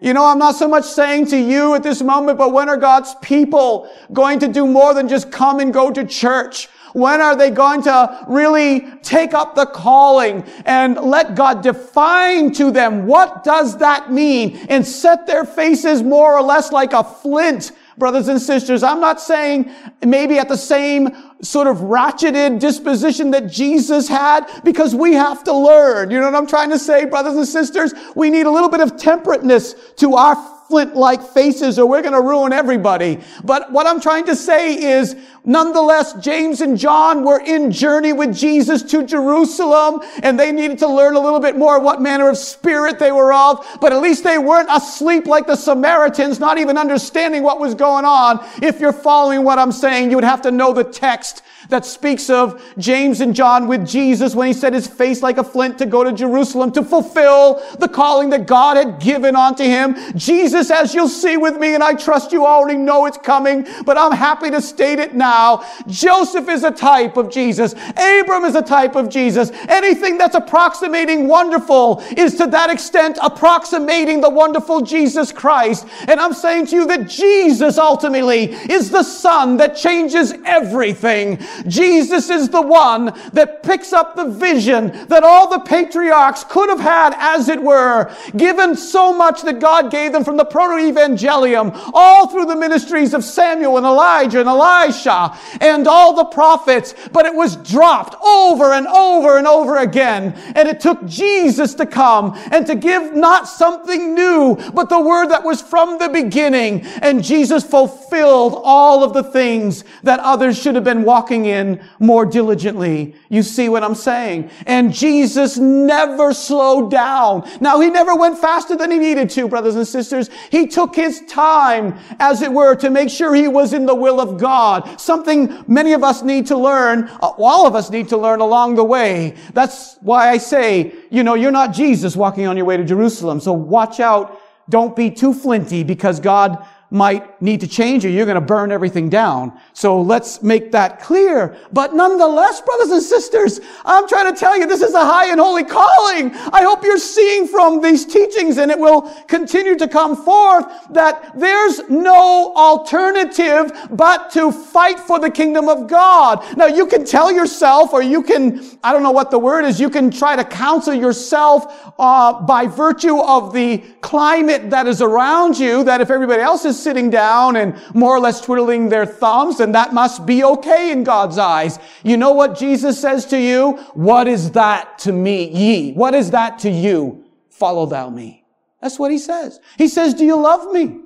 You 0.00 0.14
know, 0.14 0.24
I'm 0.24 0.38
not 0.38 0.54
so 0.54 0.68
much 0.68 0.84
saying 0.84 1.26
to 1.26 1.38
you 1.38 1.74
at 1.74 1.82
this 1.82 2.02
moment, 2.02 2.38
but 2.38 2.52
when 2.52 2.68
are 2.68 2.76
God's 2.76 3.14
people 3.20 3.90
going 4.12 4.38
to 4.40 4.48
do 4.48 4.66
more 4.66 4.94
than 4.94 5.08
just 5.08 5.32
come 5.32 5.58
and 5.58 5.72
go 5.72 5.90
to 5.90 6.04
church? 6.04 6.68
When 6.92 7.20
are 7.20 7.36
they 7.36 7.50
going 7.50 7.82
to 7.82 8.24
really 8.28 8.80
take 9.02 9.34
up 9.34 9.54
the 9.54 9.66
calling 9.66 10.44
and 10.64 10.96
let 10.96 11.34
God 11.34 11.62
define 11.62 12.52
to 12.54 12.70
them 12.70 13.06
what 13.06 13.44
does 13.44 13.78
that 13.78 14.10
mean 14.10 14.56
and 14.68 14.86
set 14.86 15.26
their 15.26 15.44
faces 15.44 16.02
more 16.02 16.32
or 16.32 16.42
less 16.42 16.72
like 16.72 16.92
a 16.92 17.04
flint 17.04 17.72
brothers 17.98 18.28
and 18.28 18.40
sisters. 18.40 18.82
I'm 18.82 19.00
not 19.00 19.20
saying 19.20 19.70
maybe 20.04 20.38
at 20.38 20.48
the 20.48 20.56
same 20.56 21.08
sort 21.42 21.66
of 21.66 21.78
ratcheted 21.78 22.60
disposition 22.60 23.30
that 23.32 23.48
Jesus 23.48 24.08
had 24.08 24.46
because 24.64 24.94
we 24.94 25.14
have 25.14 25.44
to 25.44 25.52
learn. 25.52 26.10
You 26.10 26.20
know 26.20 26.26
what 26.26 26.34
I'm 26.34 26.46
trying 26.46 26.70
to 26.70 26.78
say, 26.78 27.04
brothers 27.04 27.36
and 27.36 27.46
sisters? 27.46 27.92
We 28.14 28.30
need 28.30 28.46
a 28.46 28.50
little 28.50 28.68
bit 28.68 28.80
of 28.80 28.96
temperateness 28.96 29.74
to 29.96 30.14
our 30.14 30.57
flint-like 30.68 31.22
faces 31.22 31.78
or 31.78 31.88
we're 31.88 32.02
going 32.02 32.12
to 32.14 32.20
ruin 32.20 32.52
everybody. 32.52 33.18
But 33.42 33.72
what 33.72 33.86
I'm 33.86 34.00
trying 34.00 34.26
to 34.26 34.36
say 34.36 34.74
is, 34.74 35.16
nonetheless, 35.44 36.12
James 36.20 36.60
and 36.60 36.76
John 36.76 37.24
were 37.24 37.40
in 37.40 37.72
journey 37.72 38.12
with 38.12 38.36
Jesus 38.36 38.82
to 38.84 39.02
Jerusalem 39.02 40.00
and 40.22 40.38
they 40.38 40.52
needed 40.52 40.78
to 40.80 40.86
learn 40.86 41.16
a 41.16 41.20
little 41.20 41.40
bit 41.40 41.56
more 41.56 41.80
what 41.80 42.02
manner 42.02 42.28
of 42.28 42.36
spirit 42.36 42.98
they 42.98 43.12
were 43.12 43.32
of. 43.32 43.66
But 43.80 43.92
at 43.94 44.02
least 44.02 44.24
they 44.24 44.38
weren't 44.38 44.68
asleep 44.70 45.26
like 45.26 45.46
the 45.46 45.56
Samaritans, 45.56 46.38
not 46.38 46.58
even 46.58 46.76
understanding 46.76 47.42
what 47.42 47.60
was 47.60 47.74
going 47.74 48.04
on. 48.04 48.46
If 48.62 48.78
you're 48.78 48.92
following 48.92 49.44
what 49.44 49.58
I'm 49.58 49.72
saying, 49.72 50.10
you 50.10 50.16
would 50.16 50.24
have 50.24 50.42
to 50.42 50.50
know 50.50 50.74
the 50.74 50.84
text 50.84 51.42
that 51.68 51.84
speaks 51.84 52.30
of 52.30 52.62
James 52.78 53.20
and 53.20 53.34
John 53.34 53.68
with 53.68 53.86
Jesus 53.86 54.34
when 54.34 54.46
he 54.46 54.52
set 54.52 54.72
his 54.72 54.86
face 54.86 55.22
like 55.22 55.38
a 55.38 55.44
flint 55.44 55.78
to 55.78 55.86
go 55.86 56.02
to 56.02 56.12
Jerusalem 56.12 56.72
to 56.72 56.82
fulfill 56.82 57.62
the 57.78 57.88
calling 57.88 58.30
that 58.30 58.46
God 58.46 58.76
had 58.76 59.00
given 59.00 59.36
unto 59.36 59.64
him. 59.64 59.96
Jesus, 60.16 60.57
as 60.70 60.94
you'll 60.94 61.08
see 61.08 61.36
with 61.36 61.56
me, 61.56 61.74
and 61.74 61.82
I 61.82 61.94
trust 61.94 62.32
you 62.32 62.44
already 62.44 62.78
know 62.78 63.06
it's 63.06 63.18
coming, 63.18 63.66
but 63.84 63.96
I'm 63.96 64.12
happy 64.12 64.50
to 64.50 64.60
state 64.60 64.98
it 64.98 65.14
now. 65.14 65.64
Joseph 65.86 66.48
is 66.48 66.64
a 66.64 66.70
type 66.70 67.16
of 67.16 67.30
Jesus. 67.30 67.74
Abram 67.96 68.44
is 68.44 68.54
a 68.54 68.62
type 68.62 68.96
of 68.96 69.08
Jesus. 69.08 69.50
Anything 69.68 70.18
that's 70.18 70.34
approximating 70.34 71.28
wonderful 71.28 72.02
is 72.16 72.34
to 72.36 72.46
that 72.48 72.70
extent 72.70 73.18
approximating 73.22 74.20
the 74.20 74.30
wonderful 74.30 74.80
Jesus 74.80 75.32
Christ. 75.32 75.86
And 76.08 76.18
I'm 76.20 76.34
saying 76.34 76.66
to 76.66 76.76
you 76.76 76.86
that 76.86 77.08
Jesus 77.08 77.78
ultimately 77.78 78.52
is 78.52 78.90
the 78.90 79.02
Son 79.02 79.56
that 79.58 79.76
changes 79.76 80.34
everything. 80.44 81.38
Jesus 81.66 82.30
is 82.30 82.48
the 82.48 82.62
one 82.62 83.12
that 83.32 83.62
picks 83.62 83.92
up 83.92 84.16
the 84.16 84.28
vision 84.28 85.06
that 85.08 85.22
all 85.22 85.48
the 85.48 85.60
patriarchs 85.60 86.44
could 86.44 86.68
have 86.68 86.80
had, 86.80 87.14
as 87.16 87.48
it 87.48 87.62
were, 87.62 88.14
given 88.36 88.74
so 88.76 89.12
much 89.12 89.42
that 89.42 89.60
God 89.60 89.90
gave 89.90 90.12
them 90.12 90.24
from 90.24 90.36
the 90.36 90.44
proto-evangelium, 90.50 91.90
all 91.94 92.28
through 92.28 92.46
the 92.46 92.56
ministries 92.56 93.14
of 93.14 93.24
Samuel 93.24 93.76
and 93.76 93.86
Elijah 93.86 94.40
and 94.40 94.48
Elisha 94.48 95.36
and 95.60 95.86
all 95.86 96.14
the 96.14 96.24
prophets, 96.24 96.94
but 97.12 97.26
it 97.26 97.34
was 97.34 97.56
dropped 97.56 98.14
over 98.22 98.72
and 98.72 98.86
over 98.86 99.38
and 99.38 99.46
over 99.46 99.78
again. 99.78 100.32
And 100.54 100.68
it 100.68 100.80
took 100.80 101.04
Jesus 101.06 101.74
to 101.74 101.86
come 101.86 102.38
and 102.50 102.66
to 102.66 102.74
give 102.74 103.14
not 103.14 103.48
something 103.48 104.14
new, 104.14 104.56
but 104.72 104.88
the 104.88 105.00
word 105.00 105.28
that 105.28 105.44
was 105.44 105.62
from 105.62 105.98
the 105.98 106.08
beginning. 106.08 106.82
And 107.02 107.22
Jesus 107.22 107.64
fulfilled 107.64 108.60
all 108.64 109.02
of 109.02 109.12
the 109.12 109.24
things 109.24 109.84
that 110.02 110.20
others 110.20 110.60
should 110.60 110.74
have 110.74 110.84
been 110.84 111.02
walking 111.02 111.46
in 111.46 111.82
more 111.98 112.24
diligently. 112.24 113.14
You 113.28 113.42
see 113.42 113.68
what 113.68 113.84
I'm 113.84 113.94
saying? 113.94 114.50
And 114.66 114.92
Jesus 114.92 115.58
never 115.58 116.32
slowed 116.32 116.90
down. 116.90 117.48
Now, 117.60 117.80
he 117.80 117.90
never 117.90 118.14
went 118.14 118.38
faster 118.38 118.76
than 118.76 118.90
he 118.90 118.98
needed 118.98 119.30
to, 119.30 119.48
brothers 119.48 119.76
and 119.76 119.86
sisters. 119.86 120.30
He 120.50 120.66
took 120.66 120.94
his 120.94 121.22
time, 121.26 121.98
as 122.18 122.42
it 122.42 122.52
were, 122.52 122.74
to 122.76 122.90
make 122.90 123.10
sure 123.10 123.34
he 123.34 123.48
was 123.48 123.72
in 123.72 123.86
the 123.86 123.94
will 123.94 124.20
of 124.20 124.38
God. 124.38 125.00
Something 125.00 125.64
many 125.66 125.92
of 125.92 126.02
us 126.04 126.22
need 126.22 126.46
to 126.46 126.56
learn, 126.56 127.08
uh, 127.22 127.28
all 127.38 127.66
of 127.66 127.74
us 127.74 127.90
need 127.90 128.08
to 128.08 128.16
learn 128.16 128.40
along 128.40 128.76
the 128.76 128.84
way. 128.84 129.34
That's 129.54 129.96
why 130.00 130.30
I 130.30 130.38
say, 130.38 130.94
you 131.10 131.22
know, 131.22 131.34
you're 131.34 131.50
not 131.50 131.72
Jesus 131.72 132.16
walking 132.16 132.46
on 132.46 132.56
your 132.56 132.66
way 132.66 132.76
to 132.76 132.84
Jerusalem. 132.84 133.40
So 133.40 133.52
watch 133.52 134.00
out. 134.00 134.40
Don't 134.68 134.94
be 134.94 135.10
too 135.10 135.32
flinty 135.32 135.82
because 135.82 136.20
God 136.20 136.66
might 136.90 137.40
need 137.42 137.60
to 137.60 137.68
change 137.68 138.04
or 138.04 138.08
you're 138.08 138.24
going 138.24 138.34
to 138.34 138.40
burn 138.40 138.72
everything 138.72 139.10
down. 139.10 139.52
So 139.74 140.00
let's 140.00 140.42
make 140.42 140.72
that 140.72 141.00
clear. 141.00 141.56
But 141.72 141.94
nonetheless, 141.94 142.62
brothers 142.62 142.90
and 142.90 143.02
sisters, 143.02 143.60
I'm 143.84 144.08
trying 144.08 144.32
to 144.32 144.38
tell 144.38 144.56
you 144.58 144.66
this 144.66 144.80
is 144.80 144.94
a 144.94 145.04
high 145.04 145.30
and 145.30 145.38
holy 145.38 145.64
calling. 145.64 146.34
I 146.34 146.62
hope 146.62 146.82
you're 146.82 146.98
seeing 146.98 147.46
from 147.46 147.82
these 147.82 148.06
teachings 148.06 148.56
and 148.56 148.70
it 148.70 148.78
will 148.78 149.02
continue 149.28 149.76
to 149.76 149.86
come 149.86 150.16
forth 150.16 150.64
that 150.90 151.38
there's 151.38 151.86
no 151.90 152.54
alternative 152.56 153.70
but 153.90 154.30
to 154.30 154.50
fight 154.50 154.98
for 154.98 155.18
the 155.18 155.30
kingdom 155.30 155.68
of 155.68 155.88
God. 155.88 156.42
Now 156.56 156.66
you 156.66 156.86
can 156.86 157.04
tell 157.04 157.30
yourself 157.30 157.92
or 157.92 158.02
you 158.02 158.22
can, 158.22 158.64
I 158.82 158.94
don't 158.94 159.02
know 159.02 159.10
what 159.10 159.30
the 159.30 159.38
word 159.38 159.66
is, 159.66 159.78
you 159.78 159.90
can 159.90 160.10
try 160.10 160.36
to 160.36 160.44
counsel 160.44 160.94
yourself 160.94 161.92
uh, 161.98 162.40
by 162.40 162.66
virtue 162.66 163.20
of 163.20 163.52
the 163.52 163.78
climate 164.00 164.70
that 164.70 164.86
is 164.86 165.02
around 165.02 165.58
you 165.58 165.84
that 165.84 166.00
if 166.00 166.10
everybody 166.10 166.40
else 166.40 166.64
is 166.64 166.77
sitting 166.82 167.10
down 167.10 167.56
and 167.56 167.76
more 167.94 168.14
or 168.14 168.20
less 168.20 168.40
twiddling 168.40 168.88
their 168.88 169.06
thumbs, 169.06 169.60
and 169.60 169.74
that 169.74 169.92
must 169.92 170.24
be 170.26 170.44
okay 170.44 170.92
in 170.92 171.04
God's 171.04 171.38
eyes. 171.38 171.78
You 172.02 172.16
know 172.16 172.32
what 172.32 172.58
Jesus 172.58 173.00
says 173.00 173.26
to 173.26 173.40
you? 173.40 173.72
What 173.94 174.28
is 174.28 174.52
that 174.52 174.98
to 175.00 175.12
me, 175.12 175.48
ye? 175.48 175.92
What 175.92 176.14
is 176.14 176.30
that 176.30 176.58
to 176.60 176.70
you? 176.70 177.24
Follow 177.50 177.86
thou 177.86 178.10
me. 178.10 178.44
That's 178.80 178.98
what 178.98 179.10
he 179.10 179.18
says. 179.18 179.58
He 179.76 179.88
says, 179.88 180.14
do 180.14 180.24
you 180.24 180.36
love 180.36 180.72
me? 180.72 181.00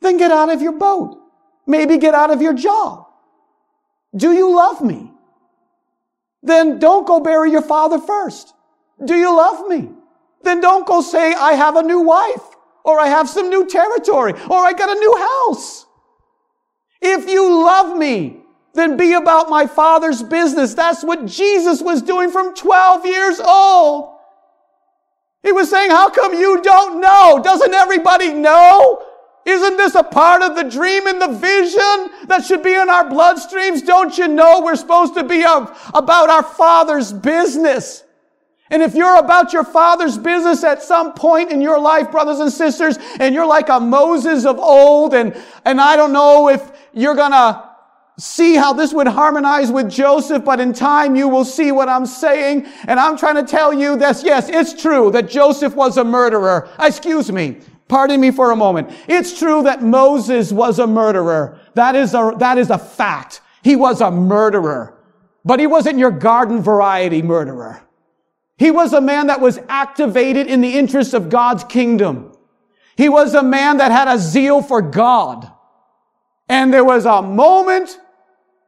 Then 0.00 0.16
get 0.16 0.30
out 0.30 0.50
of 0.50 0.60
your 0.60 0.72
boat. 0.72 1.20
Maybe 1.66 1.96
get 1.98 2.14
out 2.14 2.30
of 2.30 2.42
your 2.42 2.52
job. 2.52 3.06
Do 4.14 4.32
you 4.32 4.54
love 4.54 4.82
me? 4.82 5.10
Then 6.42 6.78
don't 6.78 7.06
go 7.06 7.20
bury 7.20 7.50
your 7.50 7.62
father 7.62 7.98
first. 7.98 8.52
Do 9.04 9.14
you 9.14 9.34
love 9.34 9.66
me? 9.68 9.90
Then 10.42 10.60
don't 10.60 10.86
go 10.86 11.00
say, 11.00 11.32
I 11.32 11.52
have 11.52 11.76
a 11.76 11.82
new 11.82 12.00
wife 12.00 12.53
or 12.84 13.00
I 13.00 13.08
have 13.08 13.28
some 13.28 13.48
new 13.48 13.66
territory, 13.66 14.32
or 14.32 14.64
I 14.64 14.72
got 14.72 14.94
a 14.94 15.00
new 15.00 15.16
house. 15.16 15.86
If 17.00 17.28
you 17.28 17.64
love 17.64 17.96
me, 17.96 18.40
then 18.74 18.96
be 18.96 19.14
about 19.14 19.48
my 19.48 19.66
father's 19.66 20.22
business. 20.22 20.74
That's 20.74 21.02
what 21.02 21.26
Jesus 21.26 21.80
was 21.80 22.02
doing 22.02 22.30
from 22.30 22.54
12 22.54 23.06
years 23.06 23.40
old. 23.40 24.10
He 25.42 25.52
was 25.52 25.70
saying, 25.70 25.90
how 25.90 26.10
come 26.10 26.34
you 26.34 26.62
don't 26.62 27.00
know? 27.00 27.40
Doesn't 27.42 27.74
everybody 27.74 28.32
know? 28.32 29.04
Isn't 29.44 29.76
this 29.76 29.94
a 29.94 30.02
part 30.02 30.42
of 30.42 30.56
the 30.56 30.64
dream 30.64 31.06
and 31.06 31.20
the 31.20 31.28
vision 31.28 32.28
that 32.28 32.44
should 32.46 32.62
be 32.62 32.72
in 32.72 32.88
our 32.88 33.04
bloodstreams? 33.04 33.84
Don't 33.84 34.16
you 34.16 34.26
know 34.26 34.62
we're 34.62 34.76
supposed 34.76 35.14
to 35.14 35.24
be 35.24 35.44
of, 35.44 35.90
about 35.92 36.30
our 36.30 36.42
Father's 36.42 37.12
business? 37.12 38.03
And 38.70 38.82
if 38.82 38.94
you're 38.94 39.18
about 39.18 39.52
your 39.52 39.64
father's 39.64 40.16
business 40.16 40.64
at 40.64 40.82
some 40.82 41.12
point 41.12 41.52
in 41.52 41.60
your 41.60 41.78
life, 41.78 42.10
brothers 42.10 42.40
and 42.40 42.50
sisters, 42.50 42.96
and 43.20 43.34
you're 43.34 43.46
like 43.46 43.68
a 43.68 43.78
Moses 43.78 44.46
of 44.46 44.58
old, 44.58 45.12
and, 45.12 45.36
and 45.64 45.80
I 45.80 45.96
don't 45.96 46.12
know 46.12 46.48
if 46.48 46.72
you're 46.92 47.14
gonna 47.14 47.70
see 48.18 48.54
how 48.54 48.72
this 48.72 48.94
would 48.94 49.06
harmonize 49.06 49.70
with 49.70 49.90
Joseph, 49.90 50.44
but 50.44 50.60
in 50.60 50.72
time 50.72 51.16
you 51.16 51.28
will 51.28 51.44
see 51.44 51.72
what 51.72 51.88
I'm 51.88 52.06
saying. 52.06 52.66
And 52.86 52.98
I'm 52.98 53.18
trying 53.18 53.34
to 53.34 53.44
tell 53.44 53.72
you 53.72 53.96
this. 53.96 54.22
Yes, 54.22 54.48
it's 54.48 54.80
true 54.80 55.10
that 55.10 55.28
Joseph 55.28 55.74
was 55.74 55.96
a 55.96 56.04
murderer. 56.04 56.68
Excuse 56.78 57.30
me. 57.30 57.60
Pardon 57.88 58.20
me 58.20 58.30
for 58.30 58.50
a 58.50 58.56
moment. 58.56 58.90
It's 59.08 59.38
true 59.38 59.62
that 59.64 59.82
Moses 59.82 60.52
was 60.52 60.78
a 60.78 60.86
murderer. 60.86 61.60
That 61.74 61.94
is 61.94 62.14
a, 62.14 62.32
that 62.38 62.56
is 62.56 62.70
a 62.70 62.78
fact. 62.78 63.42
He 63.62 63.76
was 63.76 64.00
a 64.00 64.10
murderer. 64.10 64.98
But 65.44 65.60
he 65.60 65.66
wasn't 65.66 65.98
your 65.98 66.10
garden 66.10 66.62
variety 66.62 67.20
murderer. 67.20 67.82
He 68.56 68.70
was 68.70 68.92
a 68.92 69.00
man 69.00 69.26
that 69.26 69.40
was 69.40 69.58
activated 69.68 70.46
in 70.46 70.60
the 70.60 70.78
interest 70.78 71.14
of 71.14 71.28
God's 71.28 71.64
kingdom. 71.64 72.32
He 72.96 73.08
was 73.08 73.34
a 73.34 73.42
man 73.42 73.78
that 73.78 73.90
had 73.90 74.06
a 74.06 74.18
zeal 74.18 74.62
for 74.62 74.80
God. 74.80 75.50
And 76.48 76.72
there 76.72 76.84
was 76.84 77.04
a 77.06 77.22
moment, 77.22 77.98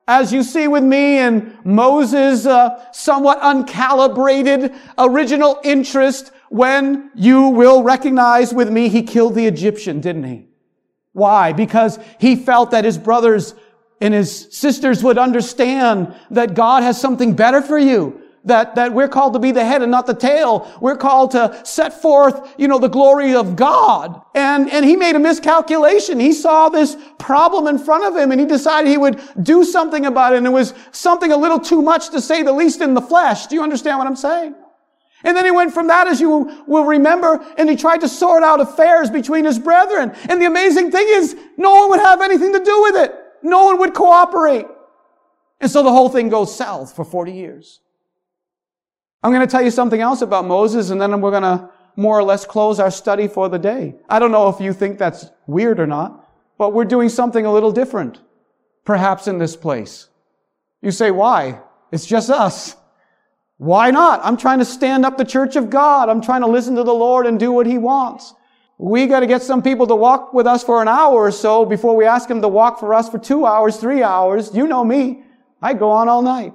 as 0.08 0.32
you 0.32 0.42
see 0.42 0.66
with 0.66 0.82
me 0.82 1.18
in 1.18 1.56
Moses' 1.64 2.46
uh, 2.46 2.90
somewhat 2.92 3.40
uncalibrated 3.40 4.76
original 4.98 5.60
interest, 5.62 6.32
when 6.48 7.10
you 7.14 7.48
will 7.48 7.82
recognize 7.82 8.52
with 8.52 8.70
me, 8.70 8.88
he 8.88 9.02
killed 9.02 9.34
the 9.34 9.46
Egyptian, 9.46 10.00
didn't 10.00 10.24
he? 10.24 10.48
Why? 11.12 11.52
Because 11.52 11.98
he 12.18 12.34
felt 12.34 12.72
that 12.72 12.84
his 12.84 12.98
brothers 12.98 13.54
and 14.00 14.12
his 14.12 14.48
sisters 14.50 15.02
would 15.02 15.18
understand 15.18 16.14
that 16.30 16.54
God 16.54 16.82
has 16.82 17.00
something 17.00 17.34
better 17.34 17.62
for 17.62 17.78
you 17.78 18.20
that, 18.46 18.76
that 18.76 18.92
we're 18.92 19.08
called 19.08 19.34
to 19.34 19.38
be 19.38 19.52
the 19.52 19.64
head 19.64 19.82
and 19.82 19.90
not 19.90 20.06
the 20.06 20.14
tail. 20.14 20.72
We're 20.80 20.96
called 20.96 21.32
to 21.32 21.60
set 21.64 22.00
forth, 22.00 22.54
you 22.56 22.68
know, 22.68 22.78
the 22.78 22.88
glory 22.88 23.34
of 23.34 23.56
God. 23.56 24.22
And, 24.34 24.70
and 24.72 24.84
he 24.84 24.96
made 24.96 25.16
a 25.16 25.18
miscalculation. 25.18 26.18
He 26.18 26.32
saw 26.32 26.68
this 26.68 26.96
problem 27.18 27.66
in 27.66 27.78
front 27.78 28.04
of 28.04 28.16
him 28.16 28.30
and 28.30 28.40
he 28.40 28.46
decided 28.46 28.88
he 28.88 28.98
would 28.98 29.20
do 29.42 29.64
something 29.64 30.06
about 30.06 30.32
it. 30.32 30.38
And 30.38 30.46
it 30.46 30.50
was 30.50 30.74
something 30.92 31.32
a 31.32 31.36
little 31.36 31.60
too 31.60 31.82
much 31.82 32.10
to 32.10 32.20
say 32.20 32.42
the 32.42 32.52
least 32.52 32.80
in 32.80 32.94
the 32.94 33.00
flesh. 33.00 33.48
Do 33.48 33.56
you 33.56 33.62
understand 33.62 33.98
what 33.98 34.06
I'm 34.06 34.16
saying? 34.16 34.54
And 35.24 35.36
then 35.36 35.44
he 35.44 35.50
went 35.50 35.74
from 35.74 35.88
that, 35.88 36.06
as 36.06 36.20
you 36.20 36.64
will 36.68 36.84
remember, 36.84 37.44
and 37.58 37.68
he 37.68 37.74
tried 37.74 38.02
to 38.02 38.08
sort 38.08 38.44
out 38.44 38.60
affairs 38.60 39.10
between 39.10 39.44
his 39.44 39.58
brethren. 39.58 40.12
And 40.28 40.40
the 40.40 40.46
amazing 40.46 40.92
thing 40.92 41.06
is, 41.08 41.34
no 41.56 41.74
one 41.74 41.90
would 41.90 42.00
have 42.00 42.20
anything 42.20 42.52
to 42.52 42.62
do 42.62 42.82
with 42.82 42.96
it. 42.96 43.14
No 43.42 43.64
one 43.64 43.78
would 43.80 43.94
cooperate. 43.94 44.66
And 45.60 45.70
so 45.70 45.82
the 45.82 45.90
whole 45.90 46.10
thing 46.10 46.28
goes 46.28 46.54
south 46.54 46.94
for 46.94 47.04
40 47.04 47.32
years. 47.32 47.80
I'm 49.26 49.32
going 49.32 49.44
to 49.44 49.50
tell 49.50 49.62
you 49.62 49.72
something 49.72 50.00
else 50.00 50.22
about 50.22 50.44
Moses, 50.44 50.90
and 50.90 51.02
then 51.02 51.20
we're 51.20 51.32
going 51.32 51.42
to 51.42 51.68
more 51.96 52.16
or 52.16 52.22
less 52.22 52.46
close 52.46 52.78
our 52.78 52.92
study 52.92 53.26
for 53.26 53.48
the 53.48 53.58
day. 53.58 53.96
I 54.08 54.20
don't 54.20 54.30
know 54.30 54.48
if 54.48 54.60
you 54.60 54.72
think 54.72 54.98
that's 54.98 55.26
weird 55.48 55.80
or 55.80 55.86
not, 55.88 56.30
but 56.58 56.72
we're 56.72 56.84
doing 56.84 57.08
something 57.08 57.44
a 57.44 57.52
little 57.52 57.72
different, 57.72 58.20
perhaps 58.84 59.26
in 59.26 59.38
this 59.38 59.56
place. 59.56 60.06
You 60.80 60.92
say, 60.92 61.10
why? 61.10 61.60
It's 61.90 62.06
just 62.06 62.30
us. 62.30 62.76
Why 63.56 63.90
not? 63.90 64.20
I'm 64.22 64.36
trying 64.36 64.60
to 64.60 64.64
stand 64.64 65.04
up 65.04 65.18
the 65.18 65.24
church 65.24 65.56
of 65.56 65.70
God. 65.70 66.08
I'm 66.08 66.20
trying 66.20 66.42
to 66.42 66.46
listen 66.46 66.76
to 66.76 66.84
the 66.84 66.94
Lord 66.94 67.26
and 67.26 67.36
do 67.36 67.50
what 67.50 67.66
He 67.66 67.78
wants. 67.78 68.32
We 68.78 69.08
got 69.08 69.20
to 69.20 69.26
get 69.26 69.42
some 69.42 69.60
people 69.60 69.88
to 69.88 69.96
walk 69.96 70.34
with 70.34 70.46
us 70.46 70.62
for 70.62 70.80
an 70.80 70.86
hour 70.86 71.14
or 71.16 71.32
so 71.32 71.64
before 71.64 71.96
we 71.96 72.04
ask 72.04 72.28
them 72.28 72.42
to 72.42 72.48
walk 72.48 72.78
for 72.78 72.94
us 72.94 73.08
for 73.08 73.18
two 73.18 73.44
hours, 73.44 73.76
three 73.78 74.04
hours. 74.04 74.54
You 74.54 74.68
know 74.68 74.84
me. 74.84 75.24
I 75.60 75.74
go 75.74 75.90
on 75.90 76.08
all 76.08 76.22
night. 76.22 76.52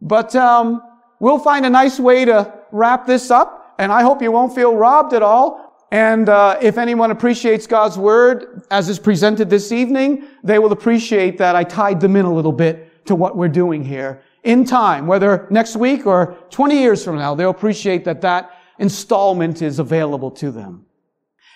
But 0.00 0.34
um, 0.34 0.80
we'll 1.20 1.38
find 1.38 1.66
a 1.66 1.70
nice 1.70 1.98
way 1.98 2.24
to 2.24 2.52
wrap 2.72 3.06
this 3.06 3.30
up, 3.30 3.74
and 3.78 3.92
I 3.92 4.02
hope 4.02 4.22
you 4.22 4.32
won't 4.32 4.54
feel 4.54 4.76
robbed 4.76 5.12
at 5.12 5.22
all. 5.22 5.86
And 5.92 6.28
uh, 6.28 6.58
if 6.60 6.78
anyone 6.78 7.10
appreciates 7.10 7.66
God's 7.66 7.96
word 7.96 8.66
as 8.70 8.88
is 8.88 8.98
presented 8.98 9.48
this 9.48 9.70
evening, 9.70 10.24
they 10.42 10.58
will 10.58 10.72
appreciate 10.72 11.38
that 11.38 11.54
I 11.54 11.62
tied 11.64 12.00
them 12.00 12.16
in 12.16 12.24
a 12.24 12.32
little 12.32 12.52
bit 12.52 13.06
to 13.06 13.14
what 13.14 13.36
we're 13.36 13.48
doing 13.48 13.84
here 13.84 14.22
in 14.46 14.64
time, 14.64 15.06
whether 15.08 15.46
next 15.50 15.76
week 15.76 16.06
or 16.06 16.36
20 16.50 16.78
years 16.78 17.04
from 17.04 17.16
now, 17.16 17.34
they'll 17.34 17.50
appreciate 17.50 18.04
that 18.04 18.20
that 18.20 18.52
installment 18.78 19.60
is 19.60 19.80
available 19.80 20.30
to 20.30 20.52
them. 20.52 20.86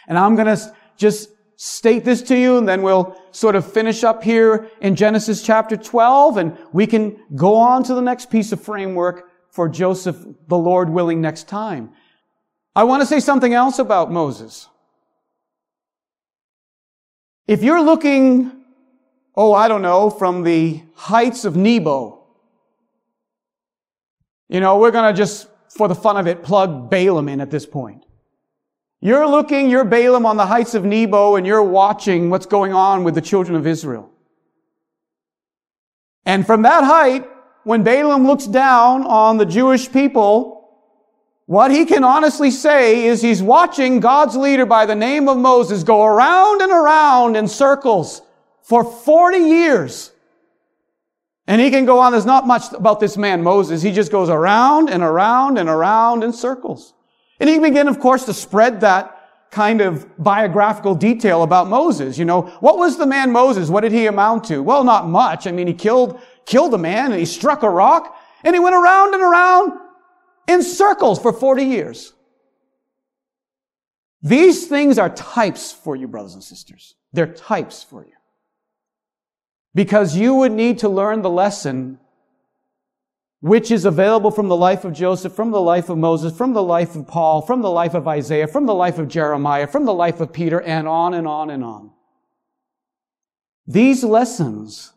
And 0.09 0.19
I'm 0.19 0.35
going 0.35 0.55
to 0.55 0.75
just 0.97 1.31
state 1.55 2.05
this 2.05 2.21
to 2.23 2.37
you 2.37 2.59
and 2.59 2.69
then 2.69 2.83
we'll 2.83 3.17
sort 3.31 3.55
of 3.55 3.71
finish 3.71 4.03
up 4.03 4.25
here 4.25 4.69
in 4.81 4.97
Genesis 4.97 5.43
chapter 5.43 5.77
12 5.77 6.39
and 6.39 6.59
we 6.73 6.87
can 6.87 7.17
go 7.37 7.55
on 7.55 7.85
to 7.85 7.95
the 7.95 8.01
next 8.01 8.31
piece 8.31 8.51
of 8.51 8.61
framework 8.61 9.30
for 9.51 9.69
Joseph, 9.69 10.17
the 10.49 10.57
Lord 10.57 10.91
willing, 10.91 11.21
next 11.21 11.49
time. 11.49 11.93
I 12.75 12.85
want 12.85 13.03
to 13.03 13.07
say 13.07 13.21
something 13.21 13.53
else 13.53 13.79
about 13.79 14.11
Moses. 14.13 14.69
If 17.47 17.63
you're 17.63 17.83
looking, 17.83 18.53
oh, 19.35 19.53
I 19.53 19.67
don't 19.67 19.83
know, 19.83 20.09
from 20.09 20.45
the 20.45 20.83
heights 20.95 21.45
of 21.45 21.57
Nebo, 21.57 22.25
you 24.49 24.61
know, 24.61 24.79
we're 24.79 24.93
going 24.93 25.13
to 25.13 25.17
just, 25.17 25.49
for 25.69 25.89
the 25.89 25.95
fun 25.95 26.17
of 26.17 26.27
it, 26.27 26.43
plug 26.43 26.91
Balaam 26.91 27.29
in 27.29 27.41
at 27.41 27.51
this 27.51 27.67
point. 27.67 28.05
You're 29.01 29.27
looking, 29.27 29.71
you're 29.71 29.85
Balaam 29.85 30.27
on 30.27 30.37
the 30.37 30.47
heights 30.47 30.75
of 30.75 30.85
Nebo, 30.85 31.37
and 31.37 31.47
you're 31.47 31.63
watching 31.63 32.31
what's 32.31 32.47
going 32.47 32.73
on 32.73 33.03
with 33.03 33.15
the 33.15 33.21
children 33.21 33.57
of 33.57 33.67
Israel. 33.67 34.11
And 36.27 36.47
from 36.47 36.63
that 36.63 36.85
height, 36.85 37.27
when 37.65 37.83
Balaam 37.83 38.27
looks 38.27 38.47
down 38.47 39.05
on 39.05 39.37
the 39.37 39.47
Jewish 39.47 39.91
people, 39.91 40.61
what 41.47 41.71
he 41.71 41.85
can 41.85 42.05
honestly 42.05 42.51
say 42.51 43.07
is 43.07 43.21
he's 43.21 43.43
watching 43.43 44.01
God's 44.01 44.37
leader 44.37 44.67
by 44.67 44.87
the 44.87 44.95
name 44.95 45.29
of 45.29 45.37
Moses 45.37 45.83
go 45.83 46.05
around 46.05 46.63
and 46.63 46.71
around 46.71 47.37
in 47.37 47.49
circles 47.49 48.23
for 48.63 48.85
40 48.85 49.39
years. 49.39 50.13
And 51.47 51.61
he 51.61 51.71
can 51.71 51.85
go 51.85 51.99
on. 51.99 52.13
There's 52.13 52.25
not 52.25 52.47
much 52.47 52.73
about 52.73 53.01
this 53.01 53.17
man, 53.17 53.43
Moses. 53.43 53.83
He 53.83 53.91
just 53.91 54.13
goes 54.13 54.29
around 54.29 54.91
and 54.91 55.03
around 55.03 55.59
and 55.59 55.69
around 55.69 56.23
in 56.23 56.33
circles. 56.33 56.95
And 57.41 57.51
he 57.51 57.59
began, 57.59 57.89
of 57.89 57.99
course, 57.99 58.27
to 58.27 58.33
spread 58.33 58.83
that 58.83 59.17
kind 59.51 59.81
of 59.81 60.07
biographical 60.23 60.95
detail 60.95 61.43
about 61.43 61.67
Moses. 61.67 62.17
You 62.17 62.25
know, 62.25 62.43
what 62.61 62.79
was 62.79 62.99
the 62.99 63.07
man 63.07 63.33
Moses? 63.33 63.69
What 63.69 63.81
did 63.81 63.91
he 63.91 64.07
amount 64.07 64.45
to? 64.45 64.63
Well, 64.63 64.85
not 64.85 65.09
much. 65.09 65.49
I 65.49 65.51
mean, 65.51 65.67
he 65.67 65.75
killed, 65.75 66.21
killed 66.47 66.75
a 66.75 66.79
man 66.79 67.13
and 67.13 67.21
he 67.21 67.27
struck 67.27 67.63
a 67.63 67.71
rock 67.71 68.17
and 68.45 68.55
he 68.55 68.61
went 68.61 68.75
around 68.75 69.15
and 69.15 69.23
around 69.23 69.73
in 70.49 70.63
circles 70.63 71.21
for 71.21 71.33
40 71.33 71.65
years. 71.65 72.13
These 74.23 74.67
things 74.67 74.99
are 74.99 75.09
types 75.11 75.73
for 75.73 75.97
you, 75.97 76.07
brothers 76.07 76.35
and 76.35 76.45
sisters. 76.45 76.95
They're 77.13 77.33
types 77.33 77.83
for 77.83 78.05
you. 78.05 78.13
Because 79.75 80.17
you 80.17 80.35
would 80.35 80.53
need 80.53 80.79
to 80.81 80.89
learn 80.89 81.23
the 81.23 81.31
lesson 81.31 81.99
which 83.41 83.71
is 83.71 83.87
available 83.87 84.31
from 84.31 84.49
the 84.49 84.57
life 84.57 84.85
of 84.85 84.93
Joseph, 84.93 85.33
from 85.33 85.51
the 85.51 85.61
life 85.61 85.89
of 85.89 85.97
Moses, 85.97 86.37
from 86.37 86.53
the 86.53 86.63
life 86.63 86.95
of 86.95 87.07
Paul, 87.07 87.41
from 87.41 87.63
the 87.63 87.71
life 87.71 87.95
of 87.95 88.07
Isaiah, 88.07 88.47
from 88.47 88.67
the 88.67 88.75
life 88.75 88.99
of 88.99 89.09
Jeremiah, 89.09 89.67
from 89.67 89.87
the 89.87 89.95
life 89.95 90.21
of 90.21 90.33
Peter, 90.33 90.61
and 90.61 90.87
on 90.87 91.15
and 91.15 91.27
on 91.27 91.49
and 91.49 91.65
on. 91.65 91.91
These 93.67 94.05
lessons 94.05 94.93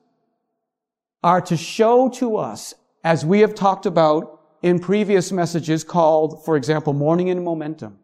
are 1.24 1.41
to 1.41 1.55
show 1.57 2.09
to 2.09 2.38
us, 2.38 2.74
as 3.03 3.26
we 3.26 3.39
have 3.39 3.55
talked 3.55 3.86
about 3.86 4.41
in 4.61 4.80
previous 4.80 5.32
messages 5.32 5.84
called, 5.84 6.43
for 6.45 6.55
example, 6.55 6.93
Morning 6.93 7.30
and 7.30 7.43
Momentum. 7.43 7.99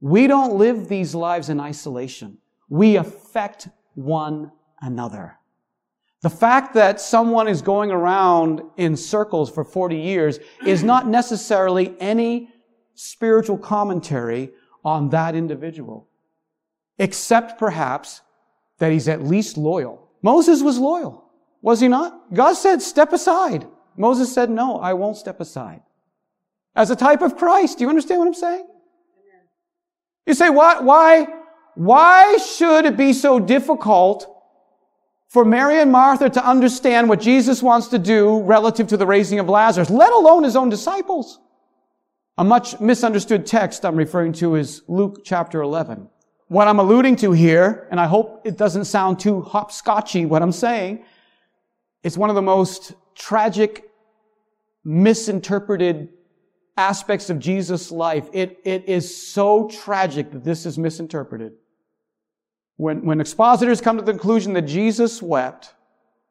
We 0.00 0.26
don't 0.26 0.54
live 0.54 0.88
these 0.88 1.14
lives 1.14 1.48
in 1.48 1.60
isolation. 1.60 2.38
We 2.68 2.96
affect 2.96 3.68
one 3.94 4.50
another. 4.80 5.38
The 6.22 6.30
fact 6.30 6.74
that 6.74 7.00
someone 7.00 7.48
is 7.48 7.62
going 7.62 7.90
around 7.90 8.62
in 8.76 8.96
circles 8.96 9.50
for 9.50 9.64
40 9.64 9.96
years 9.96 10.38
is 10.64 10.84
not 10.84 11.08
necessarily 11.08 11.96
any 12.00 12.48
spiritual 12.94 13.58
commentary 13.58 14.50
on 14.84 15.10
that 15.10 15.34
individual, 15.34 16.08
except 16.98 17.58
perhaps 17.58 18.20
that 18.78 18.92
he's 18.92 19.08
at 19.08 19.22
least 19.22 19.56
loyal. 19.56 20.10
Moses 20.22 20.62
was 20.62 20.78
loyal, 20.78 21.21
was 21.62 21.80
he 21.80 21.88
not? 21.88 22.34
God 22.34 22.54
said, 22.54 22.82
step 22.82 23.12
aside. 23.12 23.66
Moses 23.96 24.32
said, 24.32 24.50
no, 24.50 24.78
I 24.78 24.92
won't 24.94 25.16
step 25.16 25.40
aside. 25.40 25.82
As 26.74 26.90
a 26.90 26.96
type 26.96 27.22
of 27.22 27.36
Christ. 27.36 27.78
Do 27.78 27.84
you 27.84 27.88
understand 27.88 28.20
what 28.20 28.26
I'm 28.26 28.34
saying? 28.34 28.66
You 30.26 30.34
say, 30.34 30.50
why, 30.50 30.80
why, 30.80 31.26
why 31.74 32.36
should 32.36 32.84
it 32.84 32.96
be 32.96 33.12
so 33.12 33.38
difficult 33.38 34.28
for 35.32 35.46
Mary 35.46 35.80
and 35.80 35.90
Martha 35.90 36.28
to 36.28 36.46
understand 36.46 37.08
what 37.08 37.18
Jesus 37.18 37.62
wants 37.62 37.88
to 37.88 37.98
do 37.98 38.42
relative 38.42 38.88
to 38.88 38.98
the 38.98 39.06
raising 39.06 39.38
of 39.38 39.48
Lazarus, 39.48 39.88
let 39.88 40.12
alone 40.12 40.42
his 40.44 40.56
own 40.56 40.68
disciples. 40.68 41.40
A 42.36 42.44
much 42.44 42.78
misunderstood 42.80 43.46
text 43.46 43.86
I'm 43.86 43.96
referring 43.96 44.34
to 44.34 44.56
is 44.56 44.82
Luke 44.88 45.22
chapter 45.24 45.62
11. 45.62 46.08
What 46.48 46.68
I'm 46.68 46.78
alluding 46.78 47.16
to 47.16 47.32
here, 47.32 47.88
and 47.90 47.98
I 47.98 48.06
hope 48.06 48.42
it 48.44 48.58
doesn't 48.58 48.84
sound 48.84 49.20
too 49.20 49.40
hopscotchy 49.40 50.26
what 50.26 50.42
I'm 50.42 50.52
saying, 50.52 51.02
it's 52.02 52.16
one 52.16 52.30
of 52.30 52.36
the 52.36 52.42
most 52.42 52.94
tragic, 53.14 53.90
misinterpreted 54.84 56.08
aspects 56.76 57.30
of 57.30 57.38
Jesus' 57.38 57.90
life. 57.90 58.28
It, 58.32 58.58
it 58.64 58.88
is 58.88 59.30
so 59.32 59.68
tragic 59.68 60.32
that 60.32 60.44
this 60.44 60.66
is 60.66 60.78
misinterpreted. 60.78 61.52
When, 62.76 63.04
when 63.04 63.20
expositors 63.20 63.80
come 63.80 63.98
to 63.98 64.02
the 64.02 64.12
conclusion 64.12 64.54
that 64.54 64.62
Jesus 64.62 65.22
wept 65.22 65.74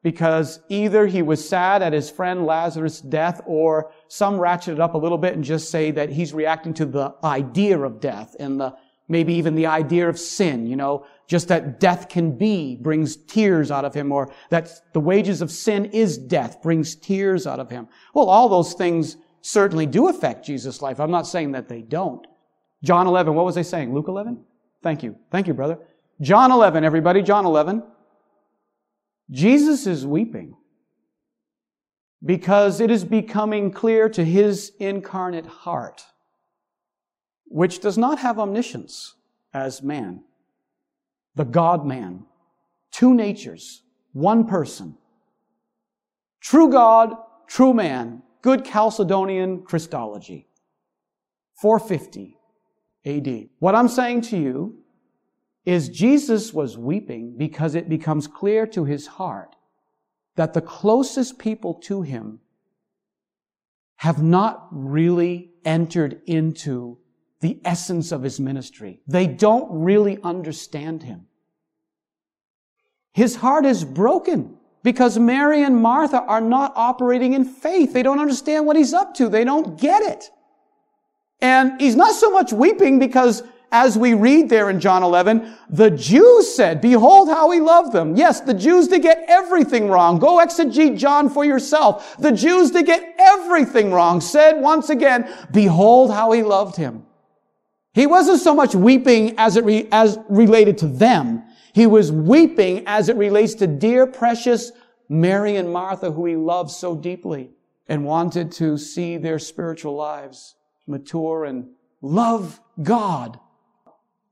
because 0.03 0.59
either 0.69 1.05
he 1.05 1.21
was 1.21 1.47
sad 1.47 1.83
at 1.83 1.93
his 1.93 2.09
friend 2.09 2.45
Lazarus' 2.45 3.01
death 3.01 3.41
or 3.45 3.91
some 4.07 4.39
ratchet 4.39 4.73
it 4.73 4.79
up 4.79 4.95
a 4.95 4.97
little 4.97 5.17
bit 5.17 5.35
and 5.35 5.43
just 5.43 5.69
say 5.69 5.91
that 5.91 6.09
he's 6.09 6.33
reacting 6.33 6.73
to 6.73 6.85
the 6.85 7.13
idea 7.23 7.79
of 7.79 7.99
death 7.99 8.35
and 8.39 8.59
the, 8.59 8.75
maybe 9.07 9.33
even 9.33 9.53
the 9.53 9.67
idea 9.67 10.09
of 10.09 10.17
sin, 10.17 10.65
you 10.65 10.75
know, 10.75 11.05
just 11.31 11.47
that 11.47 11.79
death 11.79 12.09
can 12.09 12.37
be 12.37 12.75
brings 12.75 13.15
tears 13.15 13.71
out 13.71 13.85
of 13.85 13.93
him 13.93 14.11
or 14.11 14.29
that 14.49 14.69
the 14.91 14.99
wages 14.99 15.41
of 15.41 15.49
sin 15.49 15.85
is 15.85 16.17
death 16.17 16.61
brings 16.61 16.93
tears 16.93 17.47
out 17.47 17.57
of 17.57 17.69
him. 17.69 17.87
Well, 18.13 18.29
all 18.29 18.49
those 18.49 18.73
things 18.73 19.15
certainly 19.39 19.85
do 19.85 20.09
affect 20.09 20.45
Jesus' 20.45 20.81
life. 20.81 20.99
I'm 20.99 21.09
not 21.09 21.25
saying 21.25 21.53
that 21.53 21.69
they 21.69 21.83
don't. 21.83 22.27
John 22.83 23.07
11, 23.07 23.33
what 23.33 23.45
was 23.45 23.55
I 23.55 23.61
saying? 23.61 23.93
Luke 23.93 24.09
11? 24.09 24.43
Thank 24.83 25.03
you. 25.03 25.15
Thank 25.31 25.47
you, 25.47 25.53
brother. 25.53 25.79
John 26.19 26.51
11, 26.51 26.83
everybody, 26.83 27.21
John 27.21 27.45
11. 27.45 27.81
Jesus 29.29 29.87
is 29.87 30.05
weeping 30.05 30.57
because 32.25 32.81
it 32.81 32.91
is 32.91 33.05
becoming 33.05 33.71
clear 33.71 34.09
to 34.09 34.25
his 34.25 34.73
incarnate 34.81 35.45
heart, 35.45 36.03
which 37.45 37.79
does 37.79 37.97
not 37.97 38.19
have 38.19 38.37
omniscience 38.37 39.15
as 39.53 39.81
man, 39.81 40.25
the 41.35 41.45
God 41.45 41.85
man, 41.85 42.25
two 42.91 43.13
natures, 43.13 43.83
one 44.13 44.45
person, 44.45 44.97
true 46.39 46.69
God, 46.69 47.15
true 47.47 47.73
man, 47.73 48.23
good 48.41 48.65
Chalcedonian 48.65 49.63
Christology, 49.63 50.47
450 51.55 52.37
AD. 53.05 53.49
What 53.59 53.75
I'm 53.75 53.87
saying 53.87 54.21
to 54.21 54.37
you 54.37 54.83
is 55.65 55.89
Jesus 55.89 56.53
was 56.53 56.77
weeping 56.77 57.35
because 57.37 57.75
it 57.75 57.87
becomes 57.87 58.27
clear 58.27 58.65
to 58.67 58.85
his 58.85 59.07
heart 59.07 59.55
that 60.35 60.53
the 60.53 60.61
closest 60.61 61.37
people 61.37 61.75
to 61.75 62.01
him 62.01 62.39
have 63.97 64.23
not 64.23 64.67
really 64.71 65.51
entered 65.63 66.21
into 66.25 66.97
the 67.41 67.59
essence 67.65 68.11
of 68.11 68.23
his 68.23 68.39
ministry. 68.39 69.01
They 69.07 69.27
don't 69.27 69.67
really 69.83 70.19
understand 70.23 71.03
him. 71.03 71.27
His 73.13 73.35
heart 73.35 73.65
is 73.65 73.83
broken 73.83 74.57
because 74.83 75.19
Mary 75.19 75.63
and 75.63 75.81
Martha 75.81 76.21
are 76.21 76.41
not 76.41 76.73
operating 76.75 77.33
in 77.33 77.43
faith. 77.43 77.93
They 77.93 78.03
don't 78.03 78.19
understand 78.19 78.65
what 78.65 78.77
he's 78.77 78.93
up 78.93 79.13
to. 79.15 79.27
They 79.27 79.43
don't 79.43 79.79
get 79.79 80.03
it. 80.03 80.29
And 81.41 81.81
he's 81.81 81.95
not 81.95 82.15
so 82.15 82.31
much 82.31 82.53
weeping 82.53 82.99
because 82.99 83.43
as 83.71 83.97
we 83.97 84.13
read 84.13 84.49
there 84.49 84.69
in 84.69 84.79
John 84.79 85.01
11, 85.01 85.55
the 85.69 85.89
Jews 85.89 86.53
said, 86.53 86.81
behold 86.81 87.29
how 87.29 87.49
he 87.51 87.59
loved 87.59 87.93
them. 87.93 88.15
Yes, 88.15 88.41
the 88.41 88.53
Jews 88.53 88.87
did 88.87 89.01
get 89.01 89.25
everything 89.27 89.87
wrong. 89.87 90.19
Go 90.19 90.37
exegete 90.37 90.97
John 90.97 91.29
for 91.29 91.45
yourself. 91.45 92.17
The 92.17 92.33
Jews 92.33 92.71
did 92.71 92.85
get 92.85 93.15
everything 93.17 93.91
wrong. 93.91 94.21
Said 94.21 94.61
once 94.61 94.89
again, 94.89 95.33
behold 95.51 96.11
how 96.11 96.31
he 96.33 96.43
loved 96.43 96.75
him. 96.75 97.05
He 97.93 98.07
wasn't 98.07 98.39
so 98.39 98.55
much 98.55 98.73
weeping 98.73 99.35
as 99.37 99.57
it 99.57 99.65
re- 99.65 99.87
as 99.91 100.17
related 100.29 100.77
to 100.79 100.87
them. 100.87 101.43
He 101.73 101.87
was 101.87 102.11
weeping 102.11 102.83
as 102.87 103.09
it 103.09 103.17
relates 103.17 103.53
to 103.55 103.67
dear 103.67 104.07
precious 104.07 104.71
Mary 105.09 105.57
and 105.57 105.71
Martha 105.71 106.11
who 106.11 106.25
he 106.25 106.35
loved 106.35 106.71
so 106.71 106.95
deeply 106.95 107.51
and 107.87 108.05
wanted 108.05 108.51
to 108.53 108.77
see 108.77 109.17
their 109.17 109.39
spiritual 109.39 109.95
lives 109.95 110.55
mature 110.87 111.45
and 111.45 111.69
love 112.01 112.59
God 112.81 113.39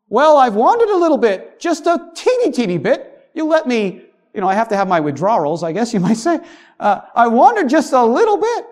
well, 0.10 0.38
I've 0.38 0.56
wandered 0.56 0.90
a 0.90 0.98
little 0.98 1.20
bit, 1.20 1.60
just 1.60 1.86
a 1.86 2.10
teeny, 2.16 2.52
teeny 2.52 2.78
bit. 2.80 3.30
You 3.36 3.46
let 3.46 3.68
me, 3.68 4.02
you 4.34 4.42
know, 4.42 4.48
I 4.48 4.56
have 4.56 4.68
to 4.70 4.76
have 4.76 4.88
my 4.88 5.00
withdrawals, 5.00 5.64
I 5.64 5.72
guess 5.72 5.94
you 5.94 6.00
might 6.10 6.18
say. 6.18 6.40
Uh, 6.80 7.02
I 7.16 7.28
wandered 7.28 7.70
just 7.70 7.94
a 7.94 8.04
little 8.04 8.38
bit. 8.38 8.66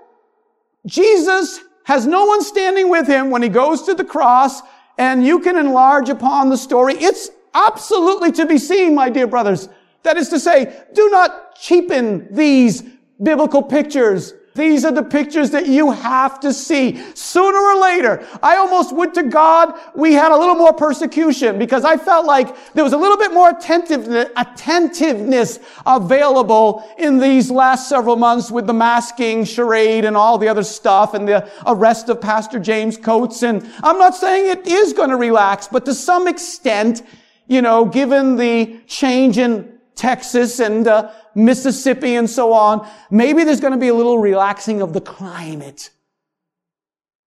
Jesus 0.88 1.62
has 1.84 2.08
no 2.08 2.26
one 2.26 2.42
standing 2.44 2.90
with 2.90 3.08
him 3.08 3.30
when 3.30 3.44
he 3.44 3.50
goes 3.50 3.84
to 3.84 3.94
the 3.94 4.04
cross, 4.04 4.62
and 4.98 5.26
you 5.26 5.40
can 5.40 5.58
enlarge 5.58 6.10
upon 6.10 6.50
the 6.50 6.58
story. 6.58 6.96
It's 6.96 7.30
absolutely 7.54 8.32
to 8.34 8.46
be 8.46 8.58
seen, 8.58 8.96
my 8.96 9.10
dear 9.10 9.28
brothers. 9.28 9.70
That 10.04 10.18
is 10.18 10.30
to 10.30 10.40
say, 10.40 10.84
do 10.94 11.10
not 11.10 11.56
cheapen 11.56 12.28
these 12.34 12.84
biblical 13.22 13.64
pictures 13.64 14.34
these 14.58 14.84
are 14.84 14.92
the 14.92 15.04
pictures 15.04 15.52
that 15.52 15.68
you 15.68 15.92
have 15.92 16.40
to 16.42 16.52
see. 16.52 17.02
Sooner 17.14 17.58
or 17.58 17.80
later, 17.80 18.28
I 18.44 18.58
almost 18.58 18.94
would 18.94 19.14
to 19.14 19.24
God 19.24 19.80
we 19.96 20.14
had 20.14 20.32
a 20.32 20.38
little 20.38 20.56
more 20.56 20.74
persecution 20.74 21.58
because 21.58 21.86
I 21.86 21.96
felt 21.96 22.26
like 22.26 22.74
there 22.74 22.84
was 22.84 22.94
a 22.94 22.98
little 22.98 23.18
bit 23.18 23.32
more 23.34 23.52
attentiveness, 23.52 24.30
attentiveness 24.36 25.60
available 25.86 26.84
in 26.98 27.20
these 27.20 27.50
last 27.50 27.88
several 27.88 28.16
months 28.16 28.52
with 28.52 28.68
the 28.68 28.74
masking 28.74 29.46
charade 29.46 30.04
and 30.04 30.18
all 30.18 30.38
the 30.38 30.48
other 30.48 30.64
stuff 30.64 31.14
and 31.14 31.28
the 31.28 31.50
arrest 31.66 32.10
of 32.10 32.20
Pastor 32.20 32.60
James 32.60 32.98
Coates. 32.98 33.44
And 33.44 33.64
I'm 33.84 33.98
not 33.98 34.16
saying 34.16 34.50
it 34.52 34.68
is 34.68 34.92
going 34.92 35.10
to 35.10 35.18
relax, 35.18 35.68
but 35.68 35.86
to 35.86 35.94
some 35.94 36.28
extent, 36.28 37.04
you 37.48 37.62
know, 37.62 37.86
given 37.86 38.36
the 38.36 38.80
change 38.88 39.38
in 39.38 39.77
Texas 39.98 40.60
and 40.60 40.88
uh, 40.88 41.12
Mississippi 41.36 42.16
and 42.16 42.30
so 42.30 42.54
on, 42.54 42.88
maybe 43.12 43.44
there's 43.44 43.60
going 43.60 43.74
to 43.74 43.80
be 43.80 43.90
a 43.90 43.94
little 43.94 44.20
relaxing 44.20 44.82
of 44.82 44.94
the 44.94 45.02
climate. 45.02 45.90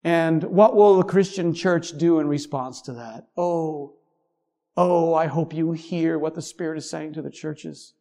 And 0.05 0.45
what 0.45 0.77
will 0.77 0.97
the 0.99 1.05
Christian 1.05 1.53
church 1.53 1.99
do 1.99 2.21
in 2.21 2.29
response 2.29 2.83
to 2.83 2.93
that? 2.95 3.29
Oh, 3.37 3.95
oh, 4.77 5.15
I 5.15 5.27
hope 5.27 5.53
you 5.53 5.73
hear 5.73 6.19
what 6.19 6.35
the 6.35 6.43
Spirit 6.43 6.79
is 6.79 6.89
saying 6.89 7.15
to 7.15 7.23
the 7.23 7.31
churches. 7.31 7.95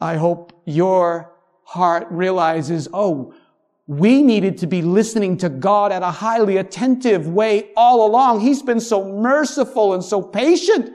I 0.00 0.16
hope 0.16 0.62
your 0.64 1.32
heart 1.64 2.06
realizes, 2.10 2.88
oh, 2.94 3.34
we 3.86 4.22
needed 4.22 4.56
to 4.58 4.66
be 4.66 4.82
listening 4.82 5.36
to 5.38 5.48
God 5.48 5.92
at 5.92 6.02
a 6.02 6.10
highly 6.10 6.58
attentive 6.58 7.26
way 7.26 7.70
all 7.76 8.06
along. 8.06 8.40
He's 8.40 8.62
been 8.62 8.80
so 8.80 9.04
merciful 9.12 9.94
and 9.94 10.02
so 10.02 10.22
patient. 10.22 10.94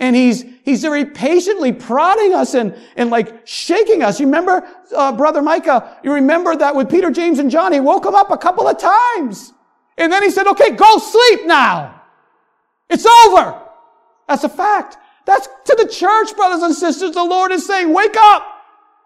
And 0.00 0.16
he's, 0.16 0.44
he's 0.64 0.80
very 0.80 1.04
patiently 1.04 1.72
prodding 1.72 2.32
us 2.32 2.54
and, 2.54 2.74
and 2.96 3.10
like 3.10 3.46
shaking 3.46 4.02
us. 4.02 4.18
You 4.18 4.26
remember, 4.26 4.66
uh, 4.96 5.12
brother 5.12 5.42
Micah, 5.42 5.98
you 6.02 6.14
remember 6.14 6.56
that 6.56 6.74
with 6.74 6.90
Peter, 6.90 7.10
James, 7.10 7.38
and 7.38 7.50
John, 7.50 7.72
he 7.72 7.80
woke 7.80 8.04
them 8.04 8.14
up 8.14 8.30
a 8.30 8.38
couple 8.38 8.66
of 8.66 8.78
times. 8.78 9.52
And 9.98 10.10
then 10.10 10.22
he 10.22 10.30
said, 10.30 10.46
okay, 10.46 10.70
go 10.70 10.98
sleep 10.98 11.46
now. 11.46 12.00
It's 12.88 13.04
over. 13.04 13.60
That's 14.26 14.44
a 14.44 14.48
fact. 14.48 14.96
That's 15.26 15.46
to 15.66 15.76
the 15.76 15.86
church, 15.86 16.34
brothers 16.34 16.62
and 16.62 16.74
sisters. 16.74 17.12
The 17.12 17.22
Lord 17.22 17.52
is 17.52 17.66
saying, 17.66 17.92
wake 17.92 18.16
up. 18.16 18.42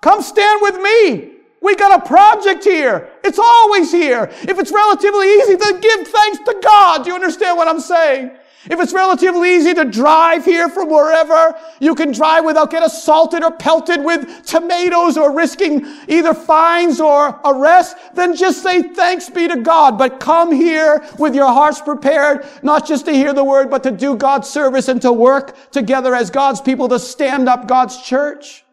Come 0.01 0.23
stand 0.23 0.61
with 0.63 0.77
me. 0.81 1.33
We 1.61 1.75
got 1.75 2.03
a 2.03 2.07
project 2.07 2.63
here. 2.63 3.11
It's 3.25 3.39
always 3.39 3.91
here. 3.91 4.31
If 4.43 4.59
it's 4.59 4.71
relatively 4.71 5.27
easy, 5.27 5.57
then 5.57 5.81
give 5.81 6.07
thanks 6.07 6.39
to 6.39 6.61
God. 6.63 7.03
Do 7.03 7.11
you 7.11 7.15
understand 7.17 7.57
what 7.57 7.67
I'm 7.67 7.81
saying? 7.81 8.31
If 8.71 8.81
it's 8.81 8.95
relatively 8.95 9.57
easy 9.57 9.75
to 9.75 9.85
drive 9.85 10.45
here 10.45 10.71
from 10.71 10.89
wherever, 10.89 11.55
you 11.81 11.95
can 11.95 12.13
drive 12.13 12.47
without 12.47 12.71
getting 12.71 12.87
assaulted 12.87 13.45
or 13.45 13.51
pelted 13.51 14.03
with 14.03 14.47
tomatoes 14.47 15.19
or 15.19 15.33
risking 15.33 15.87
either 16.09 16.33
fines 16.33 16.99
or 16.99 17.39
arrest, 17.45 17.97
then 18.15 18.35
just 18.35 18.63
say 18.63 18.83
thanks 18.83 19.29
be 19.29 19.49
to 19.49 19.59
God. 19.59 19.99
But 19.99 20.19
come 20.19 20.51
here 20.51 21.05
with 21.19 21.35
your 21.35 21.49
hearts 21.49 21.83
prepared, 21.83 22.47
not 22.63 22.87
just 22.87 23.05
to 23.05 23.13
hear 23.13 23.35
the 23.35 23.45
word, 23.45 23.69
but 23.69 23.83
to 23.83 23.91
do 23.91 24.17
God's 24.17 24.49
service 24.49 24.89
and 24.89 25.03
to 25.03 25.13
work 25.13 25.71
together 25.71 26.15
as 26.15 26.31
God's 26.31 26.63
people 26.63 26.89
to 26.89 26.99
stand 26.99 27.51
up 27.51 27.69
God's 27.69 28.01
church. 28.01 28.65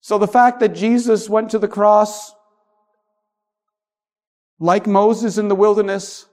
So 0.00 0.16
the 0.16 0.28
fact 0.28 0.60
that 0.60 0.74
Jesus 0.76 1.28
went 1.28 1.50
to 1.50 1.58
the 1.58 1.68
cross 1.68 2.32
like 4.60 4.86
Moses 4.86 5.38
in 5.38 5.48
the 5.48 5.54
wilderness, 5.54 6.26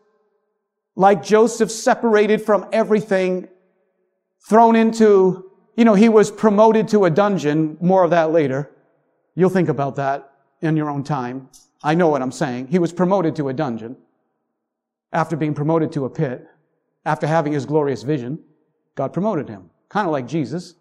like 0.95 1.23
Joseph 1.23 1.71
separated 1.71 2.41
from 2.41 2.67
everything, 2.71 3.47
thrown 4.47 4.75
into, 4.75 5.51
you 5.75 5.85
know, 5.85 5.93
he 5.93 6.09
was 6.09 6.31
promoted 6.31 6.87
to 6.89 7.05
a 7.05 7.09
dungeon. 7.09 7.77
More 7.81 8.03
of 8.03 8.11
that 8.11 8.31
later. 8.31 8.71
You'll 9.35 9.49
think 9.49 9.69
about 9.69 9.97
that 9.97 10.31
in 10.61 10.77
your 10.77 10.89
own 10.89 11.03
time. 11.03 11.49
I 11.83 11.93
know 11.93 12.07
what 12.07 12.21
I'm 12.21 12.31
saying. 12.31 12.67
He 12.67 12.79
was 12.79 12.93
promoted 12.93 13.35
to 13.35 13.49
a 13.49 13.53
dungeon 13.53 13.97
after 15.11 15.35
being 15.35 15.53
promoted 15.53 15.91
to 15.93 16.05
a 16.05 16.09
pit, 16.09 16.47
after 17.05 17.27
having 17.27 17.53
his 17.53 17.65
glorious 17.65 18.03
vision. 18.03 18.39
God 18.95 19.11
promoted 19.11 19.49
him. 19.49 19.69
Kind 19.89 20.07
of 20.07 20.13
like 20.13 20.27
Jesus. 20.27 20.75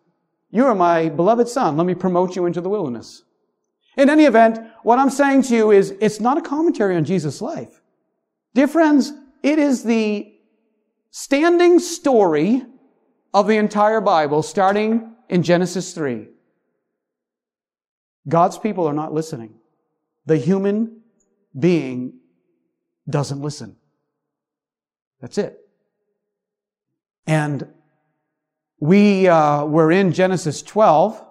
You 0.51 0.67
are 0.67 0.75
my 0.75 1.09
beloved 1.09 1.49
son. 1.49 1.77
Let 1.77 1.87
me 1.87 1.95
promote 1.95 2.37
you 2.37 2.47
into 2.47 2.61
the 2.61 2.69
wilderness. 2.69 3.25
In 3.97 4.09
any 4.09 4.25
event, 4.25 4.59
what 4.83 4.99
I'm 4.99 5.11
saying 5.11 5.43
to 5.43 5.55
you 5.55 5.71
is 5.73 5.95
it's 6.01 6.21
not 6.21 6.39
a 6.39 6.43
commentary 6.43 6.97
on 6.97 7.05
Jesus' 7.05 7.43
life. 7.43 7.81
Dear 8.55 8.69
friends, 8.69 9.13
it 9.45 9.59
is 9.59 9.85
the 9.85 10.35
standing 11.11 11.79
story 11.79 12.65
of 13.35 13.47
the 13.47 13.59
entire 13.59 14.01
Bible, 14.01 14.43
starting 14.43 15.15
in 15.29 15.43
Genesis 15.43 15.93
3. 15.93 16.29
God's 18.27 18.57
people 18.57 18.89
are 18.89 18.95
not 18.95 19.13
listening. 19.13 19.57
The 20.25 20.39
human 20.39 21.03
being 21.57 22.21
doesn't 23.09 23.43
listen. 23.43 23.77
That's 25.21 25.37
it. 25.37 25.59
And 27.27 27.69
we 28.81 29.29
uh, 29.29 29.67
were 29.67 29.93
in 29.93 30.13
Genesis 30.13 30.63
12, 30.63 31.23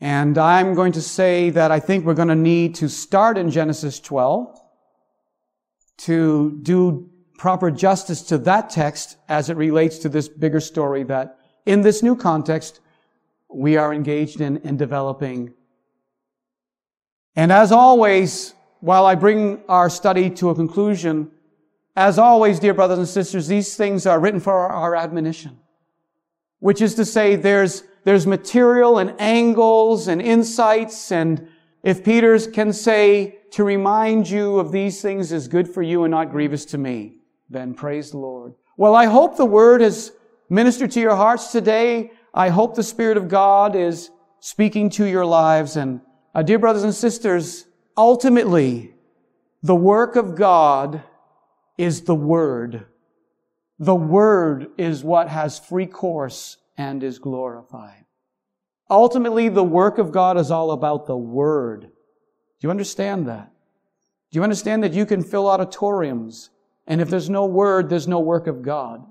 and 0.00 0.38
I'm 0.38 0.72
going 0.72 0.92
to 0.92 1.02
say 1.02 1.50
that 1.50 1.70
I 1.70 1.80
think 1.80 2.06
we're 2.06 2.14
going 2.14 2.28
to 2.28 2.34
need 2.34 2.76
to 2.76 2.88
start 2.88 3.36
in 3.36 3.50
Genesis 3.50 4.00
12 4.00 4.61
to 5.98 6.58
do 6.62 7.10
proper 7.38 7.70
justice 7.70 8.22
to 8.22 8.38
that 8.38 8.70
text 8.70 9.16
as 9.28 9.50
it 9.50 9.56
relates 9.56 9.98
to 9.98 10.08
this 10.08 10.28
bigger 10.28 10.60
story 10.60 11.02
that 11.02 11.38
in 11.66 11.80
this 11.80 12.02
new 12.02 12.16
context 12.16 12.80
we 13.48 13.76
are 13.76 13.92
engaged 13.92 14.40
in 14.40 14.56
in 14.58 14.76
developing. 14.76 15.52
And 17.34 17.50
as 17.50 17.72
always, 17.72 18.54
while 18.80 19.06
I 19.06 19.14
bring 19.14 19.62
our 19.68 19.88
study 19.88 20.28
to 20.30 20.50
a 20.50 20.54
conclusion, 20.54 21.30
as 21.96 22.18
always, 22.18 22.58
dear 22.58 22.74
brothers 22.74 22.98
and 22.98 23.08
sisters, 23.08 23.48
these 23.48 23.76
things 23.76 24.06
are 24.06 24.18
written 24.18 24.40
for 24.40 24.52
our 24.52 24.94
admonition, 24.96 25.58
which 26.58 26.80
is 26.80 26.94
to 26.94 27.04
say 27.04 27.36
there's, 27.36 27.84
there's 28.04 28.26
material 28.26 28.98
and 28.98 29.14
angles 29.20 30.08
and 30.08 30.20
insights 30.20 31.12
and 31.12 31.48
if 31.82 32.04
Peter 32.04 32.38
can 32.38 32.72
say, 32.72 33.40
to 33.52 33.64
remind 33.64 34.28
you 34.28 34.58
of 34.58 34.72
these 34.72 35.00
things 35.00 35.32
is 35.32 35.48
good 35.48 35.68
for 35.68 35.82
you 35.82 36.04
and 36.04 36.10
not 36.10 36.30
grievous 36.30 36.64
to 36.66 36.78
me, 36.78 37.18
then 37.48 37.74
praise 37.74 38.10
the 38.10 38.18
Lord. 38.18 38.54
Well, 38.76 38.94
I 38.94 39.06
hope 39.06 39.36
the 39.36 39.46
word 39.46 39.80
has 39.80 40.12
ministered 40.48 40.90
to 40.92 41.00
your 41.00 41.16
hearts 41.16 41.52
today. 41.52 42.12
I 42.34 42.48
hope 42.48 42.74
the 42.74 42.82
Spirit 42.82 43.16
of 43.16 43.28
God 43.28 43.76
is 43.76 44.10
speaking 44.40 44.90
to 44.90 45.04
your 45.04 45.24
lives. 45.24 45.76
And 45.76 46.00
uh, 46.34 46.42
dear 46.42 46.58
brothers 46.58 46.82
and 46.82 46.94
sisters, 46.94 47.66
ultimately, 47.96 48.94
the 49.62 49.76
work 49.76 50.16
of 50.16 50.34
God 50.34 51.02
is 51.78 52.02
the 52.02 52.14
Word. 52.14 52.86
The 53.78 53.94
Word 53.94 54.68
is 54.76 55.04
what 55.04 55.28
has 55.28 55.58
free 55.58 55.86
course 55.86 56.56
and 56.76 57.02
is 57.02 57.18
glorified. 57.18 58.04
Ultimately, 58.90 59.48
the 59.48 59.62
work 59.62 59.98
of 59.98 60.10
God 60.10 60.38
is 60.38 60.50
all 60.50 60.72
about 60.72 61.06
the 61.06 61.16
Word. 61.16 61.91
Do 62.62 62.68
you 62.68 62.70
understand 62.70 63.26
that? 63.26 63.50
Do 64.30 64.38
you 64.38 64.44
understand 64.44 64.84
that 64.84 64.92
you 64.92 65.04
can 65.04 65.20
fill 65.24 65.48
auditoriums 65.48 66.50
and 66.86 67.00
if 67.00 67.10
there's 67.10 67.28
no 67.28 67.44
word, 67.44 67.88
there's 67.88 68.06
no 68.06 68.20
work 68.20 68.46
of 68.46 68.62
God? 68.62 69.04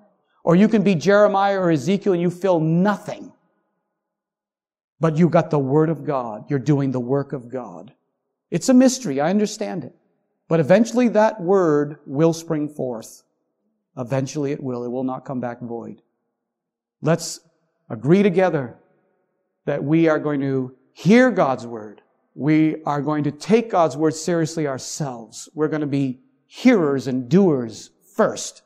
Or 0.45 0.56
you 0.56 0.70
can 0.70 0.84
be 0.84 0.95
Jeremiah 0.95 1.60
or 1.60 1.70
Ezekiel 1.70 2.14
and 2.14 2.22
you 2.22 2.30
fill 2.30 2.62
nothing. 2.62 3.34
But 5.02 5.18
you 5.18 5.28
got 5.28 5.49
the 5.49 5.60
word 5.60 5.89
of 5.89 6.06
God. 6.06 6.49
You're 6.49 6.60
doing 6.60 6.91
the 6.91 7.02
work 7.02 7.34
of 7.34 7.49
God. 7.49 7.91
It's 8.52 8.70
a 8.70 8.74
mystery. 8.74 9.20
I 9.20 9.30
understand 9.30 9.84
it. 9.84 9.93
But 10.47 10.62
eventually 10.62 11.10
that 11.10 11.41
word 11.41 11.97
will 12.06 12.32
spring 12.32 12.70
forth. 12.70 13.24
Eventually 13.97 14.54
it 14.54 14.64
will. 14.64 14.86
It 14.86 14.91
will 14.91 15.04
not 15.04 15.26
come 15.26 15.41
back 15.41 15.60
void. 15.60 16.02
Let's 17.02 17.41
agree 17.89 18.24
together 18.24 18.78
that 19.66 19.84
we 19.84 20.08
are 20.08 20.20
going 20.20 20.39
to 20.39 20.74
hear 20.93 21.32
God's 21.32 21.68
word. 21.68 22.02
We 22.34 22.82
are 22.84 23.01
going 23.01 23.25
to 23.25 23.32
take 23.32 23.71
God's 23.71 23.97
word 23.97 24.13
seriously 24.13 24.67
ourselves. 24.67 25.49
We're 25.53 25.67
going 25.67 25.82
to 25.82 25.88
be 25.88 26.21
hearers 26.45 27.07
and 27.07 27.29
doers 27.29 27.89
first. 28.15 28.61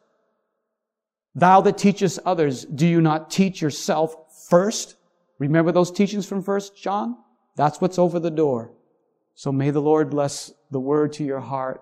Thou 1.33 1.61
that 1.61 1.77
teachest 1.77 2.19
others, 2.25 2.63
do 2.65 2.87
you 2.87 3.01
not 3.01 3.29
teach 3.29 3.61
yourself 3.61 4.15
first? 4.49 4.95
Remember 5.39 5.71
those 5.71 5.91
teachings 5.91 6.25
from 6.25 6.41
First 6.41 6.77
John? 6.77 7.17
That's 7.55 7.81
what's 7.81 7.99
over 7.99 8.19
the 8.19 8.31
door. 8.31 8.71
So 9.33 9.51
may 9.51 9.71
the 9.71 9.81
Lord 9.81 10.09
bless 10.09 10.53
the 10.71 10.79
word 10.79 11.13
to 11.13 11.23
your 11.25 11.41
heart. 11.41 11.81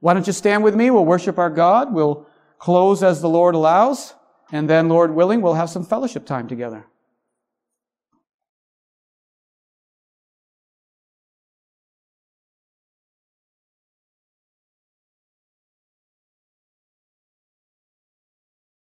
Why 0.00 0.14
don't 0.14 0.26
you 0.26 0.32
stand 0.32 0.62
with 0.62 0.76
me? 0.76 0.90
We'll 0.90 1.04
worship 1.04 1.38
our 1.38 1.50
God. 1.50 1.92
We'll 1.92 2.26
close 2.58 3.02
as 3.02 3.20
the 3.20 3.28
Lord 3.28 3.54
allows. 3.54 4.14
And 4.52 4.70
then, 4.70 4.88
Lord 4.88 5.14
willing, 5.14 5.40
we'll 5.40 5.54
have 5.54 5.70
some 5.70 5.84
fellowship 5.84 6.26
time 6.26 6.46
together. 6.46 6.86